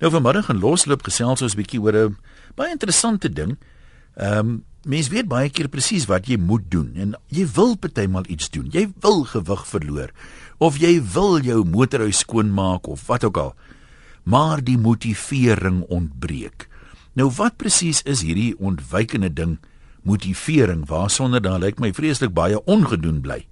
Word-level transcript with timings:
Nou 0.00 0.08
vanmiddag 0.08 0.48
in 0.48 0.60
Losloop 0.62 1.02
gesels 1.04 1.42
ons 1.44 1.52
'n 1.52 1.60
bietjie 1.60 1.80
oor 1.80 1.96
'n 1.96 2.16
baie 2.56 2.72
interessante 2.72 3.28
ding. 3.28 3.58
Ehm 4.16 4.38
um, 4.38 4.64
mense 4.84 5.10
weet 5.10 5.28
baie 5.28 5.50
keer 5.50 5.68
presies 5.68 6.06
wat 6.06 6.26
jy 6.26 6.38
moet 6.38 6.70
doen 6.70 6.92
en 6.96 7.14
jy 7.28 7.44
wil 7.52 7.76
partymal 7.76 8.24
iets 8.28 8.50
doen. 8.50 8.68
Jy 8.72 8.92
wil 9.00 9.24
gewig 9.24 9.66
verloor 9.66 10.10
of 10.58 10.78
jy 10.78 11.02
wil 11.12 11.40
jou 11.40 11.64
motorhuis 11.64 12.18
skoonmaak 12.18 12.86
of 12.88 13.06
wat 13.06 13.24
ook 13.24 13.36
al. 13.36 13.54
Maar 14.24 14.64
die 14.64 14.78
motivering 14.78 15.84
ontbreek. 15.88 16.68
Nou 17.12 17.30
wat 17.36 17.56
presies 17.56 18.02
is 18.02 18.22
hierdie 18.22 18.58
ontwykende 18.58 19.32
ding? 19.32 19.58
Motivering 20.02 20.86
waarsonder 20.86 21.42
dan 21.42 21.60
lyk 21.60 21.78
my 21.78 21.92
vreeslik 21.92 22.32
baie 22.32 22.64
ongedoen 22.64 23.20
bly. 23.20 23.46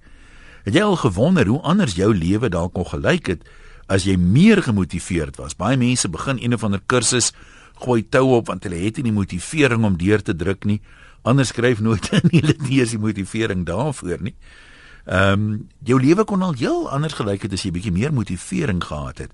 Het 0.63 0.73
jy 0.73 0.81
al 0.81 0.95
gewonder 0.95 1.47
hoe 1.47 1.61
anders 1.61 1.95
jou 1.95 2.15
lewe 2.15 2.49
dalk 2.49 2.73
kon 2.73 2.85
gelyk 2.85 3.27
het? 3.27 3.43
As 3.89 4.05
jy 4.05 4.15
meer 4.21 4.61
gemotiveerd 4.63 5.39
was. 5.41 5.57
Baie 5.57 5.77
mense 5.77 6.09
begin 6.09 6.37
een 6.39 6.53
of 6.53 6.63
ander 6.63 6.81
kursus 6.85 7.33
gooi 7.79 8.03
tou 8.03 8.35
op 8.37 8.49
want 8.51 8.63
hulle 8.67 8.79
het 8.83 8.99
nie 8.99 9.09
die 9.09 9.15
motivering 9.15 9.85
om 9.87 9.97
deur 9.97 10.21
te 10.21 10.35
druk 10.35 10.67
nie. 10.69 10.79
Anders 11.27 11.51
skryf 11.53 11.81
nooit 11.83 12.11
in 12.19 12.29
hulle 12.31 12.55
nie 12.67 12.81
is 12.83 12.93
die 12.95 13.01
motivering 13.01 13.65
daarvoor 13.67 14.21
nie. 14.21 14.35
Ehm 15.09 15.33
um, 15.33 15.53
jou 15.85 15.97
lewe 15.99 16.23
kon 16.27 16.43
al 16.45 16.53
heel 16.59 16.89
anders 16.91 17.17
gelyk 17.17 17.47
het 17.47 17.55
as 17.55 17.65
jy 17.65 17.71
bietjie 17.73 17.95
meer 17.95 18.13
motivering 18.13 18.83
gehad 18.83 19.25
het. 19.25 19.31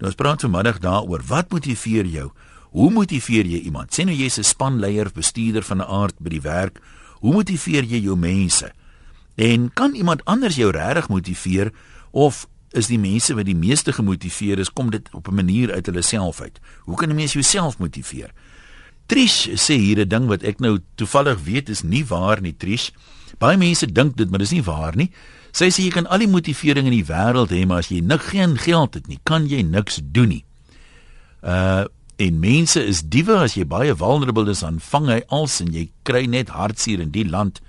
Nou 0.00 0.10
ons 0.10 0.18
praat 0.18 0.42
vanmiddag 0.42 0.80
daaroor 0.82 1.22
wat 1.28 1.52
motiveer 1.52 2.08
jou? 2.10 2.32
Hoe 2.72 2.90
motiveer 2.90 3.46
jy 3.46 3.60
iemand? 3.68 3.92
Sien 3.94 4.08
nou 4.08 4.16
jy's 4.16 4.38
'n 4.38 4.44
spanleier 4.44 5.06
of 5.06 5.14
bestuurder 5.14 5.62
van 5.62 5.78
'n 5.78 5.86
aard 5.86 6.16
by 6.18 6.30
die 6.30 6.40
werk. 6.40 6.80
Hoe 7.20 7.32
motiveer 7.32 7.84
jy 7.84 8.00
jou 8.02 8.16
mense? 8.16 8.72
En 9.36 9.70
kan 9.72 9.94
iemand 9.94 10.24
anders 10.24 10.56
jou 10.56 10.70
regtig 10.70 11.08
motiveer 11.08 11.72
of 12.10 12.48
is 12.72 12.88
die 12.88 12.98
mense 12.98 13.34
wat 13.36 13.46
die 13.48 13.56
meeste 13.58 13.92
gemotiveer 13.92 14.60
is, 14.62 14.72
kom 14.72 14.90
dit 14.90 15.08
op 15.12 15.28
'n 15.28 15.34
manier 15.34 15.72
uit 15.72 15.86
hulle 15.86 16.02
self 16.02 16.40
uit. 16.40 16.60
Hoe 16.84 16.96
kan 16.96 17.08
'n 17.08 17.14
mens 17.14 17.32
jouself 17.32 17.78
motiveer? 17.78 18.30
Trish 19.06 19.48
sê 19.54 19.74
hier 19.76 20.00
'n 20.00 20.08
ding 20.08 20.26
wat 20.26 20.42
ek 20.42 20.60
nou 20.60 20.78
toevallig 20.94 21.44
weet 21.44 21.68
is 21.68 21.82
nie 21.82 22.04
waar 22.06 22.40
nie, 22.40 22.54
Trish. 22.56 22.90
Baie 23.38 23.56
mense 23.56 23.92
dink 23.92 24.16
dit, 24.16 24.30
maar 24.30 24.38
dis 24.38 24.50
nie 24.50 24.62
waar 24.62 24.96
nie. 24.96 25.10
Sy 25.52 25.68
sê 25.68 25.82
jy 25.84 25.90
kan 25.90 26.06
al 26.06 26.18
die 26.18 26.28
motivering 26.28 26.86
in 26.86 26.92
die 26.92 27.04
wêreld 27.04 27.50
hê, 27.50 27.66
maar 27.66 27.78
as 27.78 27.88
jy 27.88 28.00
nik 28.00 28.20
geen 28.20 28.56
geld 28.58 28.94
het 28.94 29.08
nie, 29.08 29.18
kan 29.24 29.46
jy 29.46 29.62
niks 29.62 30.00
doen 30.02 30.28
nie. 30.28 30.44
Uh 31.42 31.84
en 32.18 32.38
mense 32.38 32.78
is 32.86 33.02
diewe 33.02 33.34
as 33.34 33.54
jy 33.54 33.64
baie 33.64 33.96
vulnerable 33.96 34.50
is, 34.50 34.60
dan 34.60 34.78
vang 34.78 35.08
hy 35.08 35.22
als 35.28 35.60
en 35.60 35.72
jy 35.72 35.90
kry 36.04 36.26
net 36.26 36.48
hartseer 36.48 37.00
in 37.00 37.10
die 37.10 37.24
land. 37.24 37.60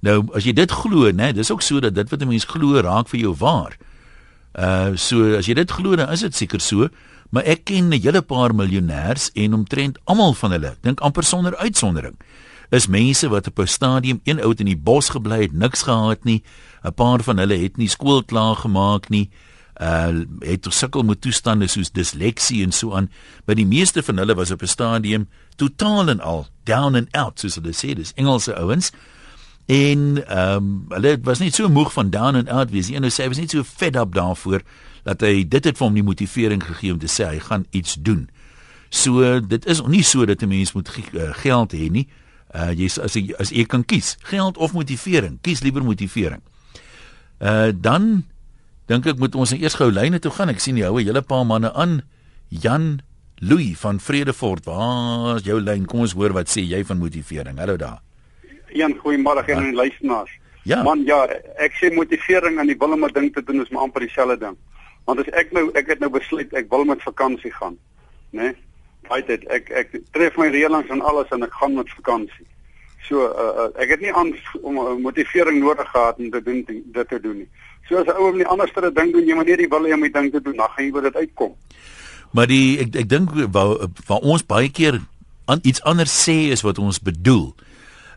Nou 0.00 0.26
as 0.34 0.44
jy 0.44 0.52
dit 0.52 0.70
glo, 0.70 1.12
né, 1.12 1.32
dis 1.32 1.50
ook 1.50 1.62
so 1.62 1.80
dat 1.80 1.94
dit 1.94 2.10
wat 2.10 2.22
'n 2.22 2.28
mens 2.28 2.44
glo 2.44 2.80
raak 2.80 3.08
vir 3.08 3.20
jou 3.20 3.34
waar. 3.34 3.76
Uh 3.78 3.95
so 4.96 5.36
as 5.36 5.46
jy 5.46 5.54
dit 5.54 5.70
glo 5.70 5.96
dan 5.96 6.10
is 6.14 6.24
dit 6.24 6.34
seker 6.34 6.60
so, 6.60 6.88
maar 7.30 7.44
ek 7.44 7.64
ken 7.68 7.92
'n 7.92 8.00
hele 8.00 8.22
paar 8.22 8.54
miljonêers 8.54 9.30
en 9.34 9.54
omtrent 9.54 9.98
almal 10.04 10.34
van 10.34 10.50
hulle, 10.50 10.76
dink 10.80 11.00
amper 11.00 11.24
sonder 11.24 11.56
uitsondering, 11.56 12.16
is 12.70 12.86
mense 12.86 13.28
wat 13.28 13.46
op 13.46 13.58
'n 13.58 13.66
stadium 13.66 14.20
een 14.24 14.40
oud 14.40 14.60
in 14.60 14.66
die 14.66 14.76
bos 14.76 15.08
gebly 15.08 15.42
het, 15.42 15.52
niks 15.52 15.82
gehad 15.82 16.24
nie. 16.24 16.42
'n 16.84 16.94
Paar 16.94 17.22
van 17.22 17.38
hulle 17.38 17.58
het 17.58 17.76
nie 17.76 17.88
skool 17.88 18.24
klaar 18.24 18.56
gemaak 18.56 19.08
nie. 19.08 19.30
Uh 19.80 20.24
het 20.40 20.66
sukkel 20.68 21.02
met 21.02 21.20
toestande 21.20 21.66
soos 21.66 21.92
disleksie 21.92 22.62
en 22.62 22.72
so 22.72 22.94
aan, 22.94 23.10
maar 23.44 23.54
die 23.54 23.66
meeste 23.66 24.02
van 24.02 24.16
hulle 24.16 24.34
was 24.34 24.50
op 24.50 24.62
'n 24.62 24.66
stadium 24.66 25.28
totaal 25.56 26.08
en 26.08 26.20
al 26.20 26.46
down 26.64 26.94
and 26.94 27.08
out 27.12 27.40
soos 27.40 27.54
hulle 27.54 27.72
sê, 27.72 27.94
dis 27.94 28.12
Engelse 28.14 28.56
ouens 28.56 28.92
En 29.66 30.26
ehm 30.26 30.56
um, 30.56 30.84
hulle 30.88 31.18
was 31.22 31.38
net 31.42 31.54
so 31.54 31.68
moeg 31.68 31.92
van 31.92 32.10
down 32.10 32.34
and 32.34 32.48
out 32.48 32.70
wees. 32.70 32.88
Een 32.88 33.02
nou 33.02 33.10
sê 33.10 33.24
hy 33.24 33.32
was 33.32 33.40
net 33.42 33.50
so 33.50 33.66
fed 33.66 33.96
up 33.98 34.14
daarvoor 34.14 34.62
dat 35.02 35.20
hy 35.26 35.42
dit 35.42 35.64
het 35.64 35.78
vir 35.78 35.86
hom 35.86 35.96
die 35.98 36.06
motivering 36.06 36.62
gegee 36.62 36.92
om 36.94 37.00
te 37.02 37.10
sê 37.10 37.26
hy 37.26 37.40
gaan 37.42 37.66
iets 37.74 37.96
doen. 37.98 38.28
So 38.94 39.40
dit 39.42 39.66
is 39.66 39.82
nie 39.90 40.04
so 40.06 40.24
dat 40.24 40.42
'n 40.42 40.48
mens 40.48 40.72
moet 40.72 40.90
uh, 41.12 41.34
geld 41.42 41.72
hê 41.74 41.90
nie. 41.90 42.06
Uh 42.54 42.70
jy 42.70 42.86
as 43.02 43.14
jy 43.18 43.34
as 43.38 43.50
jy 43.50 43.64
kan 43.66 43.84
kies, 43.84 44.16
geld 44.22 44.56
of 44.56 44.72
motivering, 44.72 45.38
kies 45.42 45.60
liewer 45.60 45.82
motivering. 45.82 46.42
Uh 47.42 47.74
dan 47.74 48.24
dink 48.86 49.06
ek 49.06 49.18
moet 49.18 49.34
ons 49.34 49.52
eers 49.52 49.74
gou 49.74 49.90
lyne 49.90 50.18
toe 50.18 50.30
gaan. 50.30 50.48
Ek 50.48 50.60
sien 50.60 50.76
jy 50.76 50.84
hou 50.86 51.00
'n 51.00 51.06
hele 51.06 51.22
paar 51.22 51.46
manne 51.46 51.72
aan. 51.74 52.02
Jan 52.48 53.02
Louis 53.38 53.74
van 53.78 54.00
Vredefort, 54.00 54.64
waar 54.64 55.36
is 55.36 55.42
jou 55.42 55.60
lyn? 55.60 55.86
Kom 55.86 56.00
ons 56.00 56.12
hoor 56.12 56.32
wat 56.32 56.48
sê 56.48 56.62
jy 56.62 56.84
van 56.84 56.98
motivering. 56.98 57.58
Hallo 57.58 57.76
daar. 57.76 58.00
Een 58.76 58.98
goeiemôre 59.02 59.44
aan 59.54 59.70
die 59.70 59.72
luisteraars. 59.72 60.32
Ja. 60.66 60.82
Man, 60.82 61.04
ja, 61.06 61.20
ek 61.62 61.76
sê 61.78 61.92
motivering 61.94 62.58
en 62.58 62.66
die 62.66 62.78
wil 62.78 62.92
om 62.92 63.04
'n 63.04 63.12
ding 63.12 63.32
te 63.32 63.42
doen 63.42 63.62
is 63.62 63.68
maar 63.70 63.82
amper 63.82 64.00
dieselfde 64.00 64.38
ding. 64.38 64.56
Want 65.04 65.20
as 65.20 65.28
ek 65.30 65.52
nou 65.52 65.70
ek 65.74 65.86
het 65.86 65.98
nou 65.98 66.10
besluit 66.10 66.52
ek 66.52 66.66
wil 66.70 66.84
met 66.84 67.02
vakansie 67.02 67.52
gaan, 67.52 67.78
né? 68.30 68.42
Nee? 68.42 68.54
Right 69.08 69.26
dit 69.26 69.44
ek 69.46 69.70
ek 69.70 70.00
tref 70.10 70.36
my 70.36 70.48
reëlings 70.50 70.90
en 70.90 71.00
alles 71.00 71.30
en 71.30 71.42
ek 71.46 71.52
gaan 71.52 71.74
met 71.74 71.90
vakansie. 71.90 72.46
So 73.06 73.22
uh, 73.22 73.52
uh, 73.62 73.68
ek 73.78 73.94
het 73.94 74.00
nie 74.02 74.12
aan 74.12 74.34
om 74.62 74.78
uh, 74.82 74.96
motivering 74.98 75.60
nodig 75.62 75.90
gehad 75.90 76.18
om 76.18 76.30
te 76.30 76.42
doen 76.42 76.64
dit 76.66 77.08
te 77.08 77.20
doen 77.20 77.36
nie. 77.36 77.48
So 77.88 78.02
as 78.02 78.06
'n 78.06 78.18
ou 78.18 78.30
om 78.30 78.36
nie 78.36 78.46
anders 78.46 78.72
te 78.72 78.90
ding 78.92 79.12
doen, 79.12 79.26
jy 79.26 79.34
moet 79.34 79.46
net 79.46 79.58
die 79.58 79.70
wil 79.70 79.86
hê 79.86 79.94
om 79.94 80.02
die 80.02 80.10
ding 80.10 80.32
te 80.32 80.42
doen, 80.42 80.56
dan 80.56 80.70
gaan 80.74 80.84
jy 80.84 80.92
oor 80.92 81.02
dit 81.02 81.16
uitkom. 81.16 81.54
Maar 82.30 82.46
die 82.46 82.78
ek 82.82 82.96
ek 83.06 83.08
dink 83.08 83.30
waar 83.30 83.86
waar 84.06 84.26
ons 84.26 84.42
baie 84.42 84.70
keer 84.70 84.98
aan 85.46 85.62
iets 85.62 85.82
anders 85.82 86.10
sê 86.10 86.50
is 86.50 86.66
wat 86.66 86.78
ons 86.78 86.98
bedoel. 86.98 87.54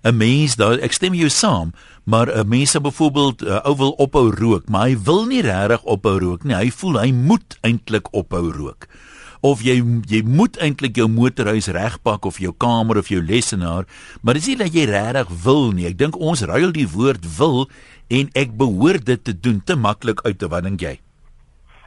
'n 0.04 0.16
mens 0.18 0.56
daar 0.56 0.80
ek 0.80 0.94
stem 0.94 1.14
jou 1.14 1.30
saam, 1.30 1.74
maar 2.04 2.28
'n 2.32 2.48
mens 2.48 2.72
sou 2.72 2.82
byvoorbeeld 2.82 3.42
uh, 3.42 3.60
ou 3.66 3.76
wil 3.76 3.92
ophou 3.92 4.32
rook, 4.32 4.70
maar 4.70 4.88
hy 4.88 4.98
wil 5.04 5.26
nie 5.26 5.42
regtig 5.42 5.84
ophou 5.84 6.20
rook 6.20 6.44
nie. 6.44 6.56
Hy 6.56 6.72
voel 6.72 7.00
hy 7.00 7.12
moet 7.12 7.58
eintlik 7.62 8.14
ophou 8.14 8.52
rook. 8.52 8.88
Of 9.42 9.62
jy 9.62 9.84
jy 10.08 10.24
moet 10.24 10.58
eintlik 10.58 10.96
jou 10.96 11.08
motorhuis 11.08 11.68
regpak 11.68 12.26
of 12.26 12.40
jou 12.40 12.54
kamer 12.58 12.98
of 12.98 13.08
jou 13.08 13.22
lesenaar, 13.22 13.86
maar 14.22 14.34
dis 14.34 14.48
nie 14.48 14.56
dat 14.56 14.74
jy 14.74 14.86
regtig 14.86 15.28
wil 15.44 15.72
nie. 15.72 15.88
Ek 15.88 15.98
dink 15.98 16.20
ons 16.20 16.42
ruil 16.42 16.72
die 16.72 16.88
woord 16.88 17.38
wil 17.38 17.70
en 18.08 18.30
ek 18.34 18.58
behoort 18.58 19.06
dit 19.06 19.24
te 19.24 19.40
doen 19.40 19.62
te 19.66 19.76
maklik 19.76 20.22
uit 20.26 20.40
te 20.40 20.48
wat 20.48 20.64
dink 20.64 20.82
jy? 20.82 21.00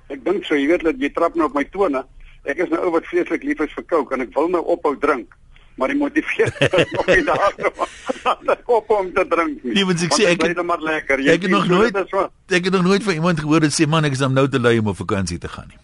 Ek 0.09 0.25
dink 0.25 0.45
so, 0.45 0.55
jy 0.55 0.67
weet 0.67 0.85
dat 0.85 1.01
jy 1.01 1.09
trap 1.09 1.35
nou 1.35 1.49
op 1.49 1.55
my 1.55 1.65
tone. 1.65 2.05
Ek 2.45 2.59
is 2.59 2.69
nou 2.69 2.81
ou 2.85 2.91
wat 2.93 3.07
vreeslik 3.07 3.45
lief 3.45 3.61
is 3.61 3.73
vir 3.73 3.85
kook 3.85 4.13
en 4.13 4.21
ek 4.21 4.35
wil 4.35 4.49
nou 4.49 4.65
ophou 4.65 4.97
drink 4.97 5.33
maar 5.75 5.89
die 5.89 5.97
motiveer 5.97 6.51
nog 6.97 7.07
nie 7.07 7.25
daar 7.25 7.55
om 7.59 8.57
kop 8.65 8.91
om 8.91 9.13
te 9.13 9.27
drink 9.29 9.63
nie. 9.63 9.75
Nee, 9.75 9.85
want 9.85 10.03
ek 10.03 10.19
sê 10.19 10.29
ek 10.33 10.43
het 10.43 10.63
maar 10.67 10.83
lekker. 10.83 11.21
Jy 11.21 11.39
ek 11.39 11.47
het 11.49 11.51
nog 11.51 11.69
nooit 11.69 11.97
ek 11.97 12.65
het 12.65 12.73
nog 12.73 12.83
nooit 12.83 13.03
van 13.03 13.15
iemand 13.15 13.41
gehoor 13.41 13.61
wat 13.61 13.75
sê 13.75 13.89
man 13.89 14.05
ek 14.05 14.19
is 14.19 14.27
nou 14.27 14.49
te 14.49 14.61
lui 14.61 14.79
om 14.79 14.93
op 14.93 14.97
vakansie 14.97 15.39
te 15.39 15.49
gaan 15.49 15.69
nie. 15.69 15.81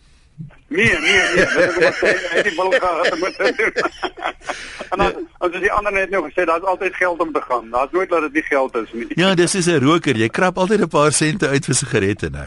Nee, 0.68 0.84
nee, 0.84 1.22
nee, 1.34 1.34
dit 1.34 1.48
is 1.48 2.00
wat 2.00 2.24
hy 2.32 2.42
die 2.44 2.54
wil 2.56 2.70
gehad 2.70 3.36
te 3.36 3.52
doen. 3.56 3.72
En 4.88 4.98
dan 4.98 5.16
as 5.44 5.56
jy 5.60 5.68
ander 5.76 5.92
net 5.92 6.12
nou 6.12 6.22
gesê 6.24 6.44
daar's 6.48 6.64
altyd 6.64 6.94
geld 6.96 7.20
om 7.20 7.32
te 7.32 7.40
gaan. 7.44 7.66
Daar's 7.70 7.92
nooit 7.92 8.08
dat 8.08 8.22
dit 8.28 8.38
nie 8.38 8.42
geld 8.42 8.76
is 8.76 8.92
nie. 8.92 9.06
Ja, 9.20 9.34
dis 9.34 9.54
is 9.54 9.66
'n 9.66 9.80
roker. 9.84 10.16
Jy 10.16 10.28
krap 10.28 10.58
altyd 10.58 10.80
'n 10.80 10.88
paar 10.88 11.12
sente 11.12 11.48
uit 11.48 11.64
vir 11.64 11.74
sigarette 11.74 12.30
nou. 12.30 12.46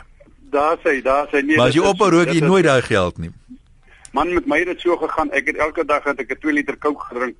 Daar 0.51 0.77
sê, 0.83 1.01
daar 1.01 1.27
sê 1.27 1.45
nee. 1.45 1.55
Maar 1.57 1.67
as 1.67 1.73
jy 1.73 1.81
op 1.81 2.01
'n 2.01 2.09
rook 2.09 2.29
jy 2.31 2.39
nooit 2.39 2.63
daai 2.63 2.81
geld 2.81 3.17
nie. 3.17 3.31
Man 4.11 4.33
met 4.33 4.45
my 4.45 4.57
het 4.59 4.67
dit 4.67 4.79
so 4.83 4.97
gegaan. 4.97 5.31
Ek 5.31 5.47
het 5.47 5.55
elke 5.55 5.85
dag 5.85 6.03
het 6.03 6.19
ek 6.19 6.31
'n 6.31 6.39
2 6.39 6.53
liter 6.53 6.77
Coke 6.77 7.05
gedrink 7.05 7.35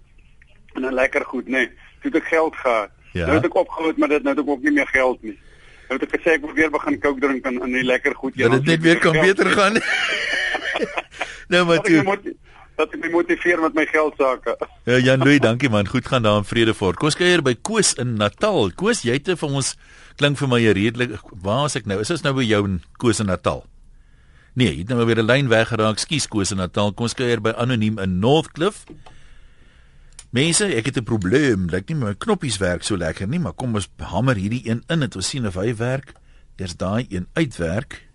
en 0.74 0.86
'n 0.86 0.94
lekker 0.94 1.26
goed, 1.26 1.46
nê. 1.46 1.52
Nee. 1.52 1.68
Toe 2.02 2.12
het 2.12 2.16
ek 2.16 2.28
geld 2.28 2.56
gehad. 2.56 2.90
Ja. 3.12 3.26
Nou 3.26 3.36
het 3.36 3.46
ek 3.46 3.56
opgehou 3.56 3.94
met 3.96 4.10
dit, 4.10 4.24
nou 4.24 4.36
het 4.36 4.44
ek 4.44 4.50
ook 4.50 4.62
nie 4.62 4.72
meer 4.72 4.88
geld 4.88 5.22
nie. 5.22 5.40
Nou 5.90 6.00
het 6.00 6.04
ek 6.08 6.20
gesê 6.20 6.34
ek 6.38 6.42
moet 6.42 6.56
weer 6.56 6.72
begin 6.72 7.00
Coke 7.00 7.20
drink 7.20 7.46
en 7.46 7.62
en 7.62 7.72
die 7.72 7.84
lekker 7.84 8.16
goed 8.16 8.36
ja. 8.36 8.48
Dat 8.48 8.64
dit 8.64 8.66
net 8.66 8.82
weer 8.82 8.98
kan 8.98 9.14
geld. 9.14 9.26
beter 9.26 9.52
gaan. 9.52 9.74
nou 11.52 11.66
maar 11.66 11.82
toe. 11.82 12.36
Dat 12.76 12.94
ek 12.94 13.02
my 13.04 13.10
motiveer 13.10 13.60
met 13.60 13.74
my 13.74 13.86
geld 13.86 14.14
sake. 14.18 14.58
Ja 14.90 14.98
Jan 14.98 15.20
Louw, 15.20 15.38
dankie 15.40 15.70
man. 15.70 15.88
Goed 15.88 16.08
gaan 16.08 16.24
daar 16.24 16.38
in 16.38 16.44
Vredefort. 16.44 16.98
Koos 16.98 17.16
kuier 17.16 17.42
by 17.42 17.56
Koos 17.62 17.94
in 17.94 18.14
Natal. 18.14 18.72
Koos, 18.72 19.02
jy 19.02 19.20
het 19.20 19.28
vir 19.28 19.50
ons 19.50 19.76
klink 20.16 20.38
vir 20.38 20.48
my 20.48 20.62
redelik. 20.72 21.20
Waar 21.44 21.66
is 21.66 21.76
ek 21.76 21.86
nou? 21.86 22.00
Is 22.00 22.10
ons 22.10 22.24
nou 22.24 22.34
by 22.34 22.48
jou 22.48 22.64
in 22.66 22.82
Koos 22.98 23.20
in 23.20 23.26
Natal? 23.26 23.66
Nee, 24.54 24.78
het 24.78 24.88
nou 24.88 25.06
weer 25.06 25.18
'n 25.18 25.26
lyn 25.26 25.48
weggeraak. 25.48 25.98
Skus 25.98 26.28
Koos 26.28 26.52
in 26.52 26.58
Natal. 26.58 26.94
Kom 26.94 27.06
ons 27.06 27.14
kuier 27.14 27.42
by 27.42 27.50
anoniem 27.50 28.00
in 28.00 28.20
Northcliff. 28.20 28.84
Mense, 30.30 30.66
ek 30.66 30.86
het 30.86 30.98
'n 30.98 31.04
probleem. 31.04 31.70
Lyk 31.70 31.88
nie 31.88 31.96
my 31.96 32.14
knoppies 32.14 32.58
werk 32.58 32.84
so 32.84 32.98
lekker 32.98 33.28
nie, 33.28 33.40
maar 33.40 33.54
kom 33.54 33.76
ons 33.76 33.90
hamer 33.98 34.36
hierdie 34.36 34.68
een 34.70 34.84
in 34.88 35.02
en 35.02 35.16
ons 35.16 35.30
sien 35.30 35.48
of 35.48 35.56
hy 35.56 35.76
werk. 35.76 36.14
Eers 36.56 36.76
daai 36.76 37.06
een 37.10 37.28
uitwerk. 37.34 38.08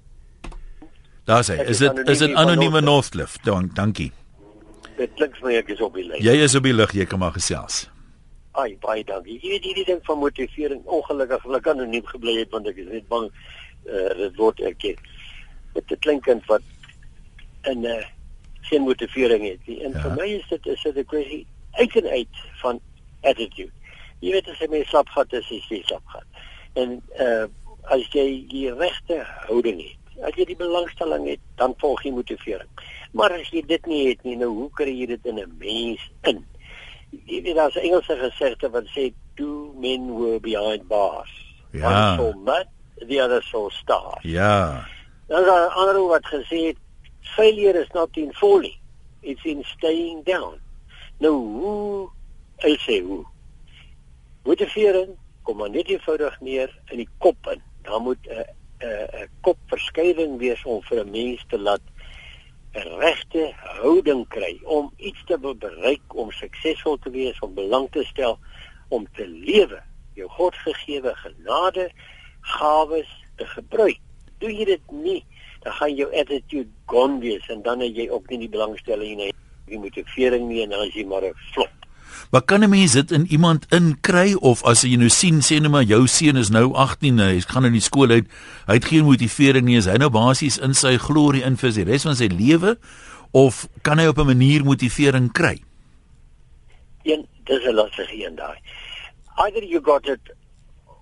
Daar 1.24 1.44
sê, 1.44 1.66
is 1.66 1.78
dit 1.78 2.08
is 2.08 2.18
dit 2.18 2.34
anonieme 2.34 2.80
Northcliff? 2.80 3.38
Dank, 3.42 3.74
dankie. 3.74 4.12
Dit 4.96 5.10
klink 5.14 5.36
vir 5.36 5.48
my 5.48 5.54
ek 5.54 5.68
is 5.68 5.80
op 5.80 5.94
die 5.94 6.04
lyn. 6.04 6.22
Jy 6.22 6.42
is 6.42 6.54
op 6.54 6.62
die 6.62 6.74
lug, 6.74 6.92
jy 6.92 7.04
kan 7.04 7.18
maar 7.18 7.32
gesels. 7.32 7.90
Ai, 8.52 8.76
baie 8.80 9.04
dankie. 9.04 9.38
Jy 9.42 9.48
weet 9.48 9.64
hierdie 9.64 9.84
ding 9.84 10.00
van 10.02 10.18
motivering, 10.18 10.84
ongelukkig 10.84 11.42
wil 11.42 11.54
ek 11.54 11.66
anoniem 11.66 12.06
gebly 12.06 12.38
het 12.38 12.50
want 12.50 12.66
ek 12.66 12.76
is 12.76 12.86
net 12.86 13.08
bang 13.08 13.30
uh, 13.84 14.16
dit 14.16 14.36
word 14.36 14.60
erken 14.60 14.96
met 15.76 15.90
'n 15.93 16.02
klein 16.05 16.20
kind 16.20 16.46
wat 16.50 16.62
'n 17.69 17.84
uh, 17.84 18.05
geen 18.67 18.82
motivering 18.82 19.44
het 19.49 19.67
nie. 19.67 19.82
En 19.84 19.93
ja. 19.93 20.00
vir 20.00 20.14
my 20.19 20.28
is 20.38 20.49
dit 20.49 20.67
is 20.67 20.82
dit 20.82 20.96
'n 20.96 21.05
kwessie 21.05 21.46
uit 21.73 21.96
en 21.96 22.08
uit 22.08 22.34
van 22.62 22.81
attitude. 23.20 23.73
Jy 24.20 24.32
weet 24.32 24.49
as 24.49 24.58
jy 24.58 24.69
mee 24.73 24.84
slap 24.84 25.08
gehad 25.08 25.32
is, 25.32 25.50
is 25.50 25.69
jy 25.69 25.82
slap 25.84 26.06
gehad. 26.06 26.26
En 26.73 27.00
uh 27.20 27.46
as 27.87 28.02
jy 28.11 28.46
die 28.50 28.73
regte 28.75 29.20
houding 29.46 29.78
het, 29.78 30.25
as 30.26 30.34
jy 30.34 30.44
die 30.49 30.56
belangstelling 30.58 31.28
het, 31.28 31.40
dan 31.55 31.75
volg 31.78 32.02
jy 32.02 32.11
motivering. 32.11 32.69
Maar 33.14 33.37
as 33.38 33.52
jy 33.55 33.62
dit 33.62 33.87
nie 33.87 34.08
het 34.08 34.25
nie, 34.26 34.34
nou 34.37 34.49
hoe 34.50 34.70
kry 34.75 34.90
jy 34.90 35.06
dit 35.06 35.26
in 35.31 35.38
'n 35.38 35.55
mens 35.58 36.11
in? 36.23 36.44
Jy 37.11 37.43
weet 37.43 37.55
daar's 37.55 37.76
'n 37.76 37.87
Engelse 37.87 38.17
gesegde 38.17 38.70
wat 38.70 38.90
sê 38.96 39.12
two 39.37 39.73
men 39.78 40.11
were 40.19 40.40
behind 40.40 40.88
bars. 40.88 41.31
Ja. 41.73 41.87
One 41.87 42.17
saw 42.17 42.32
mud, 42.43 42.67
the 43.08 43.23
other 43.23 43.43
saw 43.43 43.70
stars. 43.70 44.23
Ja. 44.23 44.87
Dan 45.26 45.40
is 45.40 45.46
daar 45.46 45.67
'n 45.67 45.78
ander 45.81 45.96
ou 45.96 46.08
wat 46.08 46.26
gesê 46.26 46.58
het 46.67 46.78
failure 47.20 47.81
is 47.81 47.93
not 47.93 48.17
in 48.17 48.32
falling, 48.32 48.78
it's 49.20 49.44
in 49.44 49.64
staying 49.64 50.25
down. 50.25 50.61
Nou 51.19 51.34
hoe 51.34 52.11
hy 52.56 52.76
sê 52.78 53.02
hoe? 53.02 53.25
Motivering 54.44 55.17
kom 55.43 55.56
maar 55.56 55.70
net 55.70 55.88
eenvoudig 55.88 56.40
neer 56.40 56.70
in 56.90 56.96
die 56.96 57.08
kop 57.19 57.46
in. 57.46 57.62
Daar 57.82 58.00
moet 58.00 58.26
'n 58.26 58.44
'n 58.78 59.08
'n 59.23 59.28
kopverskywing 59.40 60.38
wees 60.38 60.64
om 60.64 60.82
vir 60.82 61.05
'n 61.05 61.11
mens 61.11 61.44
te 61.49 61.58
laat 61.58 61.84
'n 62.75 62.99
regte 62.99 63.52
houding 63.81 64.28
kry 64.28 64.61
om 64.64 64.93
iets 64.96 65.23
te 65.25 65.38
bereik, 65.38 66.14
om 66.14 66.31
suksesvol 66.31 66.99
te 66.99 67.11
wees, 67.11 67.38
om 67.38 67.55
belang 67.55 67.90
te 67.90 68.05
stel, 68.05 68.38
om 68.88 69.06
te 69.17 69.26
lewe, 69.26 69.82
jou 70.14 70.28
Godgegewe 70.28 71.14
genade, 71.14 71.90
gawes 72.40 73.08
te 73.37 73.46
gebruik. 73.46 74.05
Doen 74.46 74.54
jy 74.54 74.64
dit 74.69 74.93
nie, 75.02 75.20
dan 75.64 75.75
gaan 75.75 75.96
jou 75.98 76.06
attitude 76.14 76.69
gone 76.87 77.16
wees 77.19 77.46
en 77.50 77.64
dan 77.64 77.81
het 77.82 77.96
jy 77.98 78.04
ook 78.12 78.28
nie 78.31 78.44
die 78.44 78.52
belangstelling 78.52 79.16
nie, 79.19 79.32
jy 79.66 79.81
motivering 79.82 80.44
nie 80.46 80.60
en 80.62 80.70
dan 80.70 80.84
is 80.87 80.94
jy 80.94 81.02
maar 81.10 81.26
'n 81.26 81.34
flop. 81.50 81.72
Maar 82.31 82.43
kan 82.43 82.62
'n 82.62 82.70
mens 82.70 82.93
dit 82.93 83.10
in 83.10 83.26
iemand 83.26 83.66
inkry 83.75 84.34
of 84.34 84.62
as 84.62 84.82
jy 84.82 84.96
nou 84.96 85.08
sien 85.08 85.43
sê 85.43 85.58
net 85.60 85.70
maar 85.70 85.82
jou 85.82 86.06
seun 86.06 86.37
is 86.37 86.50
nou 86.50 86.75
18, 86.75 87.19
hy 87.19 87.40
gaan 87.40 87.64
in 87.64 87.72
die 87.72 87.81
skool 87.81 88.10
uit, 88.10 88.26
hy 88.66 88.75
het 88.75 88.84
geen 88.84 89.04
motivering 89.04 89.66
nie, 89.66 89.76
is 89.76 89.87
hy 89.87 89.96
nou 89.96 90.10
basies 90.10 90.58
in 90.58 90.75
sy 90.75 90.96
glorie 90.96 91.42
in 91.42 91.56
vir 91.56 91.72
die 91.72 91.84
res 91.84 92.02
van 92.02 92.14
sy 92.14 92.26
lewe 92.26 92.78
of 93.32 93.69
kan 93.82 93.99
hy 93.99 94.06
op 94.06 94.19
'n 94.19 94.26
manier 94.26 94.64
motivering 94.64 95.32
kry? 95.32 95.58
Een, 97.02 97.26
dis 97.44 97.64
'n 97.64 97.75
lastige 97.75 98.26
een 98.26 98.37
daai. 98.37 98.58
Either 99.38 99.64
you 99.64 99.81
got 99.82 100.06
it 100.06 100.35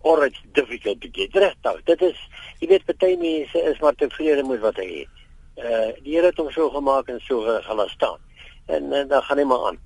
or 0.04 0.26
it's 0.26 0.40
difficult 0.52 1.00
to 1.00 1.08
get. 1.08 1.32
Regtig. 1.32 1.80
Dit 1.88 2.02
is 2.04 2.20
jy 2.60 2.68
weet 2.68 2.84
party 2.88 3.14
mense 3.20 3.64
is 3.70 3.80
maar 3.80 3.96
tevrede 3.96 4.44
met 4.44 4.60
wat 4.60 4.78
hy 4.80 4.86
het. 5.00 5.22
Uh 5.56 5.90
die 6.04 6.16
Here 6.16 6.28
het 6.28 6.40
hom 6.40 6.50
so 6.52 6.68
gemaak 6.74 7.08
en 7.08 7.20
so 7.24 7.40
gelaat 7.66 7.92
staan. 7.94 8.20
En, 8.66 8.92
en 8.92 9.08
dan 9.08 9.22
gaan 9.22 9.40
hy 9.40 9.46
maar 9.48 9.66
aan. 9.70 9.78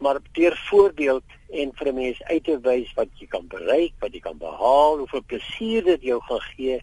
Maar 0.00 0.20
deur 0.36 0.56
voorbeeld 0.68 1.36
en 1.62 1.72
vir 1.76 1.88
'n 1.88 1.94
mens 1.94 2.22
uit 2.22 2.44
te 2.44 2.58
wys 2.60 2.92
wat 2.96 3.08
jy 3.20 3.26
kan 3.26 3.46
bereik, 3.48 3.92
wat 4.00 4.12
jy 4.12 4.20
kan 4.20 4.38
behaal, 4.38 4.98
hoeveel 4.98 5.24
plesier 5.26 5.84
dit 5.84 6.02
jou 6.12 6.20
gaan 6.28 6.44
gee. 6.52 6.80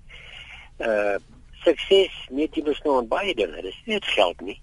Uh 0.81 1.17
sukses 1.61 2.13
meet 2.31 2.55
jy 2.55 2.63
mos 2.63 2.81
nou 2.85 2.97
aan 2.97 3.07
baie 3.07 3.33
dinge. 3.35 3.61
Dit 3.61 3.73
is 3.73 3.81
nie 3.85 4.01
geld 4.01 4.41
nie. 4.41 4.61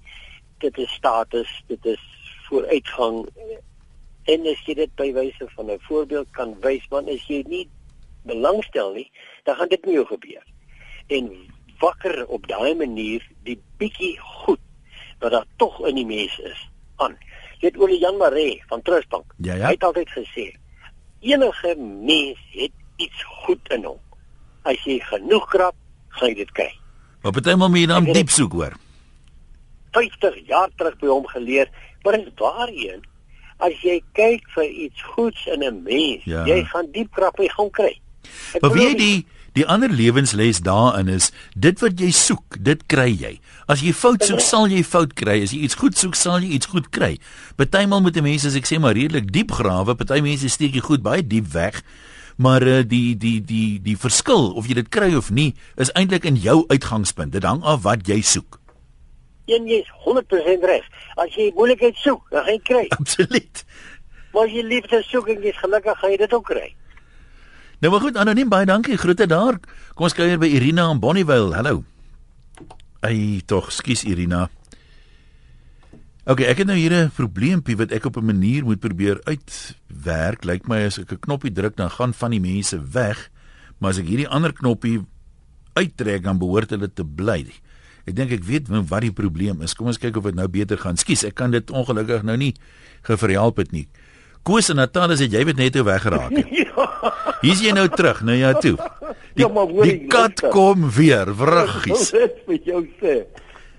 Dit 0.58 0.78
is 0.78 0.90
status, 0.90 1.62
dit 1.66 1.86
is 1.86 2.02
vooruitgang 2.48 3.26
en 4.24 4.46
as 4.48 4.60
jy 4.64 4.74
dit 4.78 4.92
by 4.96 5.10
wyse 5.12 5.46
van 5.56 5.70
'n 5.70 5.80
voorbeeld 5.88 6.30
kan 6.30 6.54
wys, 6.60 6.84
want 6.88 7.08
as 7.08 7.26
jy 7.28 7.42
nie 7.46 7.68
belangstel 8.24 8.92
nie, 8.94 9.10
dan 9.44 9.56
gaan 9.56 9.68
dit 9.68 9.84
nie 9.84 9.94
jou 9.94 10.06
gebeur. 10.06 10.42
En 11.06 11.30
wakker 11.78 12.26
op 12.26 12.46
daai 12.48 12.74
manier 12.74 13.24
die 13.44 13.58
bietjie 13.78 14.18
goed 14.20 14.60
wat 15.20 15.30
daar 15.32 15.46
tog 15.56 15.80
in 15.88 15.94
die 15.94 16.06
mens 16.06 16.38
is 16.38 16.68
aan. 16.96 17.16
Jy 17.60 17.68
het 17.70 17.80
oor 17.80 17.90
Jan 17.90 18.16
Maree 18.20 18.62
van 18.68 18.82
Trustbank. 18.82 19.32
Ja, 19.36 19.54
ja. 19.54 19.66
Hy 19.66 19.76
het 19.76 19.84
altyd 19.84 20.10
gesê 20.10 20.52
enige 21.24 21.74
mens 21.80 22.38
het 22.52 22.72
iets 22.96 23.24
goed 23.24 23.72
in 23.72 23.84
hom. 23.84 24.00
As 24.62 24.80
jy 24.84 24.98
genoeg 25.00 25.46
krap, 25.48 25.74
gaan 26.08 26.28
jy 26.28 26.34
dit 26.34 26.52
kry. 26.52 26.70
Maar 27.22 27.32
partymal 27.32 27.70
moet 27.72 27.78
jy 27.84 27.86
dan 27.86 28.04
diep 28.12 28.28
soek 28.32 28.52
hoor. 28.52 28.76
50 29.96 30.36
jaar 30.48 30.68
terug 30.76 30.96
by 31.00 31.06
hom 31.08 31.26
geleer, 31.30 31.70
maar 32.04 32.18
is 32.18 32.28
waarheen 32.36 33.04
as 33.62 33.76
jy 33.86 34.00
kyk 34.18 34.42
vir 34.56 34.66
iets 34.68 35.02
goeds 35.14 35.46
in 35.46 35.62
'n 35.62 35.82
mens, 35.82 36.24
Ja. 36.24 36.44
jy 36.44 36.64
gaan 36.64 36.90
diep 36.92 37.12
krap 37.12 37.38
jy 37.38 37.48
gaan 37.48 37.70
kry. 37.70 38.00
Maar 38.60 38.76
weet 38.76 38.92
jy 38.92 39.00
die 39.00 39.26
die 39.54 39.66
ander 39.70 39.90
lewensles 39.90 40.58
daarin 40.66 41.06
is 41.14 41.28
dit 41.54 41.78
wat 41.78 42.00
jy 42.02 42.08
soek, 42.10 42.56
dit 42.58 42.80
kry 42.90 43.12
jy. 43.14 43.36
As 43.70 43.84
jy 43.86 43.92
fout 43.94 44.24
soek, 44.26 44.42
sal 44.42 44.66
jy 44.66 44.80
fout 44.82 45.14
kry. 45.14 45.36
As 45.46 45.52
jy 45.54 45.60
iets 45.62 45.78
goed 45.78 45.94
soek, 45.94 46.18
sal 46.18 46.42
jy 46.42 46.56
iets 46.56 46.66
goed 46.72 46.88
kry. 46.90 47.12
Partymal 47.54 48.02
moet 48.02 48.18
mense 48.18 48.50
as 48.50 48.58
ek 48.58 48.66
sê 48.66 48.80
maar 48.82 48.98
redelik 48.98 49.30
diep 49.30 49.54
grawe, 49.54 49.94
party 49.94 50.18
mense 50.26 50.50
steek 50.50 50.74
jy 50.74 50.82
goed 50.82 51.06
baie 51.06 51.22
diep 51.22 51.46
weg. 51.54 51.78
Maar 52.42 52.66
uh, 52.66 52.80
die 52.82 53.14
die 53.14 53.38
die 53.46 53.78
die 53.78 53.94
verskil 53.94 54.50
of 54.58 54.66
jy 54.66 54.74
dit 54.80 54.90
kry 54.90 55.12
of 55.14 55.30
nie, 55.30 55.52
is 55.78 55.94
eintlik 55.94 56.26
in 56.26 56.34
jou 56.42 56.64
uitgangspunt. 56.66 57.30
Dit 57.36 57.46
hang 57.46 57.62
af 57.62 57.86
wat 57.86 58.08
jy 58.10 58.20
soek. 58.26 58.58
een 59.46 59.66
jy 59.68 59.82
is 59.84 59.90
100% 60.04 60.64
reg. 60.64 60.84
As 61.20 61.34
jy 61.36 61.50
moeilikheid 61.56 61.96
soek, 62.00 62.22
dan 62.32 62.46
gaan 62.46 62.56
jy 62.56 62.62
kry. 62.64 62.84
Absoluut. 63.00 63.64
Maar 64.32 64.48
as 64.48 64.54
jy 64.56 64.64
liefde 64.66 65.02
soek 65.06 65.28
en 65.34 65.44
jy's 65.44 65.60
gelukkig, 65.60 65.98
gaan 66.00 66.14
jy 66.14 66.20
dit 66.24 66.34
ook 66.34 66.46
kry. 66.48 66.68
Nou 67.84 67.92
maar 67.92 68.00
goed, 68.00 68.16
anoniem 68.16 68.48
baie 68.48 68.64
dankie. 68.64 68.96
Groete 68.96 69.26
daar. 69.28 69.58
Kom 69.92 70.06
ons 70.06 70.14
kuier 70.16 70.38
by 70.40 70.48
Irina 70.48 70.86
in 70.88 71.02
Bonnievale. 71.02 71.52
Hallo. 71.52 71.82
Ai, 73.04 73.42
tog, 73.44 73.66
skus 73.76 74.06
Irina. 74.08 74.46
OK, 76.24 76.40
ek 76.48 76.62
het 76.62 76.70
nou 76.70 76.78
hier 76.80 76.94
'n 76.96 77.12
probleempie 77.12 77.76
wat 77.76 77.92
ek 77.92 78.06
op 78.08 78.16
'n 78.16 78.24
manier 78.24 78.64
moet 78.64 78.80
probeer 78.80 79.20
uitwerk. 79.28 80.44
Lyk 80.44 80.66
my 80.66 80.86
as 80.86 80.98
ek 80.98 81.12
'n 81.12 81.18
knoppie 81.20 81.52
druk 81.52 81.76
dan 81.76 81.90
gaan 81.90 82.14
van 82.14 82.30
die 82.30 82.40
mense 82.40 82.80
weg, 82.80 83.28
maar 83.78 83.90
as 83.90 83.98
ek 83.98 84.08
hierdie 84.08 84.28
ander 84.28 84.52
knoppie 84.52 85.04
uittrek 85.74 86.22
dan 86.22 86.38
behoort 86.38 86.70
hulle 86.70 86.88
te 86.88 87.04
bly. 87.04 87.52
Ek 88.06 88.16
dink 88.16 88.30
ek 88.30 88.44
weet 88.44 88.68
wat 88.68 89.00
die 89.00 89.12
probleem 89.12 89.60
is. 89.60 89.74
Kom 89.74 89.86
ons 89.86 89.98
kyk 89.98 90.16
of 90.16 90.24
dit 90.24 90.34
nou 90.34 90.48
beter 90.48 90.78
gaan. 90.78 90.96
Skus, 90.96 91.24
ek 91.24 91.34
kan 91.34 91.50
dit 91.50 91.70
ongelukkig 91.70 92.22
nou 92.22 92.36
nie 92.36 92.54
geverhelp 93.02 93.56
het 93.56 93.72
nie. 93.72 93.88
Koos 94.44 94.68
en 94.72 94.76
Natalis 94.76 95.22
het 95.24 95.32
jy 95.32 95.44
weet 95.48 95.56
net 95.60 95.74
hoe 95.78 95.84
weggeraak 95.86 96.34
het. 96.36 96.50
Hier's 97.44 97.62
jy 97.64 97.72
nou 97.76 97.86
terug, 97.92 98.20
nou 98.28 98.36
ja 98.36 98.52
toe. 98.60 98.76
Die, 99.34 99.42
Ja, 99.42 99.48
maar 99.50 99.66
hoor 99.66 99.82
die 99.88 100.04
kat 100.06 100.36
luister. 100.38 100.50
kom 100.54 100.84
weer, 100.94 101.26
wraggies. 101.34 102.12
Ek 102.14 102.36
wil 102.46 102.58
vir 102.60 102.68
jou 102.68 102.82
sê, 103.00 103.14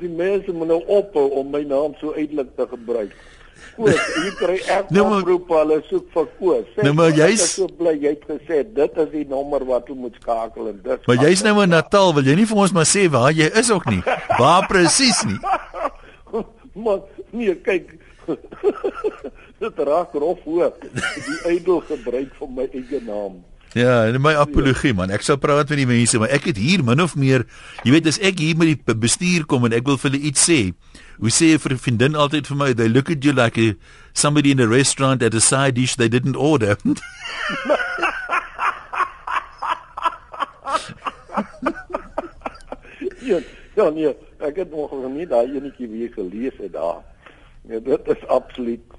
die 0.02 0.10
mense 0.12 0.52
moet 0.52 0.68
nou 0.74 0.82
ophou 0.92 1.30
om 1.40 1.48
my 1.54 1.62
naam 1.70 1.94
so 2.02 2.12
uitelik 2.18 2.50
te 2.60 2.66
gebruik. 2.74 3.14
Koos, 3.78 3.96
jy 4.20 4.34
kry 4.42 4.58
ek 4.80 4.90
Nou, 4.92 5.06
oproep 5.22 5.54
hulle 5.56 5.78
soek 5.88 6.10
vir 6.18 6.28
Koos. 6.42 6.68
Sê, 6.76 6.84
Nou, 6.90 6.94
maar 7.00 7.14
jy's- 7.16 7.46
so 7.56 7.70
bly 7.80 7.94
jy 8.04 8.12
het 8.18 8.26
gesê 8.34 8.60
dit 8.76 9.00
is 9.06 9.10
die 9.14 9.24
nommer 9.32 9.64
wat 9.70 9.88
jy 9.88 9.96
moet 9.96 10.18
skakel 10.20 10.74
en 10.74 10.82
dit. 10.84 11.08
Maar 11.08 11.24
jy's 11.24 11.46
nou 11.48 11.56
in 11.64 11.72
Natal, 11.78 12.12
wil 12.20 12.28
jy 12.28 12.36
nie 12.42 12.50
vir 12.52 12.62
ons 12.66 12.76
maar 12.76 12.90
sê 12.92 13.06
waar 13.16 13.32
jy 13.32 13.48
is 13.64 13.72
ook 13.72 13.88
nie? 13.94 14.02
Waar 14.42 14.68
presies 14.68 15.24
nie? 15.30 15.40
maar 16.76 17.00
nee, 17.32 17.56
kyk. 17.64 17.96
Dit 19.66 19.82
raak 19.88 20.14
rof 20.14 20.40
hoor. 20.46 20.72
Die 20.94 21.40
ydel 21.58 21.82
gebruik 21.90 22.32
van 22.40 22.56
my 22.56 22.66
eie 22.72 23.02
naam. 23.06 23.42
Ja, 23.76 24.06
en 24.08 24.22
my 24.24 24.32
apologie 24.40 24.94
man. 24.96 25.12
Ek 25.12 25.26
sal 25.28 25.36
praat 25.44 25.68
met 25.74 25.82
die 25.82 25.88
mense, 25.90 26.20
maar 26.22 26.32
ek 26.32 26.46
het 26.48 26.60
hier 26.62 26.80
min 26.88 27.02
of 27.04 27.18
meer, 27.20 27.44
jy 27.84 27.92
weet 27.92 28.08
as 28.08 28.20
ek 28.24 28.40
hier 28.40 28.56
met 28.56 28.70
die 28.72 28.78
be- 28.88 28.96
bestuur 29.04 29.44
kom 29.52 29.66
en 29.68 29.76
ek 29.76 29.84
wil 29.90 29.98
vir 30.00 30.14
hulle 30.14 30.22
iets 30.32 30.46
sê. 30.48 30.60
Hoe 31.20 31.34
sê 31.34 31.50
jy 31.52 31.58
vir 31.66 31.74
'n 31.76 31.84
vriendin 31.84 32.16
altyd 32.16 32.48
vir 32.48 32.58
my, 32.62 32.70
they 32.74 32.88
look 32.88 33.12
at 33.12 33.24
you 33.26 33.34
like 33.36 33.58
a, 33.60 33.76
somebody 34.14 34.52
in 34.56 34.62
a 34.64 34.68
restaurant 34.68 35.22
at 35.24 35.36
a 35.36 35.42
side 35.44 35.76
dish 35.76 35.96
they 36.00 36.08
didn't 36.08 36.38
order. 36.40 36.78
Ja, 43.26 43.40
ja 43.76 43.90
nee, 43.90 44.12
ek 44.46 44.60
het 44.62 44.72
nog 44.72 44.94
nie 45.14 45.26
daai 45.30 45.56
enetjie 45.58 45.88
weer 45.90 46.12
gelees 46.14 46.58
het 46.62 46.74
daar. 46.76 47.02
Nee, 47.66 47.82
dit 47.82 48.08
is 48.14 48.26
absoluut 48.28 48.95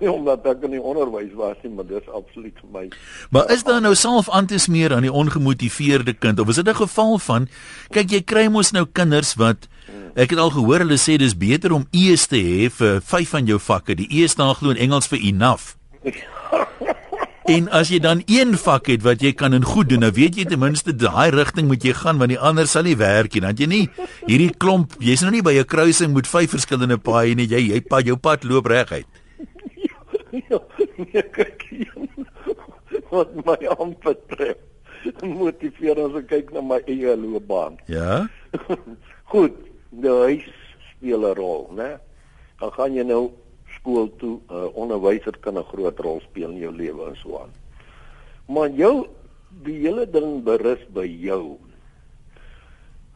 nie 0.00 0.10
omdat 0.10 0.46
ek 0.46 0.64
in 0.68 0.76
die 0.76 0.82
onderwys 0.82 1.32
was 1.38 1.56
nie, 1.62 1.72
maar 1.72 1.86
dis 1.88 2.08
absoluut 2.12 2.56
vir 2.60 2.72
my. 2.72 2.84
Maar 3.30 3.52
is 3.54 3.64
daar 3.64 3.80
nou 3.80 3.94
self 3.94 4.28
aan 4.30 4.46
te 4.46 4.58
smeer 4.58 4.94
aan 4.94 5.06
die 5.06 5.12
ongemotiveerde 5.12 6.16
kind 6.18 6.40
of 6.40 6.48
is 6.48 6.60
dit 6.60 6.68
'n 6.68 6.74
geval 6.74 7.18
van 7.18 7.48
kyk 7.90 8.10
jy 8.10 8.22
kry 8.22 8.46
mos 8.48 8.72
nou 8.72 8.86
kinders 8.92 9.34
wat 9.34 9.68
ek 10.16 10.30
het 10.30 10.38
al 10.38 10.50
gehoor 10.50 10.78
hulle 10.78 10.98
sê 10.98 11.16
dis 11.18 11.36
beter 11.36 11.72
om 11.72 11.86
E's 11.92 12.26
te 12.26 12.36
hê 12.36 12.70
vir 12.70 13.00
vyf 13.00 13.28
van 13.28 13.46
jou 13.46 13.58
vakke. 13.58 13.94
Die 13.94 14.08
E 14.10 14.28
staan 14.28 14.54
glo 14.54 14.70
in 14.70 14.76
Engels 14.76 15.06
vir 15.06 15.18
enough. 15.18 15.76
En 17.46 17.68
as 17.70 17.92
jy 17.94 18.00
dan 18.02 18.24
een 18.26 18.56
vak 18.58 18.88
het 18.90 19.04
wat 19.06 19.20
jy 19.22 19.30
kan 19.38 19.54
in 19.54 19.62
goed 19.62 19.86
doen, 19.88 20.02
dan 20.02 20.10
weet 20.16 20.34
jy 20.34 20.44
ten 20.50 20.58
minste 20.58 20.90
daai 20.90 21.30
rigting 21.30 21.68
moet 21.70 21.84
jy 21.84 21.92
gaan 21.94 22.18
want 22.18 22.32
die 22.34 22.40
ander 22.42 22.66
sal 22.66 22.82
nie 22.82 22.96
werk 22.98 23.36
nie. 23.36 23.42
Dan 23.44 23.54
jy 23.54 23.68
nie 23.70 23.84
hierdie 24.26 24.50
klomp, 24.50 24.96
jy's 24.98 25.22
nou 25.22 25.30
nie 25.30 25.44
by 25.46 25.54
'n 25.54 25.64
kruising 25.64 26.12
met 26.14 26.26
vyf 26.26 26.50
verskillende 26.50 26.98
paaie 26.98 27.36
nie. 27.36 27.46
Jy 27.46 27.70
jy 27.70 27.80
pad 27.86 28.06
jou 28.06 28.16
pad 28.16 28.42
loop 28.42 28.66
reguit. 28.66 29.06
Ja, 30.50 30.58
nee, 30.96 31.22
kyk 31.22 31.62
hier. 31.70 31.94
Wat 33.12 33.34
my 33.46 33.56
aanbetref, 33.76 34.58
motiveer 35.22 36.00
as 36.02 36.16
ek 36.22 36.28
kyk 36.32 36.52
na 36.54 36.62
my 36.64 36.80
eie 36.90 37.14
loopbaan. 37.18 37.78
Ja? 37.90 38.26
Goed, 39.32 39.58
die 39.90 40.16
huis 40.22 40.48
speel 40.90 41.26
'n 41.26 41.36
rol, 41.38 41.68
né? 41.78 41.96
Dan 42.60 42.72
gaan 42.72 42.96
jy 42.96 43.04
nou 43.06 43.30
skool 43.76 44.10
toe, 44.18 44.40
'n 44.40 44.54
uh, 44.54 44.70
onderwyser 44.74 45.38
kan 45.40 45.58
'n 45.58 45.70
groot 45.70 45.98
rol 46.00 46.20
speel 46.20 46.50
in 46.50 46.58
jou 46.58 46.72
lewe 46.74 47.08
en 47.10 47.16
so 47.22 47.38
aan. 47.38 47.52
Maar 48.46 48.70
jou 48.70 49.06
die 49.62 49.78
hele 49.86 50.06
ding 50.06 50.42
berus 50.44 50.82
by 50.94 51.06
jou. 51.06 51.58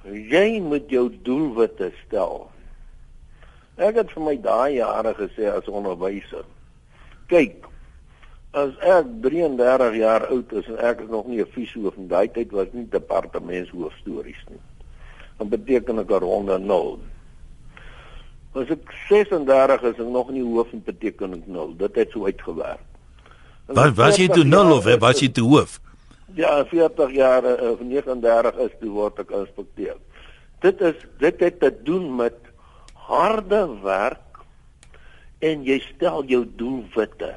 Jy 0.04 0.60
moet 0.60 0.88
jou 0.90 1.10
doelwitte 1.22 1.92
stel. 2.06 2.50
Ek 3.76 3.96
het 3.96 4.12
vir 4.12 4.24
my 4.24 4.36
daai 4.36 4.78
jare 4.78 5.14
gesê 5.14 5.48
as 5.50 5.68
onderwyser. 5.68 6.44
Kyk, 7.30 7.66
as 8.58 8.74
ek 8.82 9.06
33 9.22 10.00
jaar 10.00 10.26
oud 10.34 10.52
is 10.58 10.66
en 10.72 10.80
ek 10.82 11.04
is 11.04 11.10
nog 11.10 11.28
nie 11.30 11.40
'n 11.40 11.52
fisiehoof 11.54 11.96
in 11.96 12.08
daai 12.08 12.28
tyd 12.28 12.50
was 12.50 12.66
nie 12.72 12.86
departementshoof 12.90 13.94
stories 14.02 14.42
nie. 14.50 14.62
Dan 15.38 15.48
beteken 15.48 15.98
ek 15.98 16.10
'n 16.10 16.20
ronde 16.20 16.58
0. 16.58 16.98
As 18.54 18.70
ek 18.70 18.82
36 19.08 19.82
is 19.82 19.98
en 19.98 20.10
nog 20.10 20.30
nie 20.30 20.42
hoof 20.42 20.72
en 20.72 20.82
beteken 20.84 21.34
ek 21.34 21.46
0. 21.46 21.76
Dit 21.76 21.94
het 21.94 22.10
so 22.10 22.24
uitgewerk. 22.24 22.82
Wat 23.66 23.94
was 23.94 24.16
jy 24.16 24.26
toe 24.28 24.44
0 24.44 24.72
of 24.76 24.84
was 24.98 25.20
jy 25.20 25.30
toe 25.30 25.46
hoof? 25.46 25.80
Ja, 26.34 26.64
40 26.64 27.10
jaar 27.14 27.44
of 27.70 27.80
39 27.80 28.54
is 28.58 28.74
toe 28.80 28.90
word 28.90 29.18
ek 29.18 29.30
inspekteur. 29.30 29.96
Dit 30.60 30.80
is 30.80 30.94
dit 31.18 31.40
het 31.40 31.60
te 31.60 31.70
doen 31.84 32.16
met 32.16 32.34
harde 32.94 33.78
werk 33.82 34.29
en 35.40 35.64
jy 35.64 35.78
stel 35.86 36.24
jou 36.28 36.44
doelwitte 36.60 37.32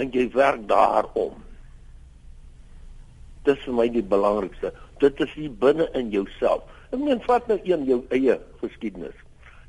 en 0.00 0.12
jy 0.12 0.26
werk 0.34 0.66
daarom. 0.68 1.40
Dit 3.46 3.56
is 3.56 3.64
vir 3.66 3.76
my 3.76 3.88
die 3.92 4.04
belangrikste. 4.06 4.72
Dit 5.02 5.20
is 5.20 5.32
hier 5.34 5.52
binne 5.62 5.88
in 5.98 6.12
jouself. 6.14 6.68
Ek 6.92 7.00
meen 7.00 7.22
vat 7.26 7.48
nou 7.50 7.58
een 7.64 7.86
jou 7.88 8.02
eie 8.14 8.36
geskiedenis. 8.60 9.16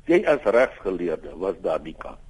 Jy 0.06 0.20
as 0.28 0.44
regsgeleerde 0.44 1.32
was 1.40 1.56
daar 1.64 1.82
nie 1.82 1.96
kan. 1.98 2.20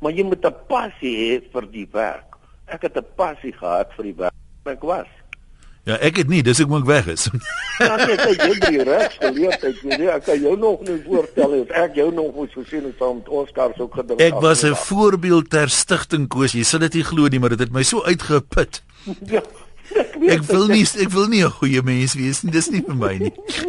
Maar 0.00 0.12
jy 0.12 0.24
moet 0.24 0.44
'n 0.44 0.56
passie 0.68 1.14
hê 1.16 1.40
vir 1.52 1.66
die 1.70 1.88
werk. 1.92 2.36
Ek 2.66 2.82
het 2.82 2.96
'n 2.96 3.06
passie 3.16 3.52
gehad 3.52 3.92
vir 3.94 4.04
die 4.04 4.16
werk. 4.16 4.34
Ek 4.66 4.82
was 4.82 5.06
Ja, 5.88 5.96
ek 5.96 6.18
het 6.20 6.28
nie, 6.28 6.42
dis 6.44 6.60
ek 6.60 6.68
moet 6.68 6.84
weg 6.86 7.06
is. 7.08 7.28
Ja, 7.80 7.94
nee, 7.96 8.16
kyk, 8.20 8.42
jy 8.44 8.56
die 8.66 8.82
regs 8.84 9.16
geleerd 9.16 9.62
het, 9.64 9.78
jy 9.80 9.96
weet, 9.96 10.10
ek 10.12 10.24
kan 10.26 10.42
jou 10.44 10.52
nog 10.60 10.82
nie 10.84 10.98
voorstel 11.06 11.54
as 11.62 11.70
ek 11.86 11.94
jou 11.96 12.10
nog 12.12 12.34
moes 12.36 12.52
gesien 12.52 12.84
het 12.84 13.00
saam 13.00 13.22
met 13.22 13.30
Oscar 13.40 13.72
so 13.78 13.88
gedink. 13.94 14.20
Ek 14.20 14.36
was 14.44 14.64
'n 14.68 14.76
voorbeeld 14.76 15.48
ter 15.50 15.72
stigting 15.72 16.28
koes. 16.28 16.52
Jy 16.52 16.64
sal 16.68 16.84
dit 16.84 17.00
nie 17.00 17.04
glo 17.04 17.28
nie, 17.28 17.40
maar 17.40 17.56
dit 17.56 17.64
het 17.64 17.72
my 17.72 17.82
so 17.82 18.04
uitgeput. 18.04 18.82
Ja. 19.24 19.40
Ek, 19.96 20.14
weet, 20.20 20.30
Ek 20.30 20.42
wil 20.46 20.66
nie 20.70 20.84
ek 20.84 21.10
wil 21.10 21.26
nie 21.28 21.42
'n 21.44 21.50
goeie 21.50 21.82
mens 21.82 22.14
wees 22.14 22.42
nie. 22.42 22.52
Dis 22.52 22.70
nie 22.70 22.82
vir 22.86 22.94
my 22.94 23.14
nie. 23.18 23.32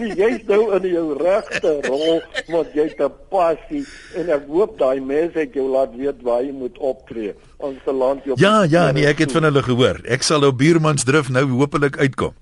Nee, 0.00 0.14
jy's 0.16 0.42
nou 0.48 0.72
in 0.76 0.86
jou 0.88 1.16
regte 1.18 1.80
rol, 1.86 2.22
want 2.48 2.74
jy 2.74 2.88
het 2.88 3.00
'n 3.00 3.12
passie 3.30 3.84
en 4.16 4.30
ek 4.30 4.46
hoop 4.48 4.78
daai 4.78 5.00
mense 5.00 5.38
het 5.38 5.54
jou 5.54 5.68
laat 5.68 5.94
weet 5.96 6.22
waar 6.22 6.42
jy 6.42 6.52
moet 6.52 6.78
optree. 6.78 7.34
Ons 7.58 7.78
se 7.84 7.92
land 7.92 8.24
jou 8.24 8.34
Ja, 8.38 8.62
ja, 8.64 8.90
nee, 8.92 9.06
ek 9.06 9.18
het 9.18 9.32
van 9.32 9.42
hulle 9.44 9.62
gehoor. 9.62 10.00
Ek 10.04 10.22
sal 10.22 10.44
op 10.44 10.58
buurmansdrif 10.58 11.28
nou 11.28 11.44
hopelik 11.50 11.98
uitkom. 11.98 12.34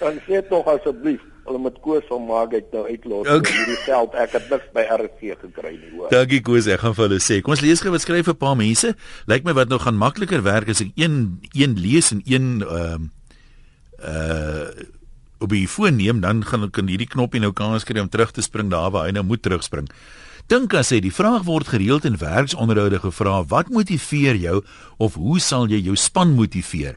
Dan 0.00 0.20
sê 0.26 0.40
tog 0.48 0.66
asseblief, 0.66 1.20
hulle 1.46 1.58
moet 1.58 1.78
koers 1.82 2.04
van 2.08 2.26
maak 2.26 2.52
uit 2.54 2.68
nou 2.72 2.84
uitlos 2.86 3.26
Okay. 3.28 3.52
hierdie 3.56 3.80
geld. 3.84 4.14
Ek 4.14 4.32
het 4.36 4.50
niks 4.50 4.68
by 4.74 4.84
RC 4.96 5.34
gekry 5.40 5.72
nie, 5.74 5.90
hoor. 5.96 6.08
Dankie 6.10 6.40
Koos, 6.40 6.66
ek 6.70 6.80
gaan 6.80 6.94
vir 6.94 7.08
hulle 7.08 7.20
sê. 7.20 7.40
Kom 7.42 7.56
ons 7.56 7.60
lees 7.64 7.80
gou 7.82 7.90
wat 7.90 8.00
skryf 8.04 8.28
'n 8.28 8.36
paar 8.36 8.56
mense. 8.56 8.94
Lyk 9.26 9.44
my 9.44 9.52
wat 9.52 9.68
nou 9.68 9.78
gaan 9.78 9.96
makliker 9.96 10.42
werk 10.42 10.68
as 10.68 10.80
ek 10.80 10.92
een 10.94 11.40
een 11.52 11.74
lees 11.80 12.12
en 12.12 12.22
een 12.24 12.62
ehm 12.62 13.10
uh 14.02 14.66
op 15.42 15.50
die 15.50 15.66
foon 15.66 15.96
neem, 15.96 16.20
dan 16.22 16.44
gaan 16.46 16.62
ek 16.68 16.76
in 16.78 16.86
hierdie 16.86 17.08
knoppie 17.10 17.40
nou 17.40 17.52
kans 17.52 17.82
kry 17.84 17.98
om 17.98 18.08
terug 18.08 18.30
te 18.30 18.42
spring 18.42 18.70
daar 18.70 18.92
waar 18.94 19.08
hy 19.08 19.10
nou 19.10 19.24
moet 19.26 19.42
terugspring. 19.42 19.88
Dink 20.46 20.74
as 20.74 20.90
hy 20.94 21.00
die 21.00 21.10
vraag 21.10 21.42
word 21.48 21.66
gereeld 21.72 22.04
in 22.04 22.16
werksonderhoude 22.16 23.00
gevra, 23.02 23.42
wat 23.50 23.68
motiveer 23.68 24.36
jou 24.36 24.62
of 24.98 25.14
hoe 25.14 25.40
sal 25.40 25.66
jy 25.66 25.80
jou 25.82 25.96
span 25.96 26.34
motiveer? 26.38 26.94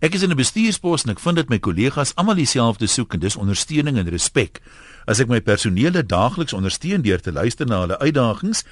Ek 0.00 0.12
is 0.14 0.22
in 0.22 0.30
'n 0.30 0.36
bestuurspos 0.36 1.04
en 1.04 1.10
ek 1.10 1.20
vind 1.20 1.36
dit 1.36 1.48
my 1.48 1.58
kollegas 1.58 2.12
almal 2.16 2.36
dieselfde 2.36 2.86
soek 2.86 3.14
en 3.14 3.20
dis 3.20 3.36
ondersteuning 3.36 3.96
en 3.96 4.08
respek. 4.08 4.60
As 5.06 5.20
ek 5.20 5.28
my 5.28 5.40
personeel 5.40 6.04
daagliks 6.04 6.52
ondersteun 6.52 7.02
deur 7.02 7.20
te 7.20 7.32
luister 7.32 7.66
na 7.66 7.80
hulle 7.80 7.98
uitdagings 7.98 8.64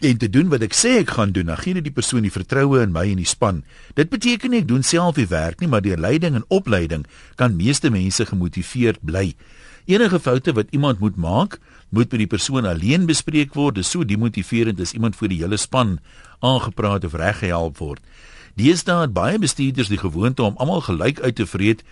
en 0.00 0.16
te 0.16 0.28
doen 0.28 0.48
wat 0.48 0.62
ek 0.62 0.72
sê 0.72 1.00
ek 1.00 1.10
gaan 1.10 1.32
doen, 1.32 1.46
dan 1.46 1.56
gee 1.56 1.74
dit 1.74 1.84
die 1.84 1.92
persoon 1.92 2.22
die 2.22 2.32
vertroue 2.32 2.82
in 2.82 2.92
my 2.92 3.04
en 3.10 3.16
die 3.16 3.28
span. 3.28 3.64
Dit 3.94 4.08
beteken 4.08 4.50
nie 4.50 4.60
ek 4.60 4.68
doen 4.68 4.82
self 4.82 5.16
die 5.16 5.28
werk 5.28 5.60
nie, 5.60 5.68
maar 5.68 5.82
deur 5.82 5.98
leiding 5.98 6.34
en 6.34 6.44
opleiding 6.48 7.06
kan 7.36 7.56
meeste 7.56 7.90
mense 7.90 8.24
gemotiveerd 8.24 9.04
bly. 9.04 9.34
Enige 9.86 10.18
foute 10.18 10.52
wat 10.52 10.72
iemand 10.72 10.98
moet 10.98 11.16
maak, 11.16 11.60
moet 11.90 12.08
by 12.08 12.16
die 12.16 12.26
persoon 12.26 12.64
alleen 12.64 13.06
bespreek 13.06 13.54
word. 13.54 13.74
Dit 13.74 13.84
is 13.84 13.90
so 13.90 14.04
demotiverend 14.04 14.80
as 14.80 14.92
iemand 14.92 15.16
vir 15.16 15.28
die 15.28 15.42
hele 15.44 15.56
span 15.56 15.98
aangepraat 16.40 17.04
of 17.04 17.14
reggehelp 17.14 17.78
word. 17.78 18.00
Deesdae 18.56 19.02
het 19.04 19.12
baie 19.12 19.36
bestuurders 19.36 19.90
die 19.92 19.98
gewoonte 20.00 20.40
om 20.42 20.54
almal 20.56 20.80
gelyk 20.80 21.18
uit 21.20 21.34
te 21.36 21.44
vreet 21.46 21.82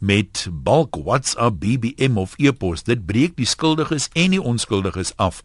met 0.00 0.46
bulk 0.50 0.96
WhatsApp, 0.96 1.58
BBM 1.60 2.16
of 2.16 2.32
e-pos. 2.40 2.82
Dit 2.82 3.04
breek 3.04 3.36
die 3.36 3.44
skuldiges 3.44 4.08
en 4.16 4.32
die 4.32 4.40
onskuldiges 4.40 5.12
af. 5.20 5.42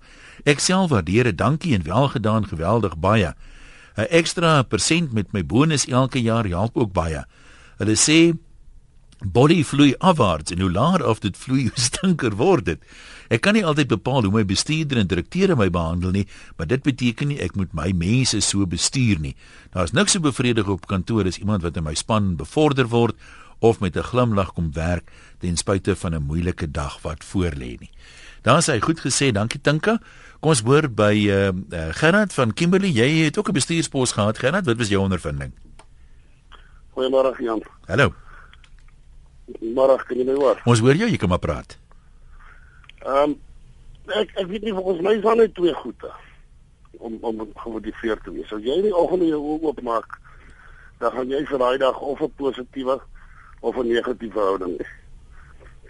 Ek 0.48 0.64
self 0.64 0.94
waardeer 0.96 1.28
'n 1.28 1.36
dankie 1.36 1.74
en 1.76 1.84
welgedaan 1.84 2.48
geweldig 2.48 2.96
baie. 2.98 3.36
'n 3.98 4.08
Ekstra 4.10 4.64
persent 4.64 5.12
met 5.12 5.34
my 5.34 5.46
bonus 5.46 5.86
elke 5.86 6.22
jaar 6.22 6.48
help 6.48 6.78
ook 6.78 6.94
baie. 6.94 7.26
Hulle 7.78 7.96
sê 7.96 8.38
body 9.22 9.64
vloei 9.64 9.94
afwaarts 10.00 10.52
en 10.52 10.62
hoe 10.64 10.72
langer 10.72 11.06
of 11.08 11.20
dit 11.20 11.38
vloei 11.38 11.68
hoe 11.70 11.80
stinker 11.80 12.36
word 12.36 12.66
dit. 12.66 12.84
Ek 13.30 13.44
kan 13.46 13.54
nie 13.54 13.66
altyd 13.66 13.92
bepaal 13.92 14.26
hoe 14.26 14.34
my 14.34 14.46
bestuurder 14.48 14.98
en 14.98 15.10
direkteure 15.10 15.56
my 15.56 15.70
behandel 15.70 16.16
nie, 16.16 16.26
maar 16.58 16.68
dit 16.68 16.82
beteken 16.84 17.30
nie 17.30 17.42
ek 17.44 17.56
moet 17.60 17.74
my 17.78 17.92
mense 17.94 18.40
so 18.42 18.66
bestuur 18.66 19.20
nie. 19.22 19.36
Daar's 19.76 19.94
niks 19.94 20.16
so 20.16 20.24
bevredigend 20.24 20.80
op 20.80 20.88
kantoor 20.90 21.28
as 21.30 21.38
iemand 21.38 21.64
wat 21.64 21.78
in 21.78 21.86
my 21.86 21.94
span 21.94 22.36
bevorder 22.40 22.90
word 22.90 23.16
of 23.60 23.80
met 23.80 23.98
'n 23.98 24.04
glimlag 24.04 24.54
kom 24.54 24.72
werk 24.74 25.12
ten 25.40 25.58
spyte 25.58 25.96
van 25.96 26.16
'n 26.16 26.24
moeilike 26.24 26.72
dag 26.72 27.02
wat 27.02 27.24
voorlê 27.24 27.78
nie. 27.80 27.92
Daar 28.42 28.62
sê 28.64 28.74
hy 28.74 28.80
goed 28.80 29.00
gesê, 29.00 29.32
dankie 29.32 29.60
Tinka. 29.62 30.00
Kom 30.40 30.50
ons 30.50 30.64
hoor 30.64 30.88
by 30.88 31.14
uh, 31.28 31.52
uh 31.52 31.92
Gerard 31.92 32.34
van 32.34 32.54
Kimberley. 32.54 32.90
Jy 32.90 33.26
het 33.26 33.38
ook 33.38 33.50
'n 33.50 33.54
bestuurspos 33.54 34.12
gehad, 34.12 34.38
Gerard. 34.38 34.66
Wat 34.66 34.78
was 34.78 34.88
jou 34.88 35.04
ondervinding? 35.04 35.52
Goeiemôre 36.96 37.36
Jan. 37.40 37.62
Hallo. 37.88 38.14
Môre 39.58 39.98
kan 40.06 40.18
jy 40.18 40.26
my 40.26 40.36
hoor? 40.38 40.62
Ons 40.70 40.82
hoor 40.84 40.98
jou, 40.98 41.10
jy 41.10 41.18
kan 41.18 41.32
maar 41.32 41.44
praat. 41.44 41.78
Ehm 43.06 43.32
um, 43.32 43.38
ek 44.10 44.34
ek 44.42 44.48
weet 44.50 44.64
nie 44.66 44.74
volgens 44.74 45.04
my 45.06 45.14
daar 45.22 45.38
net 45.38 45.54
twee 45.54 45.74
goede 45.74 46.10
om 46.98 47.18
om 47.22 47.44
gemotiveerd 47.56 48.24
te 48.24 48.34
wees. 48.34 48.54
As 48.54 48.64
jy 48.66 48.80
die 48.82 48.96
oggend 48.96 49.28
jou 49.28 49.40
oë 49.40 49.70
oopmaak, 49.70 50.18
dan 51.00 51.14
gaan 51.16 51.30
jy 51.32 51.44
vir 51.52 51.62
daai 51.62 51.78
dag 51.78 52.00
of 52.00 52.22
'n 52.22 52.34
positiewe 52.42 53.00
of 53.62 53.78
'n 53.78 53.88
negatiewe 53.88 54.40
houding 54.40 54.78
hê. 54.80 54.88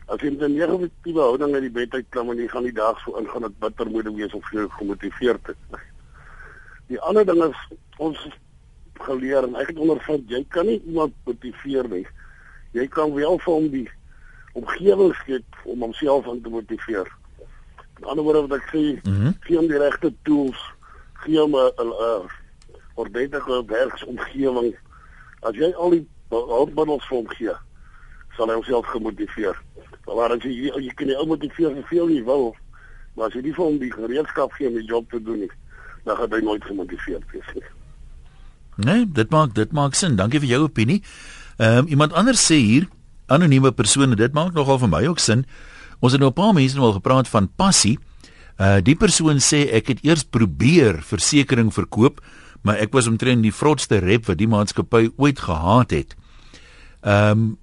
As 0.07 0.21
jy 0.21 0.31
met 0.31 0.43
'n 0.49 0.57
negatiewe 0.57 1.21
houding 1.21 1.53
uit 1.53 1.61
die 1.61 1.77
bed 1.79 1.93
uitklim 1.93 2.29
en 2.31 2.37
jy 2.37 2.47
gaan 2.47 2.63
die 2.63 2.79
dag 2.83 2.99
so 2.99 3.17
ingaan 3.17 3.41
dat 3.41 3.59
bitter 3.59 3.89
moet 3.89 4.13
wees 4.15 4.33
of 4.33 4.51
jy 4.51 4.67
gemotiveerd 4.69 5.49
is. 5.49 5.79
Die 6.87 6.99
ander 7.01 7.25
ding 7.25 7.43
is 7.43 7.77
ons 7.97 8.27
geleer 8.93 9.43
en 9.43 9.55
ek 9.55 9.67
het 9.67 9.77
ondervind 9.77 10.29
jy 10.29 10.45
kan 10.49 10.65
nie 10.65 10.81
iemand 10.85 11.13
motiveer 11.25 11.87
nie. 11.89 12.07
Jy 12.71 12.87
kan 12.87 13.13
wel 13.13 13.39
vir 13.39 13.53
hom 13.53 13.69
die 13.73 13.87
omgewing 14.53 15.13
skep 15.21 15.63
om 15.63 15.81
homself 15.81 16.27
aan 16.27 16.41
te 16.41 16.49
motiveer. 16.49 17.07
In 17.99 18.05
ander 18.05 18.23
woorde 18.23 18.47
wat 18.47 18.59
ek 18.59 18.69
sê. 18.73 18.83
Mm 19.03 19.33
gee 19.45 19.57
hom 19.57 19.67
die 19.67 19.79
regte 19.81 20.13
tools, 20.27 20.59
gee 21.23 21.39
hom 21.39 21.55
'n 21.55 21.71
'n 21.79 22.29
ordentlike 22.95 23.65
werksomgewing. 23.65 24.75
As 25.41 25.55
jy 25.55 25.73
al 25.73 25.89
die 25.89 26.05
hulpmiddels 26.29 27.07
vir 27.07 27.17
hom 27.17 27.29
gee, 27.37 27.55
sal 28.37 28.47
hy 28.47 28.53
homself 28.59 28.85
gemotiveer. 28.85 29.57
Maar 30.05 30.35
as 30.35 30.43
jy 30.43 30.69
jy 30.69 30.93
kan 30.95 31.07
nie 31.07 31.17
ou 31.17 31.25
motiveer 31.25 31.73
vir 31.73 31.87
veel 31.91 32.09
jy 32.09 32.23
wil, 32.23 32.55
maar 33.15 33.27
as 33.27 33.33
jy 33.33 33.41
nie 33.41 33.53
vir 33.53 33.65
hom 33.65 33.79
die 33.79 33.91
gereedskap 33.91 34.53
gee 34.53 34.67
om 34.67 34.73
die 34.73 34.85
job 34.85 35.09
te 35.09 35.21
doen 35.23 35.39
nie, 35.39 35.51
dan 36.05 36.17
gaan 36.17 36.31
hy 36.31 36.41
nooit 36.41 36.63
gemotiveerd 36.63 37.31
wees 37.31 37.53
nie. 37.55 37.67
Nee, 38.79 39.05
dit 39.05 39.29
maak 39.29 39.53
dit 39.55 39.71
maak 39.71 39.95
sin. 39.95 40.15
Dankie 40.15 40.39
vir 40.39 40.47
jou 40.47 40.63
opinie. 40.63 41.01
Ehm 41.59 41.77
um, 41.77 41.87
iemand 41.91 42.13
anders 42.13 42.39
sê 42.39 42.55
hier 42.55 42.87
anonieme 43.27 43.71
persone, 43.75 44.15
dit 44.15 44.33
maak 44.33 44.53
nogal 44.55 44.79
vir 44.79 44.89
my 44.89 45.01
ook 45.11 45.19
sin. 45.19 45.43
Ons 45.99 46.15
het 46.15 46.21
nou 46.21 46.29
'n 46.29 46.33
paar 46.33 46.53
mense 46.53 46.75
nou 46.75 46.85
al 46.85 46.99
gepraat 46.99 47.27
van 47.27 47.49
passie. 47.55 47.99
Uh 48.57 48.79
die 48.81 48.95
persoon 48.95 49.39
sê 49.39 49.67
ek 49.71 49.87
het 49.87 49.99
eers 50.03 50.23
probeer 50.23 51.03
versekerings 51.03 51.75
verkoop, 51.75 52.21
maar 52.61 52.75
ek 52.77 52.93
was 52.93 53.07
omtrent 53.07 53.43
die 53.43 53.53
vrotste 53.53 53.99
rep 53.99 54.25
wat 54.25 54.37
die 54.37 54.47
maatskappy 54.47 55.11
ooit 55.17 55.39
gehad 55.39 55.91
het. 55.91 56.15
Ehm 57.01 57.31
um, 57.31 57.57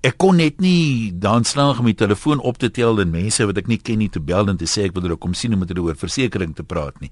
ek 0.00 0.16
kon 0.16 0.36
net 0.36 0.60
nie 0.60 1.10
dan 1.12 1.44
slaag 1.44 1.78
om 1.78 1.84
die 1.84 1.94
telefoon 1.94 2.38
op 2.40 2.58
te 2.58 2.70
tel 2.70 3.00
en 3.00 3.10
mense 3.10 3.46
wat 3.46 3.56
ek 3.58 3.66
nie 3.66 3.80
ken 3.82 3.98
nie 3.98 4.08
te 4.08 4.20
bel 4.20 4.48
en 4.48 4.56
te 4.56 4.64
sê 4.64 4.84
ek 4.84 4.94
wil 4.94 5.02
hulle 5.02 5.16
kom 5.16 5.34
sien 5.34 5.52
om 5.52 5.58
met 5.58 5.68
hulle 5.68 5.82
oor 5.82 5.96
versekerings 5.96 6.56
te 6.56 6.62
praat 6.62 7.00
nie. 7.00 7.10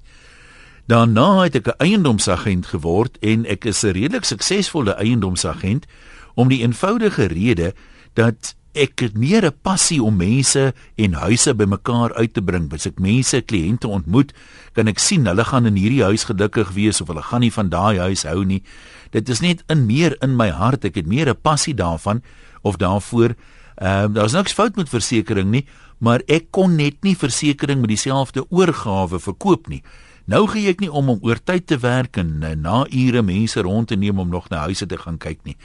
Daarna 0.86 1.42
het 1.42 1.54
ek 1.54 1.66
'n 1.66 1.82
eiendomsagent 1.82 2.66
geword 2.66 3.18
en 3.18 3.44
ek 3.44 3.64
is 3.64 3.82
'n 3.82 3.90
redelik 3.90 4.24
suksesvolle 4.24 4.94
eiendomsagent 4.94 5.86
om 6.34 6.48
die 6.48 6.62
eenvoudige 6.62 7.24
rede 7.24 7.74
dat 8.14 8.54
ek 8.72 9.10
meer 9.14 9.44
'n 9.44 9.58
passie 9.62 10.02
om 10.02 10.16
mense 10.16 10.74
en 10.94 11.12
huise 11.12 11.54
bymekaar 11.54 12.14
uit 12.14 12.34
te 12.34 12.42
bring. 12.42 12.72
As 12.72 12.86
ek 12.86 12.98
mense, 12.98 13.40
kliënte 13.40 13.88
ontmoet, 13.88 14.32
kan 14.72 14.86
ek 14.86 14.98
sien 14.98 15.26
hulle 15.26 15.44
gaan 15.44 15.66
in 15.66 15.76
hierdie 15.76 16.02
huis 16.02 16.24
gelukkig 16.24 16.70
wees 16.72 17.00
of 17.00 17.08
hulle 17.08 17.22
gaan 17.22 17.40
nie 17.40 17.52
van 17.52 17.68
daai 17.68 17.98
huis 17.98 18.22
hou 18.22 18.44
nie. 18.44 18.62
Dit 19.10 19.28
is 19.28 19.40
net 19.40 19.64
in 19.66 19.86
meer 19.86 20.16
in 20.22 20.36
my 20.36 20.50
hart. 20.50 20.84
Ek 20.84 20.94
het 20.94 21.06
meer 21.06 21.28
'n 21.28 21.40
passie 21.42 21.74
daarvan 21.74 22.22
of 22.62 22.76
daarvoor. 22.76 23.34
Ehm 23.76 24.08
uh, 24.10 24.14
daar's 24.14 24.32
niks 24.32 24.52
fout 24.52 24.76
met 24.76 24.88
versekerings 24.88 25.50
nie, 25.50 25.66
maar 25.98 26.22
ek 26.26 26.50
kon 26.50 26.76
net 26.76 27.02
nie 27.02 27.16
versekerings 27.16 27.80
met 27.80 27.88
dieselfde 27.88 28.44
oorgawe 28.50 29.18
verkoop 29.18 29.68
nie. 29.68 29.82
Nou 30.26 30.46
gee 30.50 30.68
ek 30.68 30.80
nie 30.80 30.90
om 30.90 31.08
om 31.08 31.18
oor 31.22 31.38
tyd 31.38 31.66
te 31.66 31.78
werk 31.78 32.16
en 32.16 32.42
uh, 32.42 32.54
na 32.54 32.86
ure 32.90 33.22
mense 33.22 33.60
rond 33.60 33.88
te 33.88 33.96
neem 33.96 34.18
om 34.18 34.28
nog 34.28 34.48
na 34.50 34.66
huise 34.66 34.86
te 34.86 34.98
gaan 34.98 35.18
kyk 35.18 35.44
nie. 35.44 35.56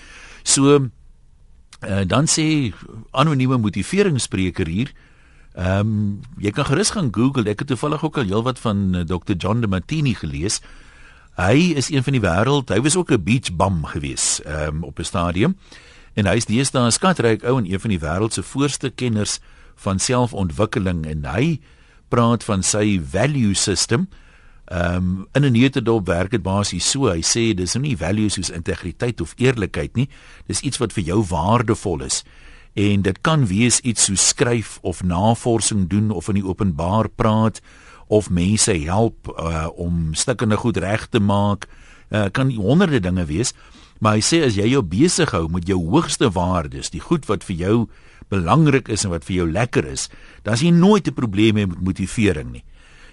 So 0.43 0.77
uh, 0.77 2.03
dan 2.05 2.29
sê 2.29 2.73
anonieme 3.11 3.57
motiveringsspreker 3.57 4.67
hier 4.67 4.93
Ehm 5.51 5.79
um, 5.79 6.19
jy 6.39 6.51
kan 6.55 6.65
gerus 6.65 6.93
gaan 6.95 7.09
Google. 7.11 7.49
Ek 7.49 7.59
het 7.59 7.67
toevallig 7.67 8.03
ook 8.03 8.17
al 8.17 8.29
heelwat 8.29 8.59
van 8.59 8.95
uh, 8.95 9.01
Dr. 9.03 9.35
John 9.37 9.59
De 9.59 9.67
Martini 9.67 10.13
gelees. 10.13 10.61
Hy 11.35 11.73
is 11.75 11.89
een 11.91 12.03
van 12.03 12.15
die 12.15 12.23
wêreld. 12.23 12.71
Hy 12.71 12.79
was 12.81 12.95
ook 12.95 13.11
'n 13.11 13.23
beach 13.23 13.55
bum 13.55 13.85
gewees 13.85 14.41
ehm 14.43 14.75
um, 14.75 14.83
op 14.83 14.99
'n 14.99 15.03
stadium. 15.03 15.57
En 16.13 16.25
hy 16.25 16.35
is 16.35 16.45
deesdae 16.45 16.85
'n 16.85 16.91
skatryk 16.91 17.43
ou 17.43 17.57
en 17.57 17.71
een 17.71 17.79
van 17.79 17.89
die 17.89 17.99
wêreld 17.99 18.33
se 18.33 18.43
voorste 18.43 18.89
kenners 18.89 19.39
van 19.75 19.99
selfontwikkeling 19.99 21.05
en 21.05 21.25
hy 21.25 21.59
praat 22.07 22.43
van 22.43 22.63
sy 22.63 23.01
value 23.03 23.53
system. 23.53 24.07
Ehm 24.71 24.95
um, 24.95 25.27
in 25.35 25.43
'n 25.43 25.51
neutedop 25.51 26.07
werk 26.07 26.31
dit 26.31 26.43
basies 26.43 26.89
so. 26.89 27.11
Hy 27.11 27.21
sê 27.21 27.53
dis 27.53 27.75
nie 27.75 27.97
values 27.97 28.33
soos 28.33 28.49
integriteit 28.49 29.21
of 29.21 29.33
eerlikheid 29.37 29.95
nie. 29.95 30.07
Dis 30.47 30.61
iets 30.61 30.77
wat 30.77 30.93
vir 30.93 31.03
jou 31.03 31.25
waardevol 31.27 32.01
is 32.01 32.23
en 32.73 33.01
dit 33.01 33.21
kan 33.21 33.45
wees 33.47 33.79
iets 33.79 34.07
so 34.07 34.15
skryf 34.15 34.77
of 34.81 35.03
navorsing 35.03 35.87
doen 35.89 36.11
of 36.11 36.27
in 36.27 36.39
die 36.39 36.45
openbaar 36.47 37.09
praat 37.09 37.59
of 38.07 38.29
mense 38.29 38.71
help 38.71 39.27
uh, 39.35 39.67
om 39.75 40.13
stukkende 40.13 40.57
goed 40.57 40.77
reg 40.77 41.07
te 41.09 41.19
maak 41.19 41.67
uh, 42.09 42.25
kan 42.31 42.51
honderde 42.51 42.99
dinge 42.99 43.25
wees 43.25 43.53
maar 43.99 44.15
hy 44.15 44.23
sê 44.23 44.41
as 44.47 44.55
jy 44.55 44.71
jou 44.71 44.83
besig 44.83 45.31
hou 45.35 45.47
met 45.51 45.67
jou 45.67 45.79
hoogste 45.83 46.31
waardes 46.31 46.93
die 46.95 47.03
goed 47.03 47.27
wat 47.27 47.43
vir 47.43 47.55
jou 47.55 47.75
belangrik 48.31 48.87
is 48.87 49.03
en 49.03 49.11
wat 49.11 49.27
vir 49.27 49.41
jou 49.41 49.51
lekker 49.51 49.85
is 49.91 50.07
dan 50.43 50.55
is 50.55 50.63
jy 50.63 50.71
nooit 50.71 51.07
'n 51.07 51.13
probleem 51.13 51.55
met 51.55 51.81
motivering 51.81 52.51
nie 52.51 52.63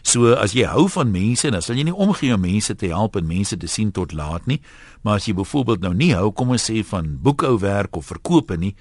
so 0.09 0.33
as 0.35 0.55
jy 0.57 0.65
hou 0.65 0.87
van 0.89 1.11
mense 1.13 1.51
dan 1.53 1.65
sal 1.65 1.77
jy 1.77 1.89
nie 1.91 1.97
omgee 2.07 2.35
om 2.35 2.41
mense 2.41 2.75
te 2.75 2.89
help 2.93 3.17
en 3.21 3.27
mense 3.29 3.57
te 3.57 3.69
sien 3.69 3.91
tot 3.93 4.15
laat 4.17 4.47
nie 4.47 4.61
maar 5.03 5.21
as 5.21 5.29
jy 5.29 5.35
byvoorbeeld 5.37 5.85
nou 5.85 5.95
nie 5.95 6.15
hou 6.17 6.31
kom 6.33 6.55
ons 6.57 6.71
sê 6.71 6.81
van 6.93 7.19
boekhou 7.23 7.59
werk 7.61 7.97
of 7.97 8.09
verkope 8.13 8.57
nie 8.57 8.75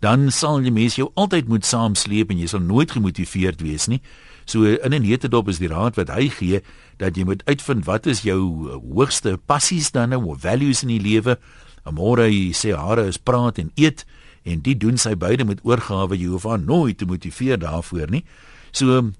dan 0.00 0.30
sal 0.30 0.60
die 0.60 0.72
mense 0.74 1.00
jou 1.00 1.08
altyd 1.16 1.48
moet 1.48 1.64
saamsleep 1.64 2.32
en 2.32 2.40
jy 2.40 2.48
sal 2.50 2.64
nooit 2.64 2.90
gemotiveerd 2.92 3.62
wees 3.64 3.88
nie. 3.88 4.00
So 4.44 4.64
in 4.64 4.92
'n 4.92 5.02
netedop 5.02 5.48
is 5.48 5.58
die 5.58 5.68
raad 5.68 5.96
wat 5.96 6.08
hy 6.08 6.28
gee 6.28 6.60
dat 6.98 7.16
jy 7.16 7.24
moet 7.24 7.42
uitvind 7.46 7.84
wat 7.84 8.06
is 8.06 8.22
jou 8.22 8.70
hoogste 8.92 9.38
passies 9.46 9.90
dan 9.90 10.10
nou 10.10 10.24
of 10.24 10.40
values 10.40 10.82
in 10.82 10.88
die 10.88 11.00
lewe. 11.00 11.38
Amore 11.84 12.28
sê 12.52 12.76
hare 12.76 13.06
is 13.06 13.18
praat 13.18 13.58
en 13.58 13.70
eet 13.74 14.04
en 14.44 14.60
dit 14.60 14.80
doen 14.80 14.96
sy 14.98 15.14
beide 15.14 15.44
met 15.44 15.60
oorgawe 15.64 16.16
jy 16.16 16.26
hoef 16.26 16.44
haar 16.44 16.60
nooit 16.60 16.98
te 16.98 17.06
motiveer 17.06 17.58
daarvoor 17.58 18.10
nie. 18.10 18.24
So 18.72 19.10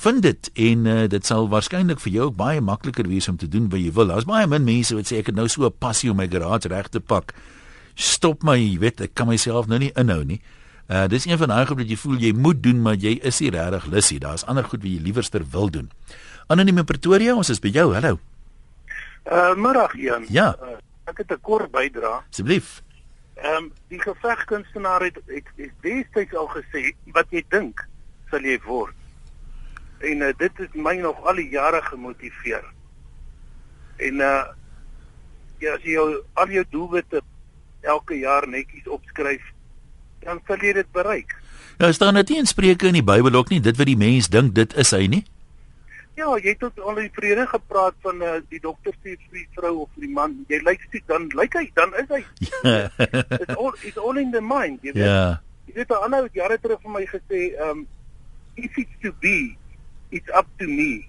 vind 0.00 0.22
dit 0.22 0.50
en 0.54 0.86
uh, 0.86 1.06
dit 1.08 1.26
sal 1.26 1.48
waarskynlik 1.48 2.00
vir 2.00 2.12
jou 2.12 2.24
ook 2.30 2.36
baie 2.36 2.60
makliker 2.60 3.08
wees 3.08 3.28
om 3.28 3.36
te 3.36 3.48
doen 3.48 3.68
wat 3.68 3.80
jy 3.80 3.92
wil. 3.92 4.06
Daar's 4.06 4.28
baie 4.28 4.46
min 4.46 4.64
mense 4.64 4.94
wat 4.94 5.10
sê 5.10 5.20
ek 5.20 5.32
het 5.32 5.36
nou 5.36 5.48
so 5.48 5.66
'n 5.66 5.78
passie 5.78 6.10
om 6.10 6.16
my 6.16 6.28
garage 6.28 6.68
reg 6.68 6.88
te 6.88 7.00
pak 7.00 7.34
stop 8.00 8.44
my, 8.46 8.56
jy 8.58 8.78
weet, 8.80 9.04
ek 9.04 9.14
kan 9.18 9.28
myself 9.30 9.68
nou 9.70 9.78
nie 9.80 9.92
inhou 9.98 10.22
nie. 10.26 10.40
Uh 10.90 11.06
dis 11.10 11.26
een 11.28 11.38
van 11.38 11.52
daai 11.52 11.66
goed 11.68 11.82
wat 11.82 11.90
jy 11.90 11.98
voel 12.00 12.18
jy 12.18 12.32
moet 12.34 12.62
doen, 12.62 12.80
maar 12.82 12.98
jy 12.98 13.14
is 13.26 13.38
nie 13.40 13.52
regtig 13.54 13.86
lus 13.92 14.10
nie. 14.10 14.20
Daar's 14.22 14.44
ander 14.50 14.66
goed 14.66 14.82
wat 14.82 14.90
jy 14.90 15.00
liewerster 15.04 15.44
wil 15.52 15.70
doen. 15.70 15.90
Anoniem 16.50 16.82
in 16.82 16.88
Pretoria, 16.88 17.36
ons 17.38 17.50
is 17.52 17.62
by 17.62 17.70
jou. 17.70 17.92
Hallo. 17.94 18.18
Uh 19.30 19.54
middag 19.54 19.94
Jan. 20.00 20.24
Ja. 20.32 20.54
Uh, 20.58 20.78
ek 21.10 21.22
het 21.22 21.30
'n 21.30 21.40
kort 21.42 21.70
bydra. 21.70 22.24
Asseblief. 22.30 22.82
Ehm 23.36 23.56
um, 23.56 23.72
die 23.88 24.00
gevegkunstenaar 24.00 25.02
het 25.02 25.20
het, 25.26 25.46
het 25.56 25.72
destyds 25.82 26.34
al 26.34 26.48
gesê 26.48 26.94
wat 27.12 27.26
jy 27.30 27.44
dink 27.48 27.86
sal 28.30 28.40
jy 28.40 28.58
word. 28.66 28.94
En 30.00 30.24
uh, 30.24 30.32
dit 30.38 30.62
het 30.62 30.74
my 30.74 30.96
nog 30.96 31.20
al 31.28 31.42
die 31.42 31.48
jare 31.52 31.82
gemotiveer. 31.82 32.64
En 33.96 34.24
uh 34.24 34.42
ja, 35.60 35.74
as 35.76 35.82
jy 35.84 35.92
jou, 35.92 36.06
al 36.40 36.52
jou 36.54 36.64
doelwitte 36.72 37.20
elke 37.80 38.16
jaar 38.16 38.46
netjies 38.48 38.86
opskryf, 38.88 39.42
dan 40.24 40.40
sal 40.48 40.62
jy 40.64 40.72
dit 40.78 40.88
bereik. 40.96 41.34
Nou 41.80 41.92
staan 41.92 42.16
dit 42.20 42.32
nie 42.32 42.40
in 42.40 42.48
Spreuke 42.48 42.88
in 42.88 42.96
die 42.96 43.04
Bybel 43.04 43.36
ook 43.36 43.52
nie, 43.52 43.60
dit 43.60 43.76
wat 43.76 43.88
die 43.88 43.98
mens 44.00 44.30
dink 44.32 44.54
dit 44.56 44.74
is 44.80 44.92
hy 44.96 45.06
nie. 45.12 45.22
Ja, 46.18 46.32
jy 46.36 46.52
het 46.52 46.58
tot 46.60 46.80
al 46.84 46.98
die 47.00 47.12
vrede 47.16 47.46
gepraat 47.48 47.96
van 48.04 48.20
uh, 48.24 48.32
die 48.52 48.60
dokter 48.60 48.92
sê 48.98 49.14
vir 49.14 49.38
die 49.38 49.46
vrou 49.56 49.74
of 49.84 49.92
vir 49.94 50.04
die 50.04 50.12
man, 50.16 50.34
jy 50.50 50.58
lyk 50.66 50.82
siek, 50.90 51.06
dan 51.08 51.30
lyk 51.38 51.56
hy, 51.56 51.64
dan 51.78 51.94
is 52.00 52.10
hy. 52.12 52.20
It's 53.40 53.54
all 53.54 53.72
it's 53.80 53.96
all 53.96 54.20
in 54.20 54.34
the 54.34 54.42
mind, 54.44 54.82
jy 54.84 54.92
weet. 54.96 55.06
Ja. 55.06 55.40
Jy 55.70 55.78
weet 55.78 55.94
'n 55.94 56.04
ander 56.08 56.28
jare 56.34 56.58
terug 56.60 56.82
vir 56.82 56.92
my 56.92 57.06
gesê, 57.08 57.40
um 57.68 57.86
if 58.56 58.76
it's 58.76 58.96
to 59.00 59.12
be, 59.22 59.56
it's 60.10 60.30
up 60.34 60.46
to 60.58 60.66
me. 60.66 61.08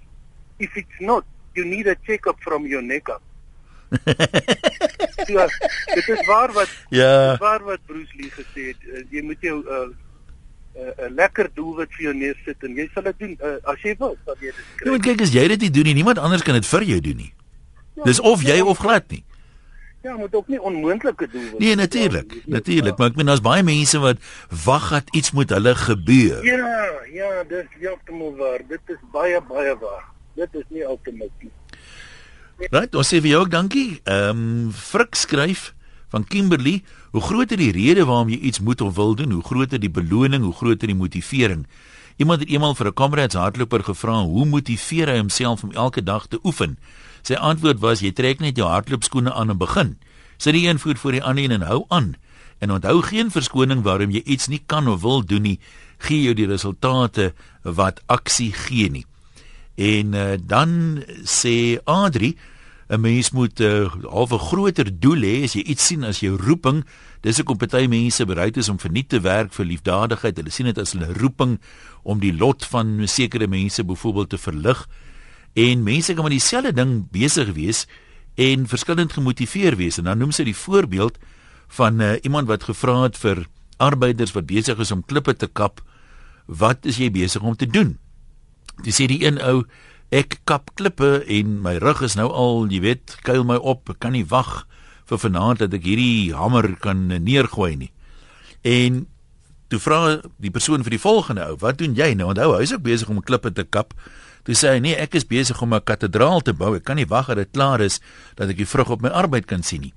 If 0.58 0.76
it's 0.76 0.98
not, 1.00 1.24
you 1.54 1.64
need 1.64 1.86
a 1.86 1.96
check-up 2.06 2.40
from 2.40 2.66
your 2.66 2.82
neck 2.82 3.08
up. 3.08 3.22
ja, 5.28 5.46
dit 5.94 6.08
is 6.08 6.26
waar 6.26 6.52
wat 6.52 6.68
ja. 6.88 7.36
waar 7.36 7.62
wat 7.62 7.78
Bruce 7.86 8.16
Lee 8.16 8.30
gesê 8.30 8.70
het, 8.72 8.86
uh, 8.88 9.02
jy 9.10 9.20
moet 9.22 9.40
jou 9.40 9.58
'n 9.60 9.68
uh, 9.68 9.84
'n 9.84 10.80
uh, 10.80 11.04
uh, 11.04 11.10
lekker 11.12 11.50
doelwit 11.54 11.92
vir 11.92 12.04
jou 12.04 12.14
neersit 12.16 12.64
en 12.64 12.76
jy 12.76 12.88
sal 12.94 13.02
dit 13.02 13.18
doen 13.18 13.36
uh, 13.44 13.58
as 13.68 13.82
jy 13.84 13.92
wil, 13.98 14.16
sal 14.24 14.36
jy 14.40 14.48
dit 14.48 14.70
kry. 14.76 14.86
Jy 14.86 14.94
moet 14.96 15.04
kyk 15.04 15.20
as 15.20 15.34
jy 15.34 15.44
dit 15.48 15.60
nie 15.60 15.70
doen 15.70 15.84
nie, 15.84 15.94
niemand 16.00 16.18
anders 16.18 16.42
kan 16.42 16.56
dit 16.56 16.66
vir 16.66 16.82
jou 16.82 17.00
doen 17.00 17.16
nie. 17.16 17.32
Ja, 17.94 18.04
Dis 18.08 18.20
of 18.20 18.42
jy 18.42 18.56
ja, 18.56 18.64
of 18.64 18.80
glad 18.80 19.04
nie. 19.12 19.24
Ja, 20.02 20.16
moet 20.16 20.34
ook 20.34 20.48
nie 20.48 20.60
onmoontlike 20.60 21.28
doelwitte. 21.30 21.58
Nee, 21.58 21.74
natuurlik. 21.74 22.32
Ja, 22.32 22.40
natuurlik, 22.46 22.96
maar 22.98 23.12
ek 23.12 23.16
meen 23.16 23.26
daar's 23.30 23.42
baie 23.44 23.62
mense 23.62 23.98
wat 24.02 24.18
wag 24.64 24.88
dat 24.90 25.12
iets 25.14 25.30
moet 25.30 25.50
hulle 25.54 25.74
gebeur. 25.74 26.44
Ja, 26.44 26.88
ja, 27.12 27.44
dis 27.48 27.68
heeltemal 27.78 28.34
waar. 28.36 28.64
Dit 28.68 28.80
is 28.86 28.98
baie 29.12 29.38
baie 29.48 29.76
waar. 29.78 30.08
Dit 30.34 30.54
is 30.58 30.66
nie 30.68 30.86
altyd 30.86 31.20
nie. 31.20 31.52
Right, 32.70 32.94
ons 32.94 33.08
sê 33.08 33.20
vir 33.22 33.34
jou 33.34 33.44
ook 33.44 33.54
dankie. 33.54 34.00
Ehm 34.02 34.42
um, 34.42 34.72
Frik 34.74 35.14
skryf 35.14 35.70
van 36.12 36.26
Kimberley, 36.28 36.82
hoe 37.10 37.22
groter 37.22 37.56
die 37.56 37.72
rede 37.72 38.04
waarom 38.04 38.28
jy 38.28 38.38
iets 38.38 38.60
moet 38.60 38.80
of 38.80 38.94
wil 38.94 39.14
doen, 39.14 39.30
hoe 39.30 39.44
groter 39.44 39.80
die 39.80 39.90
beloning, 39.90 40.44
hoe 40.44 40.54
groter 40.54 40.86
die 40.90 40.96
motivering. 40.98 41.66
Iemand 42.16 42.40
het 42.40 42.50
eendag 42.50 42.76
vir 42.76 42.86
'n 42.86 42.94
kamerads 42.94 43.34
hardloper 43.34 43.84
gevra 43.84 44.22
hoe 44.22 44.44
motiveer 44.46 45.08
hy 45.08 45.18
homself 45.18 45.62
om 45.62 45.72
elke 45.72 46.02
dag 46.02 46.26
te 46.26 46.38
oefen. 46.42 46.78
Sy 47.22 47.38
antwoord 47.38 47.78
was 47.80 48.02
jy 48.02 48.10
trek 48.12 48.40
net 48.42 48.58
jou 48.58 48.66
hardloopskoene 48.66 49.32
aan 49.32 49.54
en 49.54 49.58
begin. 49.58 49.96
Sit 50.42 50.54
die 50.54 50.66
een 50.66 50.78
voet 50.82 50.98
voor 50.98 51.12
die 51.12 51.22
ander 51.22 51.50
en 51.54 51.66
hou 51.66 51.84
aan. 51.88 52.14
En 52.58 52.70
onthou 52.70 53.00
geen 53.02 53.30
verskoning 53.30 53.82
waarom 53.82 54.10
jy 54.10 54.22
iets 54.24 54.46
nie 54.50 54.62
kan 54.66 54.88
of 54.88 55.02
wil 55.02 55.22
doen 55.26 55.42
nie, 55.42 55.58
gee 55.98 56.22
jou 56.22 56.34
die 56.34 56.46
resultate 56.46 57.32
wat 57.62 58.02
aksie 58.06 58.52
gee 58.54 58.90
nie. 58.90 59.06
En 59.78 60.14
uh, 60.14 60.34
dan 60.38 61.02
sê 61.24 61.78
Adri 61.84 62.36
'n 62.92 63.00
mens 63.00 63.30
moet 63.30 63.60
'n 63.60 63.64
uh, 63.64 63.92
half 64.10 64.32
'n 64.32 64.38
groter 64.38 65.00
doel 65.00 65.22
hê 65.22 65.42
as 65.44 65.54
jy 65.54 65.62
iets 65.62 65.86
sien 65.86 66.04
as 66.04 66.20
jou 66.20 66.36
roeping. 66.36 66.84
Dis 67.20 67.36
hoekom 67.36 67.56
party 67.56 67.86
mense 67.86 68.24
bereid 68.26 68.56
is 68.56 68.68
om 68.68 68.78
verniet 68.78 69.08
te 69.08 69.20
werk 69.20 69.52
vir 69.52 69.66
liefdadigheid. 69.66 70.36
Hulle 70.36 70.50
sien 70.50 70.66
dit 70.66 70.78
as 70.78 70.92
hulle 70.92 71.12
roeping 71.12 71.58
om 72.02 72.18
die 72.18 72.34
lot 72.34 72.64
van 72.64 73.08
sekere 73.08 73.46
mense 73.46 73.84
byvoorbeeld 73.84 74.28
te 74.28 74.38
verlig. 74.38 74.88
En 75.54 75.82
mense 75.82 76.14
kan 76.14 76.24
met 76.24 76.32
dieselfde 76.32 76.72
ding 76.72 77.10
besig 77.12 77.52
wees 77.52 77.86
en 78.34 78.66
verskillend 78.66 79.12
gemotiveer 79.12 79.76
wees. 79.76 79.98
En 79.98 80.04
dan 80.04 80.18
noem 80.18 80.32
sy 80.32 80.44
die 80.48 80.56
voorbeeld 80.56 81.18
van 81.76 82.00
uh, 82.00 82.14
iemand 82.22 82.48
wat 82.48 82.64
gevra 82.68 83.02
het 83.02 83.18
vir 83.18 83.46
arbeiders 83.76 84.32
wat 84.32 84.46
besig 84.46 84.78
is 84.78 84.92
om 84.92 85.04
klippe 85.04 85.34
te 85.36 85.46
kap, 85.46 85.82
"Wat 86.46 86.84
is 86.84 86.96
jy 86.96 87.10
besig 87.10 87.42
om 87.42 87.56
te 87.56 87.66
doen?" 87.66 87.98
Dis 88.82 89.00
sê 89.00 89.06
die 89.06 89.24
een 89.24 89.40
ou, 89.40 89.64
Ek 90.12 90.42
kap 90.44 90.74
klippe 90.76 91.22
en 91.24 91.54
my 91.64 91.78
rug 91.80 92.02
is 92.04 92.18
nou 92.18 92.26
al, 92.28 92.66
jy 92.68 92.82
weet, 92.84 93.14
kuil 93.24 93.46
my 93.48 93.56
op. 93.56 93.88
Ek 93.88 94.02
kan 94.04 94.12
nie 94.12 94.26
wag 94.28 94.66
vir 95.08 95.20
vanaand 95.22 95.62
dat 95.64 95.72
ek 95.72 95.86
hierdie 95.88 96.34
hamer 96.36 96.68
kan 96.84 97.06
neergooi 97.08 97.78
nie. 97.80 97.88
En 98.60 99.06
toe 99.72 99.80
vra 99.80 100.18
die 100.36 100.52
persoon 100.52 100.84
vir 100.84 100.98
die 100.98 101.00
volgende 101.00 101.46
ou, 101.48 101.56
"Wat 101.56 101.78
doen 101.78 101.96
jy 101.96 102.12
nou?" 102.12 102.28
Onthou, 102.28 102.52
hy 102.56 102.62
is 102.62 102.74
ook 102.74 102.84
besig 102.84 103.08
om 103.08 103.22
klippe 103.22 103.52
te 103.52 103.64
kap. 103.64 103.94
Toe 104.42 104.54
sê 104.54 104.68
hy, 104.68 104.78
"Nee, 104.78 104.96
ek 104.96 105.14
is 105.14 105.26
besig 105.26 105.62
om 105.62 105.74
'n 105.74 105.84
kathedraal 105.84 106.40
te 106.40 106.52
bou. 106.52 106.74
Ek 106.76 106.84
kan 106.84 106.96
nie 106.96 107.06
wag 107.06 107.26
dat 107.26 107.36
dit 107.36 107.50
klaar 107.52 107.80
is 107.80 108.00
dat 108.34 108.48
ek 108.48 108.56
die 108.56 108.66
vrug 108.66 108.90
op 108.90 109.00
my 109.00 109.08
arbeid 109.08 109.46
kan 109.46 109.62
sien 109.62 109.80
nie." 109.80 109.94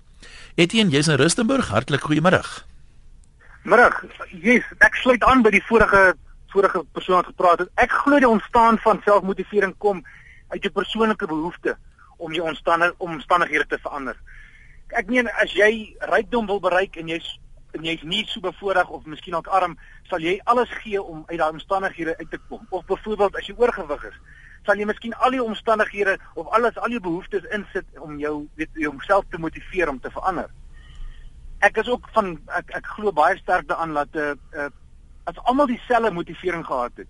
Etienne, 0.55 0.91
jy's 0.91 1.07
in 1.07 1.17
Rustenburg. 1.17 1.67
Hartlik 1.67 2.01
goeiemôre. 2.01 2.43
Middag. 3.63 4.03
Yes, 4.29 4.63
ek 4.79 4.95
sluit 4.95 5.23
aan 5.23 5.41
by 5.41 5.49
die 5.49 5.63
vorige 5.65 6.15
vorige 6.55 6.85
persoon 6.91 7.17
het 7.17 7.25
gepraat 7.25 7.59
het. 7.59 7.69
Ek 7.75 7.91
glo 7.91 8.19
die 8.19 8.29
ontstaan 8.29 8.77
van 8.79 9.01
selfmotivering 9.03 9.73
kom 9.77 10.05
uit 10.47 10.63
jou 10.63 10.71
persoonlike 10.71 11.27
behoefte 11.27 11.75
om 12.17 12.33
jou 12.33 12.47
omstandighede 12.47 12.95
omstandighede 12.97 13.67
te 13.67 13.79
verander. 13.81 14.15
Ek 14.95 15.09
meen 15.11 15.27
as 15.41 15.51
jy 15.57 15.95
rykdom 16.13 16.47
wil 16.47 16.61
bereik 16.63 16.95
en 17.01 17.11
jy's 17.11 17.27
en 17.75 17.83
jy's 17.83 18.03
nie 18.07 18.23
so 18.31 18.39
bevoorreg 18.43 18.89
of 18.89 19.05
miskien 19.05 19.35
ook 19.35 19.47
arm, 19.47 19.77
sal 20.09 20.23
jy 20.23 20.37
alles 20.51 20.71
gee 20.83 21.01
om 21.01 21.23
uit 21.27 21.39
daai 21.39 21.51
omstandighede 21.51 22.17
uit 22.17 22.29
te 22.31 22.39
kom. 22.49 22.65
Of 22.69 22.85
byvoorbeeld 22.85 23.35
as 23.35 23.49
jy 23.49 23.55
oorgewig 23.57 24.05
is, 24.09 24.19
sal 24.65 24.79
jy 24.79 24.87
miskien 24.89 25.15
al 25.25 25.35
die 25.35 25.43
omstandighede 25.43 26.17
of 26.33 26.47
alles 26.57 26.77
al 26.77 26.95
jou 26.95 27.01
behoeftes 27.07 27.47
insit 27.55 27.99
om 28.01 28.17
jou 28.21 28.35
weet 28.59 28.79
jouself 28.85 29.27
te 29.29 29.41
motiveer 29.41 29.91
om 29.91 29.99
te 29.99 30.11
verander. 30.11 30.49
Ek 31.65 31.77
is 31.81 31.89
ook 31.89 32.07
van 32.15 32.35
ek 32.59 32.73
ek 32.79 32.89
glo 32.95 33.13
baie 33.15 33.37
sterk 33.41 33.67
daaraan 33.67 33.93
dat 33.93 34.15
'n 34.15 34.19
uh, 34.19 34.63
uh, 34.63 34.71
as 35.25 35.37
almal 35.43 35.67
dieselfde 35.67 36.11
motivering 36.11 36.65
gehad 36.65 36.91
het, 36.95 37.07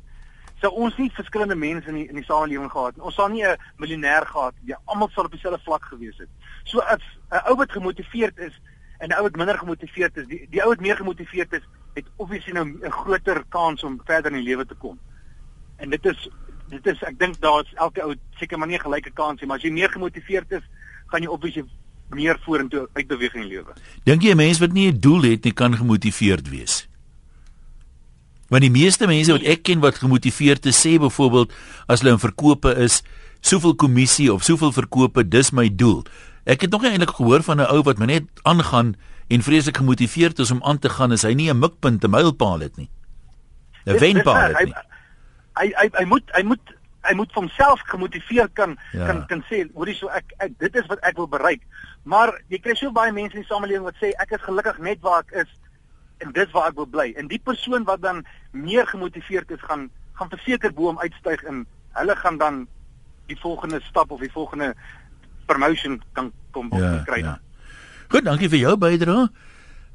sou 0.62 0.72
ons 0.72 0.96
nie 0.98 1.10
verskillende 1.12 1.56
mense 1.56 1.90
in 1.92 1.98
die, 2.00 2.08
in 2.08 2.16
die 2.16 2.24
samelewing 2.24 2.72
gehad 2.72 2.96
het. 2.96 3.04
Ons 3.04 3.16
sal 3.16 3.30
nie 3.30 3.44
'n 3.44 3.58
miljonêr 3.78 4.26
gehad 4.26 4.54
het. 4.54 4.64
Ja, 4.72 4.80
almal 4.86 5.10
sal 5.10 5.26
op 5.26 5.32
dieselfde 5.32 5.64
vlak 5.64 5.84
gewees 5.86 6.18
het. 6.18 6.30
So 6.64 6.80
as 6.80 7.04
'n 7.32 7.44
ou 7.50 7.56
wat 7.56 7.72
gemotiveerd 7.72 8.38
is 8.38 8.62
en 9.00 9.10
'n 9.10 9.18
ou 9.18 9.24
wat 9.24 9.36
minder 9.36 9.58
gemotiveerd 9.58 10.18
is, 10.18 10.28
die 10.28 10.48
die 10.50 10.62
ou 10.62 10.70
wat 10.70 10.80
meer 10.80 10.96
gemotiveerd 10.96 11.54
is, 11.54 11.64
het 11.94 12.06
obviously 12.16 12.54
nou 12.54 12.66
'n 12.66 12.92
groter 12.92 13.44
kans 13.50 13.84
om 13.84 14.02
verder 14.06 14.32
in 14.32 14.38
die 14.38 14.50
lewe 14.50 14.66
te 14.66 14.76
kom. 14.76 15.00
En 15.78 15.90
dit 15.90 16.06
is 16.06 16.30
dit 16.70 16.88
is 16.88 17.04
ek 17.04 17.20
dink 17.20 17.40
daar's 17.40 17.74
elke 17.76 18.02
ou 18.02 18.16
seker 18.40 18.58
maar 18.58 18.68
nie 18.68 18.80
gelyke 18.80 19.12
kans 19.14 19.40
nie, 19.42 19.48
maar 19.48 19.58
as 19.58 19.64
jy 19.64 19.72
meer 19.72 19.90
gemotiveerd 19.90 20.52
is, 20.52 20.64
gaan 21.08 21.22
jy 21.22 21.28
obviously 21.28 21.66
meer 22.10 22.40
vorentoe 22.46 22.88
uitbeweeg 22.94 23.34
in 23.36 23.42
die 23.42 23.50
lewe. 23.50 23.74
Dink 24.04 24.22
jy 24.22 24.32
'n 24.32 24.38
mens 24.38 24.60
wat 24.60 24.74
nie 24.74 24.92
'n 24.92 25.00
doel 25.00 25.22
het 25.22 25.44
nie 25.44 25.54
kan 25.54 25.76
gemotiveerd 25.76 26.50
wees? 26.50 26.88
Want 28.50 28.62
die 28.62 28.72
meeste 28.72 29.08
mense 29.08 29.32
wat 29.32 29.42
ek 29.42 29.64
ken 29.64 29.80
wat 29.80 29.96
gemotiveerd 29.96 30.66
is, 30.66 30.78
sê 30.78 31.00
byvoorbeeld 31.02 31.54
as 31.88 32.02
hulle 32.02 32.14
in 32.14 32.20
verkope 32.20 32.76
is, 32.78 33.02
soveel 33.42 33.76
kommissie 33.76 34.34
of 34.34 34.44
soveel 34.44 34.72
verkope, 34.72 35.28
dis 35.28 35.52
my 35.52 35.70
doel. 35.76 36.04
Ek 36.46 36.62
het 36.62 36.72
nog 36.72 36.84
nie 36.86 36.92
eintlik 36.94 37.16
gehoor 37.18 37.44
van 37.44 37.58
'n 37.58 37.70
ou 37.74 37.82
wat 37.82 37.98
my 37.98 38.06
net 38.06 38.26
aangaan 38.44 38.96
en 39.28 39.42
vreeslik 39.42 39.78
gemotiveerd 39.78 40.40
is 40.40 40.52
om 40.52 40.64
aan 40.64 40.80
te 40.80 40.90
gaan 40.90 41.12
as 41.12 41.22
hy 41.22 41.34
nie 41.34 41.50
'n 41.50 41.60
mikpunt, 41.60 42.04
'n 42.04 42.10
mylpaal 42.10 42.60
het 42.60 42.78
nie. 42.78 42.90
'n 43.86 43.98
Wenpaal 44.00 44.54
het 44.54 44.66
nie. 44.66 44.76
Hy 45.54 45.72
hy 45.76 45.90
hy 45.94 46.06
moet 46.06 46.32
hy 46.34 46.44
moet 46.44 46.74
hy 47.02 47.14
moet 47.14 47.32
vir 47.34 47.42
homself 47.42 47.82
gemotiveer 47.86 48.50
kan 48.54 48.78
ja. 48.92 49.06
kan 49.06 49.26
kan 49.26 49.44
sê, 49.50 49.66
hoorie 49.74 49.96
so 49.96 50.08
ek, 50.08 50.34
ek 50.38 50.58
dit 50.60 50.76
is 50.76 50.86
wat 50.86 51.00
ek 51.00 51.18
wil 51.18 51.28
bereik. 51.28 51.62
Maar 52.04 52.34
jy 52.48 52.60
kry 52.60 52.76
so 52.76 52.92
baie 52.92 53.12
mense 53.12 53.38
in 53.38 53.42
die 53.42 53.50
samelewing 53.50 53.86
wat 53.86 53.98
sê 54.02 54.12
ek 54.22 54.32
is 54.38 54.42
gelukkig 54.46 54.78
net 54.80 55.02
waar 55.02 55.24
ek 55.26 55.46
is 55.46 55.52
en 56.24 56.32
dis 56.32 56.52
waar 56.52 56.70
ek 56.70 56.76
wil 56.76 56.90
bly. 56.90 57.14
En 57.18 57.28
die 57.28 57.42
persoon 57.42 57.84
wat 57.84 58.02
dan 58.02 58.26
meer 58.52 58.88
gemotiveerd 58.88 59.52
is 59.52 59.62
gaan 59.62 59.90
gaan 60.16 60.30
verseker 60.30 60.74
bo 60.74 60.88
hom 60.88 61.00
uitstyg 61.00 61.44
en 61.44 61.66
hulle 62.00 62.16
gaan 62.16 62.38
dan 62.38 62.68
die 63.28 63.38
volgende 63.40 63.82
stap 63.82 64.12
of 64.12 64.20
die 64.20 64.32
volgende 64.32 64.74
promotion 65.46 66.02
kan 66.14 66.32
kom 66.52 66.70
ja, 66.74 67.04
kry. 67.08 67.22
Ja. 67.24 67.40
Goed, 68.10 68.26
dankie 68.26 68.50
vir 68.50 68.62
jou 68.62 68.78
bydrae. 68.80 69.28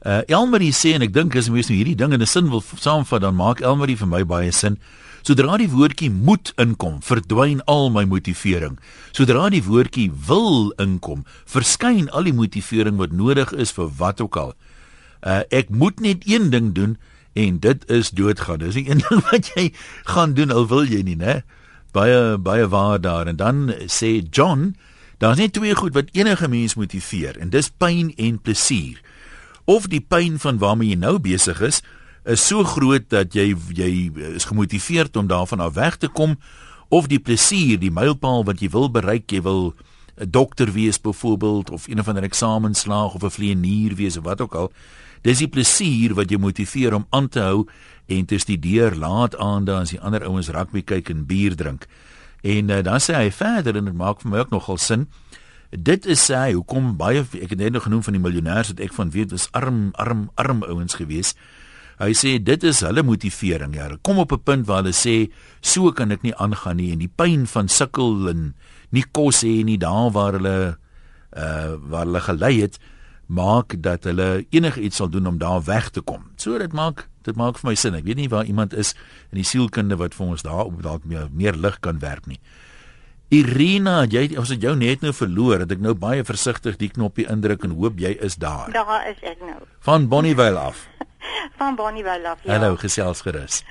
Uh 0.00 0.22
Elmarie 0.32 0.72
sê 0.72 0.94
en 0.96 1.04
ek 1.04 1.12
dink 1.12 1.36
as 1.36 1.50
mens 1.52 1.68
nou 1.68 1.76
hierdie 1.76 1.98
ding 1.98 2.14
in 2.16 2.22
'n 2.22 2.26
sin 2.26 2.48
wil 2.48 2.62
saamvat 2.64 3.20
dan 3.20 3.36
maak 3.36 3.60
Elmarie 3.60 3.96
vir 3.96 4.08
my 4.08 4.24
baie 4.24 4.52
sin. 4.52 4.78
Sodra 5.22 5.58
die 5.60 5.68
woordjie 5.68 6.08
moet 6.10 6.52
inkom, 6.56 7.02
verdwyn 7.04 7.60
al 7.68 7.90
my 7.92 8.06
motivering. 8.08 8.78
Sodra 9.12 9.50
die 9.52 9.60
woordjie 9.60 10.08
wil 10.08 10.72
inkom, 10.80 11.26
verskyn 11.44 12.08
al 12.08 12.24
die 12.24 12.32
motivering 12.32 12.96
wat 12.96 13.12
nodig 13.12 13.52
is 13.52 13.72
vir 13.76 13.90
wat 14.00 14.20
ook 14.24 14.36
al. 14.36 14.54
Uh 15.20 15.42
ek 15.50 15.68
moet 15.68 16.00
net 16.00 16.24
een 16.24 16.50
ding 16.50 16.72
doen 16.72 16.96
en 17.36 17.58
dit 17.60 17.84
is 17.90 18.10
doodgaan. 18.10 18.58
Dis 18.64 18.74
die 18.80 18.88
een 18.90 19.04
ding 19.04 19.20
wat 19.28 19.52
jy 19.54 19.72
gaan 20.08 20.34
doen 20.34 20.50
al 20.50 20.66
wil 20.66 20.88
jy 20.88 21.02
nie, 21.04 21.16
né? 21.16 21.42
Baie 21.92 22.38
baie 22.38 22.68
waar 22.68 23.00
daar 23.00 23.28
en 23.28 23.36
dan 23.36 23.74
sê 23.86 24.22
John, 24.30 24.76
daar's 25.20 25.38
net 25.38 25.52
twee 25.52 25.74
goed 25.76 25.94
wat 25.94 26.08
enige 26.16 26.48
mens 26.48 26.74
motiveer 26.80 27.36
en 27.40 27.52
dis 27.52 27.68
pyn 27.68 28.12
en 28.16 28.38
plesier. 28.40 29.00
Of 29.68 29.86
die 29.92 30.00
pyn 30.00 30.38
van 30.40 30.58
waarmee 30.58 30.94
jy 30.94 31.00
nou 31.00 31.18
besig 31.20 31.60
is 31.60 31.82
is 32.24 32.42
so 32.46 32.64
groot 32.64 33.08
dat 33.12 33.34
jy 33.36 33.52
jy 33.76 33.92
is 34.34 34.48
gemotiveerd 34.48 35.16
om 35.16 35.28
daarvan 35.28 35.60
af 35.60 35.76
weg 35.76 35.96
te 35.96 36.08
kom 36.08 36.36
of 36.88 37.06
die 37.06 37.20
plesier, 37.20 37.78
die 37.78 37.92
mylpaal 37.92 38.44
wat 38.44 38.60
jy 38.60 38.68
wil 38.72 38.90
bereik, 38.90 39.30
jy 39.30 39.42
wil 39.42 39.74
'n 40.20 40.30
dokter 40.30 40.72
wees 40.72 41.00
byvoorbeeld 41.00 41.70
of 41.70 41.88
een 41.88 42.00
of 42.00 42.08
ander 42.08 42.22
eksamen 42.22 42.74
slaag 42.74 43.14
of 43.14 43.22
'n 43.22 43.30
vlieënier 43.30 43.94
wees 43.94 44.16
of 44.16 44.24
wat 44.24 44.40
ook 44.40 44.54
al. 44.54 44.72
Dis 45.22 45.38
die 45.38 45.48
plesier 45.48 46.14
wat 46.14 46.30
jou 46.30 46.40
motiveer 46.40 46.94
om 46.94 47.06
aan 47.10 47.28
te 47.28 47.40
hou 47.40 47.68
en 48.06 48.24
te 48.24 48.38
studeer 48.38 48.96
laat 48.96 49.36
aande 49.36 49.74
as 49.74 49.90
die 49.90 50.00
ander 50.00 50.24
ouens 50.24 50.48
rugby 50.48 50.82
kyk 50.82 51.08
en 51.08 51.26
bier 51.26 51.56
drink. 51.56 51.86
En 52.42 52.70
uh, 52.70 52.82
dan 52.82 53.00
sê 53.00 53.14
hy 53.14 53.30
verder 53.30 53.76
en 53.76 53.90
dit 53.90 53.96
maak 53.96 54.22
vir 54.22 54.30
my 54.30 54.38
ook 54.38 54.50
nogal 54.54 54.78
sin. 54.78 55.08
Dit 55.70 56.06
is 56.06 56.22
sê 56.30 56.38
hy 56.38 56.52
hoekom 56.58 56.96
baie 56.98 57.22
ek 57.22 57.52
het 57.54 57.58
net 57.58 57.72
nog 57.72 57.86
genoem 57.86 58.02
van 58.02 58.16
die 58.16 58.22
miljonêers 58.22 58.72
wat 58.72 58.80
ek 58.80 58.94
van 58.96 59.10
weet 59.14 59.34
was 59.34 59.48
arm 59.52 59.90
arm 59.94 60.30
arm 60.34 60.64
ouens 60.66 60.96
gewees. 60.98 61.34
Hy 62.00 62.14
sê 62.16 62.38
dit 62.40 62.62
is 62.64 62.80
hulle 62.80 63.04
motivering. 63.04 63.74
Ja, 63.76 63.90
kom 64.02 64.18
op 64.18 64.32
'n 64.32 64.42
punt 64.42 64.66
waar 64.66 64.82
hulle 64.82 64.96
sê 64.96 65.30
so 65.60 65.92
kan 65.92 66.10
ek 66.10 66.22
nie 66.22 66.34
aangaan 66.34 66.76
nie 66.76 66.92
en 66.92 66.98
die 66.98 67.12
pyn 67.12 67.46
van 67.46 67.68
sukkel 67.68 68.28
en 68.28 68.54
nie 68.90 69.04
kos 69.12 69.42
hê 69.44 69.62
nie 69.64 69.78
daar 69.78 70.10
waar 70.10 70.32
hulle 70.32 70.78
uh 71.36 71.76
waar 71.76 72.06
hulle 72.06 72.20
gelei 72.20 72.60
het 72.60 72.78
maak 73.26 73.76
dat 73.82 74.04
hulle 74.04 74.46
enigiets 74.50 74.96
sal 74.96 75.08
doen 75.08 75.26
om 75.26 75.38
daar 75.38 75.62
weg 75.62 75.90
te 75.90 76.00
kom. 76.00 76.30
So 76.36 76.58
dit 76.58 76.72
maak 76.72 77.09
dit 77.26 77.36
maak 77.36 77.60
vir 77.60 77.70
my 77.70 77.76
sin. 77.78 77.96
Ek 77.98 78.06
weet 78.06 78.20
nie 78.20 78.30
waar 78.32 78.48
iemand 78.48 78.74
is 78.76 78.94
in 79.30 79.40
die 79.42 79.46
sielkunde 79.46 79.98
wat 80.00 80.16
vir 80.16 80.34
ons 80.34 80.44
daar 80.46 80.66
op 80.66 80.82
dalk 80.82 81.04
meer, 81.04 81.28
meer 81.32 81.58
lig 81.58 81.80
kan 81.84 82.00
werp 82.02 82.26
nie. 82.30 82.40
Irina, 83.30 84.00
jy 84.10 84.32
ons 84.40 84.50
het 84.50 84.64
jou 84.64 84.72
net 84.74 85.04
nou 85.06 85.12
verloor. 85.14 85.62
Het 85.62 85.76
ek 85.76 85.84
nou 85.84 85.94
baie 85.94 86.24
versigtig 86.26 86.80
die 86.80 86.90
knoppie 86.90 87.28
indruk 87.30 87.62
en 87.66 87.76
hoop 87.78 88.00
jy 88.02 88.16
is 88.18 88.34
daar. 88.42 88.72
Daar 88.74 89.06
is 89.10 89.20
ek 89.22 89.38
nou. 89.44 89.60
Van 89.86 90.08
Bonnievale 90.10 90.58
af. 90.72 90.88
van 91.60 91.78
Bonnievale 91.78 92.32
af. 92.32 92.42
Ja. 92.42 92.56
Hallo, 92.56 92.74
gesels 92.80 93.22
gerus. 93.22 93.62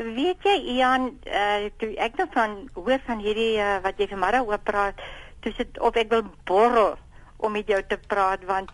Weet 0.00 0.42
jy 0.42 0.56
Ian, 0.78 1.12
uh, 1.28 1.68
toe 1.78 1.92
ek 2.02 2.16
nou 2.18 2.26
van 2.34 2.56
hoor 2.74 3.02
van 3.06 3.20
hierdie 3.22 3.52
uh, 3.60 3.76
wat 3.84 4.00
jy 4.00 4.08
vanmôre 4.10 4.40
oor 4.48 4.58
praat, 4.58 5.04
dis 5.44 5.54
dit 5.60 5.78
of 5.84 6.00
ek 6.00 6.08
wil 6.10 6.24
borrel 6.48 6.96
om 7.44 7.52
met 7.52 7.68
jou 7.68 7.78
te 7.86 8.00
praat 8.08 8.42
want 8.48 8.72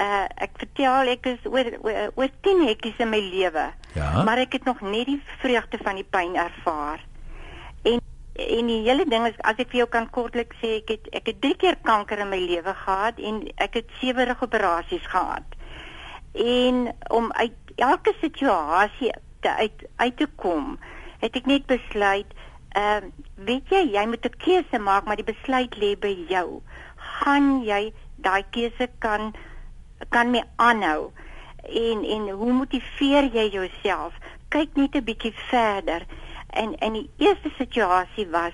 uh 0.00 0.26
ek 0.36 0.56
vertel 0.56 1.08
ek 1.12 1.26
is 1.26 1.46
oor 1.50 1.68
oor 2.16 2.30
10 2.40 2.66
hekkies 2.66 3.00
in 3.04 3.10
my 3.12 3.20
lewe. 3.20 3.66
Ja. 3.94 4.22
Maar 4.24 4.44
ek 4.46 4.52
het 4.52 4.64
nog 4.64 4.80
net 4.80 5.06
die 5.06 5.20
vreugde 5.42 5.78
van 5.82 6.00
die 6.00 6.08
pyn 6.08 6.36
ervaar. 6.36 7.04
En 7.82 8.00
en 8.32 8.66
die 8.66 8.80
hele 8.88 9.04
ding 9.04 9.26
is 9.28 9.36
as 9.44 9.58
ek 9.60 9.68
vir 9.74 9.82
jou 9.82 9.88
kan 9.92 10.08
kortliks 10.10 10.56
sê 10.62 10.78
ek 10.80 10.94
het 10.94 11.10
ek 11.20 11.26
het 11.32 11.40
3 11.44 11.56
keer 11.60 11.76
kanker 11.84 12.24
in 12.24 12.32
my 12.32 12.40
lewe 12.40 12.74
gehad 12.84 13.20
en 13.20 13.42
ek 13.56 13.82
het 13.82 13.92
7 14.00 14.36
operasies 14.40 15.06
gehad. 15.06 15.58
En 16.32 16.88
om 17.12 17.32
uit 17.32 17.76
elke 17.76 18.14
situasie 18.20 19.12
te 19.40 19.52
uit 19.52 19.84
uit 19.96 20.16
te 20.16 20.28
kom, 20.36 20.78
het 21.20 21.36
ek 21.36 21.46
net 21.46 21.66
besluit 21.66 22.32
ehm 22.72 23.04
uh, 23.04 23.28
weet 23.44 23.68
jy 23.68 23.82
jy 23.92 24.06
moet 24.08 24.24
'n 24.24 24.38
keuse 24.40 24.78
maak 24.78 25.04
maar 25.04 25.20
die 25.20 25.32
besluit 25.34 25.76
lê 25.76 25.92
by 25.98 26.14
jou. 26.28 26.62
Gaan 26.96 27.64
jy 27.64 27.92
daai 28.16 28.44
keuse 28.50 28.88
kan 28.98 29.34
kan 30.08 30.30
mee 30.30 30.44
aanhou. 30.56 31.10
En 31.62 32.04
en 32.04 32.28
hoe 32.30 32.52
motiveer 32.52 33.24
jy 33.32 33.48
jouself? 33.48 34.14
Kyk 34.48 34.74
net 34.74 34.94
'n 34.94 35.04
bietjie 35.04 35.34
verder. 35.34 36.06
En 36.50 36.78
en 36.78 36.92
die 36.92 37.10
eerste 37.16 37.50
situasie 37.58 38.28
was 38.28 38.52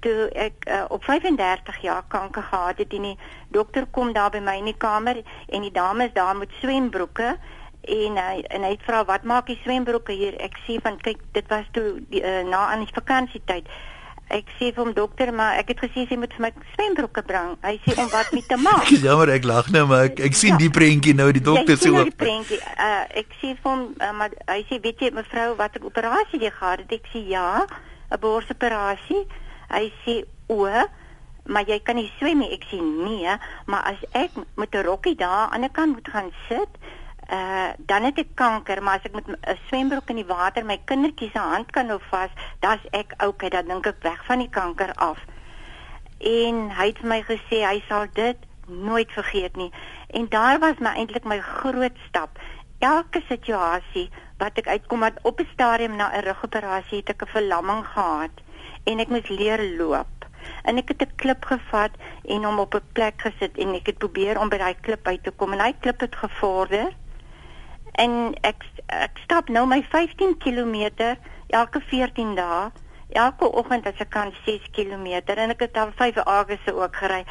toe 0.00 0.28
ek 0.28 0.66
uh, 0.68 0.84
op 0.88 1.04
35 1.04 1.80
jaar 1.82 2.04
kanker 2.08 2.42
gehad 2.42 2.78
het 2.78 2.92
en 2.92 3.02
die 3.02 3.18
dokter 3.48 3.86
kom 3.90 4.12
daar 4.12 4.30
by 4.30 4.38
my 4.38 4.56
in 4.60 4.70
die 4.70 4.76
kamer 4.76 5.22
en 5.48 5.62
die 5.62 5.72
dames 5.72 6.12
daar 6.12 6.36
met 6.36 6.52
swembroeke 6.60 7.36
en 7.82 8.16
hy 8.18 8.40
en 8.50 8.62
hy 8.66 8.76
vra 8.86 9.04
wat 9.04 9.22
maak 9.22 9.46
die 9.46 9.58
swembroeke 9.62 10.12
hier? 10.12 10.34
Ek 10.42 10.58
sê 10.66 10.78
van 10.82 10.98
kyk 11.02 11.22
dit 11.32 11.46
was 11.48 11.68
toe 11.72 12.00
die, 12.10 12.22
uh, 12.22 12.42
na 12.48 12.66
aan 12.72 12.84
die 12.84 12.94
vakansietyd 12.94 13.70
Ek 14.26 14.48
sê 14.58 14.72
vir 14.74 14.82
hom 14.82 14.90
dokter, 14.90 15.30
maar 15.30 15.54
ek 15.60 15.68
het 15.70 15.82
gesê 15.84 16.02
jy 16.10 16.16
moet 16.18 16.32
vir 16.34 16.42
my 16.48 16.50
swembroeke 16.72 17.22
bring. 17.28 17.52
Hy 17.62 17.76
sê 17.84 17.94
om 18.02 18.08
wat 18.10 18.32
met 18.34 18.48
te 18.50 18.56
maak. 18.58 18.88
Jammer, 19.04 19.30
ek 19.36 19.46
lag 19.46 19.68
nou, 19.70 19.84
maar 19.86 20.08
ek 20.08 20.18
ek 20.26 20.34
sien 20.34 20.56
ja. 20.56 20.60
die 20.64 20.70
prentjie 20.74 21.14
nou 21.14 21.28
die 21.30 21.42
dokter 21.46 21.78
sê. 21.78 21.92
Ja, 21.94 22.02
die 22.08 22.18
prentjie. 22.24 22.58
Uh, 22.74 23.04
ek 23.22 23.30
sê 23.38 23.52
vir 23.54 23.70
hom, 23.70 23.84
uh, 24.02 24.10
maar 24.18 24.34
hy 24.50 24.58
sê 24.66 24.80
weet 24.82 25.04
jy 25.06 25.12
mevrou 25.14 25.52
wat 25.60 25.78
'n 25.78 25.86
operasie 25.86 26.42
jy 26.42 26.50
gehad 26.50 26.82
het? 26.82 26.96
Ek 26.98 27.06
sê 27.14 27.22
ja, 27.30 27.66
'n 28.10 28.18
borsoperasie. 28.18 29.22
Hy 29.70 29.84
sê 30.02 30.16
o, 30.50 30.66
maar 31.46 31.70
jy 31.70 31.78
kan 31.86 31.94
nie 31.94 32.10
swem 32.18 32.42
nie. 32.42 32.50
Ek 32.50 32.66
sê 32.66 32.82
nee, 32.82 33.30
maar 33.70 33.94
as 33.94 34.02
ek 34.10 34.34
met 34.58 34.74
'n 34.74 34.82
rokkie 34.90 35.14
daar 35.14 35.54
aan 35.54 35.62
die 35.62 35.70
kant 35.70 35.94
moet 35.94 36.10
gaan 36.10 36.34
sit, 36.50 36.82
uh 37.30 37.70
dan 37.78 38.02
het 38.02 38.18
ek 38.18 38.34
kanker, 38.34 38.82
maar 38.82 38.98
as 38.98 39.04
ek 39.04 39.14
met 39.14 39.26
'n 39.26 39.58
swembroek 39.66 40.08
in 40.10 40.16
die 40.16 40.26
water 40.26 40.64
my 40.64 40.78
kindertjie 40.84 41.30
se 41.30 41.38
hand 41.38 41.70
kan 41.70 41.88
hou 41.88 42.00
vas, 42.10 42.30
dan's 42.60 42.82
ek 42.90 43.14
okay, 43.22 43.48
dan 43.48 43.66
dink 43.66 43.86
ek 43.86 44.02
weg 44.02 44.24
van 44.24 44.38
die 44.38 44.50
kanker 44.50 44.94
af. 44.94 45.18
En 46.18 46.70
hy 46.70 46.86
het 46.86 46.98
vir 46.98 47.08
my 47.08 47.22
gesê 47.22 47.64
hy 47.66 47.82
sal 47.88 48.06
dit 48.12 48.36
nooit 48.66 49.12
vergeet 49.12 49.56
nie. 49.56 49.72
En 50.10 50.28
daar 50.28 50.58
was 50.58 50.78
my 50.78 50.94
eintlik 50.94 51.24
my 51.24 51.40
groot 51.40 51.98
stap. 52.08 52.38
Elke 52.78 53.22
situasie 53.28 54.10
wat 54.38 54.58
ek 54.58 54.68
uitkom 54.68 55.00
wat 55.00 55.18
op 55.22 55.40
'n 55.40 55.48
stadium 55.52 55.96
na 55.96 56.10
'n 56.12 56.24
rugoperasie 56.24 56.98
het 56.98 57.08
ek 57.08 57.22
'n 57.22 57.34
verlamming 57.36 57.86
gehad 57.86 58.34
en 58.84 58.98
ek 58.98 59.08
moes 59.08 59.28
leer 59.28 59.62
loop. 59.78 60.14
En 60.62 60.76
ek 60.76 60.88
het 60.88 61.02
'n 61.02 61.16
klip 61.16 61.44
gevat 61.44 61.90
en 62.24 62.44
hom 62.44 62.58
op 62.58 62.74
'n 62.74 62.88
plek 62.92 63.20
gesit 63.20 63.58
en 63.58 63.74
ek 63.74 63.86
het 63.86 63.98
probeer 63.98 64.38
om 64.40 64.48
by 64.48 64.58
daai 64.58 64.76
klip 64.80 65.06
uit 65.06 65.22
te 65.22 65.30
kom 65.30 65.52
en 65.52 65.60
hy 65.60 65.74
klip 65.80 66.00
het 66.00 66.16
gevorder 66.16 66.94
en 68.02 68.34
ek 68.42 68.64
ek 68.86 69.20
stap 69.24 69.48
nou 69.48 69.66
my 69.66 69.82
15 69.92 70.36
km 70.44 70.76
elke 71.48 71.80
14 71.90 72.34
dae 72.38 72.70
elke 73.22 73.48
oggend 73.60 73.86
as 73.86 74.00
ek 74.02 74.10
kan 74.10 74.32
6 74.44 74.70
km 74.76 75.06
en 75.36 75.54
ek 75.54 75.66
het 75.68 75.76
al 75.76 75.92
5 75.96 76.18
aarde 76.24 76.58
ook 76.72 76.96
gery 77.02 77.22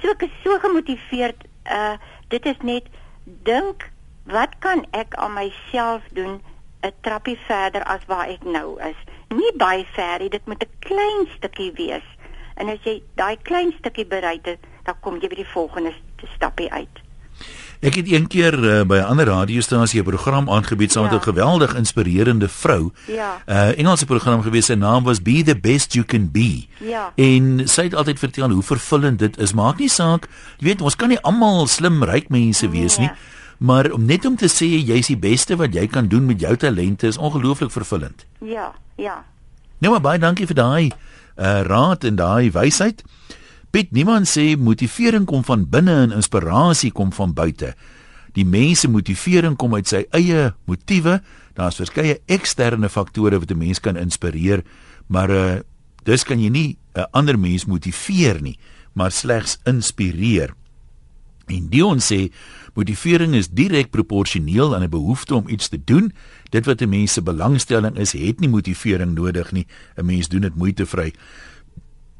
so 0.00 0.10
ek 0.10 0.26
is 0.28 0.40
so 0.44 0.58
gemotiveerd 0.58 1.46
uh 1.78 1.96
dit 2.28 2.46
is 2.46 2.60
net 2.62 2.88
dink 3.48 3.90
wat 4.28 4.58
kan 4.64 4.84
ek 4.92 5.14
aan 5.16 5.32
myself 5.32 6.02
doen 6.12 6.40
'n 6.82 6.92
trappie 7.00 7.38
verder 7.46 7.82
as 7.84 8.04
waar 8.06 8.28
ek 8.28 8.44
nou 8.44 8.78
is. 8.82 8.98
Nie 9.34 9.52
baie 9.56 9.86
ver 9.96 10.18
nie, 10.18 10.30
dit 10.30 10.46
moet 10.46 10.62
'n 10.62 10.78
klein 10.78 11.26
stukkie 11.36 11.72
wees. 11.72 12.06
En 12.54 12.68
as 12.68 12.82
jy 12.82 13.02
daai 13.14 13.36
klein 13.42 13.72
stukkie 13.78 14.06
bereik 14.06 14.46
het, 14.46 14.62
dan 14.84 15.00
kom 15.00 15.18
jy 15.20 15.28
by 15.28 15.34
die 15.34 15.52
volgende 15.54 15.92
stappie 16.34 16.72
uit. 16.72 17.07
Ek 17.78 17.94
het 17.94 18.08
een 18.10 18.26
keer 18.26 18.54
uh, 18.58 18.82
by 18.82 18.96
'n 18.98 19.06
ander 19.14 19.26
radiostasie 19.26 20.00
'n 20.00 20.04
program 20.04 20.50
aangebied 20.50 20.92
saam 20.92 21.02
met 21.02 21.12
ja. 21.12 21.18
'n 21.18 21.22
geweldig 21.22 21.74
inspirerende 21.74 22.48
vrou. 22.48 22.90
Ja. 23.06 23.42
'n 23.46 23.52
uh, 23.52 23.78
Engelse 23.78 24.06
program 24.06 24.42
gewees. 24.42 24.66
Sy 24.66 24.74
naam 24.74 25.04
was 25.04 25.22
Be 25.22 25.42
the 25.42 25.56
Best 25.56 25.92
You 25.92 26.04
Can 26.06 26.30
Be. 26.30 26.66
Ja. 26.78 27.12
En 27.14 27.68
sy 27.68 27.82
het 27.82 27.94
altyd 27.94 28.18
vertel 28.18 28.50
hoe 28.50 28.62
vervullend 28.62 29.18
dit 29.18 29.38
is. 29.38 29.52
Maak 29.52 29.78
nie 29.78 29.88
saak, 29.88 30.28
jy 30.58 30.66
weet, 30.66 30.80
ons 30.80 30.96
kan 30.96 31.08
nie 31.08 31.20
almal 31.20 31.66
slim 31.66 32.02
ryk 32.02 32.28
mense 32.28 32.66
nee. 32.66 32.80
wees 32.80 32.96
nie, 32.98 33.10
maar 33.58 33.90
om 33.90 34.04
net 34.04 34.24
om 34.24 34.36
te 34.36 34.48
sê 34.48 34.66
jy's 34.66 35.06
die 35.06 35.18
beste 35.18 35.56
wat 35.56 35.74
jy 35.74 35.86
kan 35.86 36.08
doen 36.08 36.26
met 36.26 36.40
jou 36.40 36.56
talente 36.56 37.06
is 37.06 37.16
ongelooflik 37.16 37.70
vervullend. 37.70 38.26
Ja, 38.40 38.72
ja. 38.96 39.24
Nou 39.78 39.92
maar 39.92 40.02
baie 40.02 40.18
dankie 40.18 40.46
vir 40.46 40.54
daai 40.54 40.90
uh, 41.38 41.60
raad 41.62 42.04
en 42.04 42.16
daai 42.16 42.50
wysheid. 42.50 43.04
Piet, 43.68 43.90
niemand 43.92 44.24
sê 44.24 44.54
motivering 44.56 45.26
kom 45.28 45.42
van 45.44 45.66
binne 45.68 45.92
en 46.06 46.14
inspirasie 46.16 46.88
kom 46.96 47.10
van 47.12 47.34
buite. 47.36 47.74
Die 48.32 48.46
mens 48.48 48.80
se 48.80 48.88
motivering 48.88 49.58
kom 49.60 49.74
uit 49.76 49.88
sy 49.90 50.06
eie 50.16 50.54
motiewe. 50.64 51.18
Daar's 51.58 51.76
verskeie 51.76 52.16
eksterne 52.32 52.88
faktore 52.88 53.38
wat 53.38 53.50
'n 53.50 53.58
mens 53.58 53.80
kan 53.80 53.96
inspireer, 53.96 54.64
maar 55.08 55.30
uh 55.30 55.60
dis 56.04 56.24
kan 56.24 56.40
jy 56.40 56.48
nie 56.48 56.78
'n 56.94 57.06
ander 57.12 57.38
mens 57.38 57.66
motiveer 57.66 58.40
nie, 58.40 58.58
maar 58.94 59.10
slegs 59.10 59.58
inspireer. 59.64 60.54
En 61.46 61.68
Dion 61.68 62.00
sê 62.00 62.30
motivering 62.74 63.34
is 63.34 63.48
direk 63.48 63.90
proporsioneel 63.90 64.74
aan 64.74 64.84
'n 64.84 64.90
behoefte 64.90 65.34
om 65.34 65.48
iets 65.48 65.68
te 65.68 65.80
doen. 65.84 66.12
Dit 66.50 66.66
wat 66.66 66.80
'n 66.80 66.88
mens 66.88 67.12
se 67.12 67.22
belangstelling 67.22 67.98
is, 67.98 68.12
het 68.12 68.40
nie 68.40 68.48
motivering 68.48 69.14
nodig 69.14 69.52
nie. 69.52 69.66
'n 69.96 70.06
Mens 70.06 70.28
doen 70.28 70.40
dit 70.40 70.54
moeitevry. 70.54 71.12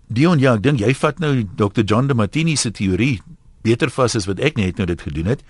Dion, 0.08 0.40
ja, 0.40 0.54
ek 0.56 0.62
dink 0.64 0.80
jy 0.80 0.94
vat 0.96 1.18
nou 1.20 1.34
Dr. 1.44 1.84
John 1.84 2.08
de 2.08 2.16
Martini 2.16 2.56
se 2.56 2.70
teorie 2.72 3.18
beter 3.66 3.90
vas 3.92 4.14
as 4.16 4.24
wat 4.28 4.40
ek 4.40 4.56
net 4.56 4.78
nou 4.80 4.86
dit 4.88 5.02
gedoen 5.04 5.28
het. 5.34 5.42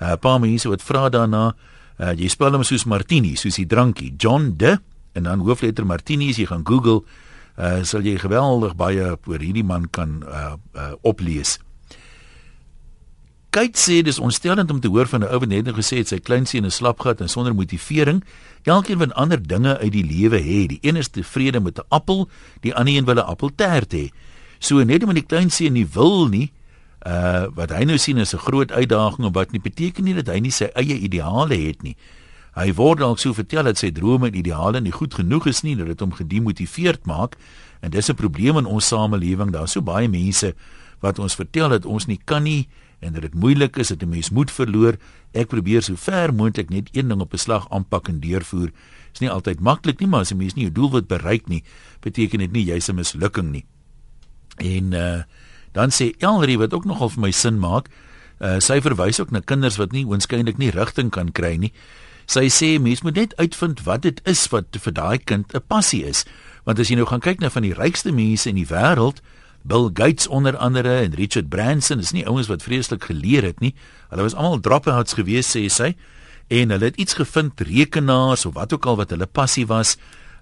uh, 0.00 0.14
Paar 0.16 0.38
mense 0.40 0.68
wat 0.70 0.84
vra 0.84 1.08
daarna, 1.12 1.50
uh, 1.98 2.14
jy 2.16 2.30
spel 2.32 2.56
hom 2.56 2.64
soos 2.64 2.86
Martini, 2.88 3.34
soos 3.36 3.58
die 3.60 3.66
drankie, 3.68 4.14
John 4.16 4.54
de 4.56 4.78
en 5.18 5.28
dan 5.28 5.42
hoofletter 5.44 5.84
Martini 5.84 6.30
as 6.32 6.40
jy 6.40 6.46
gaan 6.48 6.64
Google, 6.64 7.02
uh, 7.58 7.82
sal 7.84 8.06
jy 8.06 8.16
geweldig 8.22 8.78
baie 8.78 9.10
oor 9.18 9.44
hierdie 9.44 9.66
man 9.66 9.90
kan 9.92 10.22
uh, 10.24 10.54
uh, 10.72 10.92
oplees. 11.02 11.58
Kyk 13.48 13.78
sê 13.80 14.02
dis 14.04 14.18
ontstellend 14.20 14.68
om 14.70 14.80
te 14.80 14.90
hoor 14.92 15.08
van 15.08 15.24
'n 15.24 15.32
ou 15.32 15.38
wat 15.40 15.48
net 15.48 15.68
gesê 15.72 15.96
het 16.04 16.08
sy 16.08 16.18
kleinseun 16.20 16.64
is 16.64 16.74
slapgat 16.74 17.20
en 17.20 17.28
sonder 17.28 17.54
motivering. 17.54 18.22
Elkeen 18.62 18.98
wil 18.98 19.12
ander 19.12 19.40
dinge 19.40 19.78
uit 19.78 19.92
die 19.92 20.04
lewe 20.04 20.36
hê. 20.36 20.66
Die 20.66 20.78
een 20.82 20.96
is 20.96 21.08
tevrede 21.08 21.60
met 21.60 21.78
'n 21.78 21.86
appel, 21.88 22.28
die 22.60 22.74
ander 22.74 22.94
een 22.94 23.04
wil 23.04 23.14
'n 23.14 23.24
appeltert 23.24 23.92
hê. 23.92 24.10
So 24.58 24.84
net 24.84 25.00
omdat 25.00 25.14
die 25.14 25.26
kleinseun 25.26 25.72
nie 25.72 25.86
wil 25.92 26.28
nie, 26.28 26.52
uh 27.06 27.46
wat 27.54 27.70
hy 27.70 27.84
nou 27.84 27.98
sien 27.98 28.18
is 28.18 28.34
'n 28.34 28.38
groot 28.38 28.72
uitdaging 28.72 29.26
en 29.26 29.32
wat 29.32 29.50
nie 29.50 29.60
beteken 29.60 30.04
nie 30.04 30.14
dat 30.14 30.26
hy 30.26 30.40
nie 30.40 30.50
sy 30.50 30.68
eie 30.74 30.98
ideale 30.98 31.56
het 31.56 31.82
nie. 31.82 31.96
Hy 32.54 32.72
word 32.74 32.98
dalk 32.98 33.18
so 33.18 33.32
vertel 33.32 33.62
dat 33.62 33.78
sy 33.78 33.90
drome 33.90 34.26
en 34.26 34.34
ideale 34.34 34.80
nie 34.80 34.92
goed 34.92 35.14
genoeg 35.14 35.46
is 35.46 35.62
nie, 35.62 35.76
dat 35.76 35.86
dit 35.86 36.00
hom 36.00 36.12
gedemotiveerd 36.12 37.06
maak. 37.06 37.36
En 37.80 37.90
dis 37.90 38.08
'n 38.08 38.14
probleem 38.14 38.58
in 38.58 38.66
ons 38.66 38.86
samelewing. 38.86 39.50
Daar's 39.52 39.72
so 39.72 39.80
baie 39.80 40.08
mense 40.08 40.54
wat 41.00 41.18
ons 41.18 41.34
vertel 41.34 41.68
dat 41.68 41.86
ons 41.86 42.06
nie 42.06 42.20
kan 42.24 42.42
nie 42.42 42.68
en 42.98 43.12
dat 43.12 43.22
dit 43.22 43.34
moeilik 43.34 43.76
is 43.76 43.88
dat 43.88 44.02
'n 44.02 44.08
mens 44.08 44.30
moed 44.30 44.50
verloor. 44.50 44.96
Ek 45.32 45.48
probeer 45.48 45.82
so 45.82 45.94
ver 45.96 46.34
moontlik 46.34 46.70
net 46.70 46.88
een 46.92 47.08
ding 47.08 47.20
op 47.20 47.32
'n 47.32 47.38
slag 47.38 47.70
aanpak 47.70 48.08
en 48.08 48.20
deurvoer. 48.20 48.70
Is 49.12 49.20
nie 49.20 49.30
altyd 49.30 49.60
maklik 49.60 49.98
nie, 49.98 50.08
maar 50.08 50.20
as 50.20 50.30
'n 50.30 50.36
mens 50.36 50.54
nie 50.54 50.64
jou 50.64 50.72
doel 50.72 50.90
wil 50.90 51.02
bereik 51.02 51.48
nie, 51.48 51.62
beteken 52.00 52.38
dit 52.38 52.52
nie 52.52 52.64
jy's 52.64 52.88
'n 52.88 52.94
mislukking 52.94 53.50
nie. 53.50 53.64
En 54.56 54.92
uh 54.92 55.22
dan 55.72 55.90
sê 55.90 56.14
Elrie 56.18 56.58
wat 56.58 56.74
ook 56.74 56.84
nogal 56.84 57.08
vir 57.08 57.20
my 57.20 57.30
sin 57.30 57.58
maak, 57.58 57.88
uh 58.40 58.58
sy 58.58 58.80
verwys 58.80 59.20
ook 59.20 59.30
na 59.30 59.40
kinders 59.40 59.76
wat 59.76 59.92
nie 59.92 60.04
oënskynlik 60.04 60.58
nie 60.58 60.70
rigting 60.70 61.10
kan 61.10 61.32
kry 61.32 61.56
nie. 61.56 61.72
Sy 62.26 62.48
sê 62.48 62.80
mens 62.80 63.02
moet 63.02 63.14
net 63.14 63.36
uitvind 63.36 63.82
wat 63.82 64.02
dit 64.02 64.20
is 64.28 64.48
wat 64.48 64.76
vir 64.76 64.92
daai 64.92 65.18
kind 65.18 65.54
'n 65.54 65.62
passie 65.66 66.04
is. 66.04 66.24
Want 66.64 66.78
as 66.78 66.88
jy 66.88 66.96
nou 66.96 67.06
gaan 67.06 67.20
kyk 67.20 67.40
na 67.40 67.48
van 67.48 67.62
die 67.62 67.74
rykste 67.74 68.12
mense 68.12 68.48
in 68.48 68.54
die 68.54 68.66
wêreld, 68.66 69.22
Bill 69.62 69.90
Gates 69.92 70.26
onder 70.26 70.56
andere 70.56 70.96
en 71.04 71.14
Richard 71.14 71.48
Branson 71.48 71.98
is 71.98 72.12
nie 72.12 72.26
ouens 72.26 72.48
wat 72.48 72.62
vreeslik 72.62 73.04
geleer 73.04 73.42
het 73.42 73.60
nie. 73.60 73.74
Hulle 74.08 74.22
was 74.22 74.34
almal 74.34 74.60
dropouts 74.60 75.14
gewees 75.18 75.50
sê 75.56 75.66
sy 75.68 75.94
en 76.48 76.70
hulle 76.70 76.84
het 76.84 76.96
iets 76.96 77.14
gevind 77.18 77.60
rekenaars 77.60 78.46
of 78.46 78.54
wat 78.54 78.72
ook 78.72 78.86
al 78.86 78.96
wat 78.96 79.10
hulle 79.10 79.26
passie 79.26 79.66
was, 79.66 79.96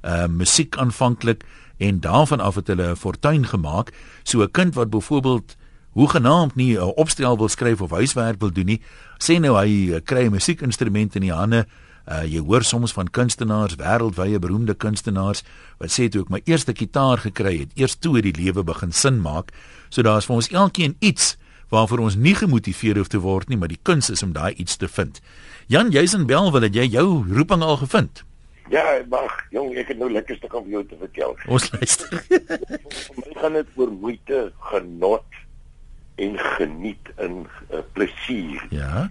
uh 0.07 0.27
musiek 0.31 0.77
aanvanklik 0.77 1.45
en 1.83 2.01
daarvan 2.01 2.41
af 2.41 2.55
het 2.55 2.67
hulle 2.67 2.91
'n 2.93 2.97
fortuin 2.97 3.47
gemaak. 3.47 3.93
So 4.23 4.43
'n 4.43 4.51
kind 4.51 4.75
wat 4.75 4.91
byvoorbeeld 4.91 5.57
hoegenaamd 5.93 6.55
nie 6.55 6.79
'n 6.79 6.95
opstel 6.95 7.37
wil 7.37 7.49
skryf 7.49 7.81
of 7.81 7.91
huiswerk 7.91 8.41
wil 8.41 8.53
doen 8.53 8.67
nie, 8.67 8.81
sê 9.19 9.41
nou 9.41 9.57
hy 9.57 9.91
uh, 9.91 10.01
kry 10.05 10.27
'n 10.27 10.31
musiekinstrument 10.31 11.15
in 11.15 11.23
die 11.23 11.33
hande 11.33 11.67
Uh 12.07 12.23
jy 12.23 12.43
hoor 12.47 12.63
soms 12.63 12.93
van 12.95 13.11
kunstenaars, 13.11 13.79
wêreldwye 13.81 14.39
beroemde 14.39 14.75
kunstenaars 14.75 15.43
wat 15.81 15.91
sê 15.91 16.07
toe 16.09 16.23
ek 16.23 16.31
my 16.31 16.41
eerste 16.47 16.73
kitaar 16.73 17.19
gekry 17.19 17.57
het, 17.65 17.75
eers 17.75 17.99
toe 17.99 18.15
het 18.17 18.29
die 18.29 18.37
lewe 18.37 18.63
begin 18.63 18.93
sin 18.93 19.19
maak. 19.21 19.51
So 19.91 20.07
daar's 20.07 20.29
vir 20.31 20.39
ons 20.39 20.53
elkeen 20.55 20.97
iets 21.01 21.35
waarvoor 21.75 22.05
ons 22.07 22.15
nie 22.15 22.35
gemotiveer 22.39 23.01
hoef 23.01 23.11
te 23.11 23.19
word 23.19 23.51
nie, 23.51 23.59
maar 23.59 23.73
die 23.73 23.83
kuns 23.83 24.11
is 24.11 24.23
om 24.23 24.33
daai 24.37 24.55
iets 24.55 24.79
te 24.79 24.89
vind. 24.89 25.19
Jan, 25.67 25.91
jy's 25.91 26.15
in 26.15 26.29
Belwel, 26.31 26.63
het 26.63 26.79
jy 26.79 26.87
jou 26.95 27.25
roeping 27.27 27.63
al 27.67 27.81
gevind? 27.83 28.23
Ja, 28.71 28.83
mag, 29.11 29.35
jong, 29.55 29.75
ek 29.79 29.93
het 29.93 29.99
nou 29.99 30.09
lekker 30.11 30.39
stuk 30.39 30.55
om 30.59 30.67
jou 30.71 30.83
te 30.87 30.99
vertel. 30.99 31.35
Ons 31.51 31.69
luister. 31.75 32.23
My 33.19 33.35
gaan 33.39 33.59
dit 33.59 33.75
oor 33.79 33.93
moeite, 33.93 34.41
genot 34.71 35.43
en 36.23 36.39
geniet 36.57 37.13
in 37.23 37.45
uh, 37.45 37.83
plesier. 37.95 38.63
Ja. 38.75 39.09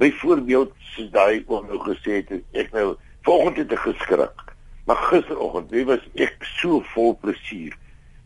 Byvoorbeeld 0.00 0.72
soos 0.94 1.10
daai 1.14 1.44
oom 1.46 1.68
nou 1.70 1.80
gesê 1.86 2.20
het, 2.20 2.32
ek 2.56 2.72
nou 2.72 2.94
vanoggend 3.26 3.62
het 3.62 3.76
ek 3.76 3.84
geskrik. 3.86 4.44
Maar 4.88 4.98
gisteroggend, 5.12 5.70
wie 5.70 5.84
was 5.86 6.02
ek 6.14 6.34
so 6.58 6.82
vol 6.94 7.14
plesier. 7.22 7.76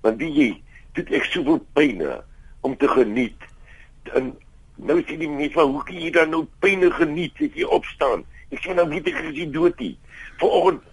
Want 0.07 0.21
wie 0.23 0.33
jy, 0.33 0.49
dit 0.97 1.13
ek 1.19 1.29
soveel 1.33 1.61
pyne 1.77 2.21
om 2.65 2.77
te 2.81 2.89
geniet. 2.89 3.49
En 4.17 4.33
nou 4.77 4.99
sien 5.05 5.21
die 5.21 5.31
mense, 5.31 5.61
hoe 5.61 5.85
kan 5.85 6.01
jy 6.01 6.11
dan 6.15 6.33
nou 6.33 6.47
pyne 6.65 6.91
geniet 6.97 7.45
as 7.45 7.55
jy 7.59 7.69
opstaan? 7.77 8.25
Ek 8.55 8.63
sê 8.63 8.77
nou 8.77 8.87
weet 8.89 9.11
ek 9.13 9.21
as 9.25 9.35
jy 9.37 9.49
dood 9.53 9.81
is. 9.85 9.97
Vanoggend 10.41 10.85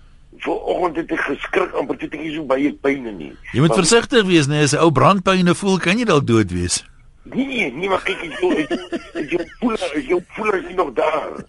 Vanoggend 0.42 0.96
het 0.98 1.12
ek 1.14 1.22
geskrik 1.28 1.76
amper 1.78 1.98
toe 2.02 2.08
ek 2.10 2.18
nie 2.18 2.32
so 2.34 2.46
baie 2.50 2.72
pyne 2.86 3.12
nie. 3.14 3.34
Jy 3.54 3.62
moet 3.62 3.76
versigtig 3.78 4.26
wees, 4.26 4.50
nee, 4.50 4.64
as 4.66 4.74
'n 4.74 4.82
ou 4.82 4.90
brandpyne 4.92 5.54
voel, 5.54 5.78
kan 5.78 6.00
jy 6.00 6.06
dalk 6.10 6.26
dood 6.26 6.50
wees. 6.52 6.82
Nee, 7.24 7.72
nee, 7.72 7.90
maar 7.90 8.04
kyk 8.04 8.20
ek 8.28 8.34
jy 8.42 9.28
jy 9.32 9.46
voel 9.62 9.78
jy 9.96 10.18
voel 10.36 10.58
jy 10.60 10.74
nog 10.76 10.92
daar. 10.98 11.40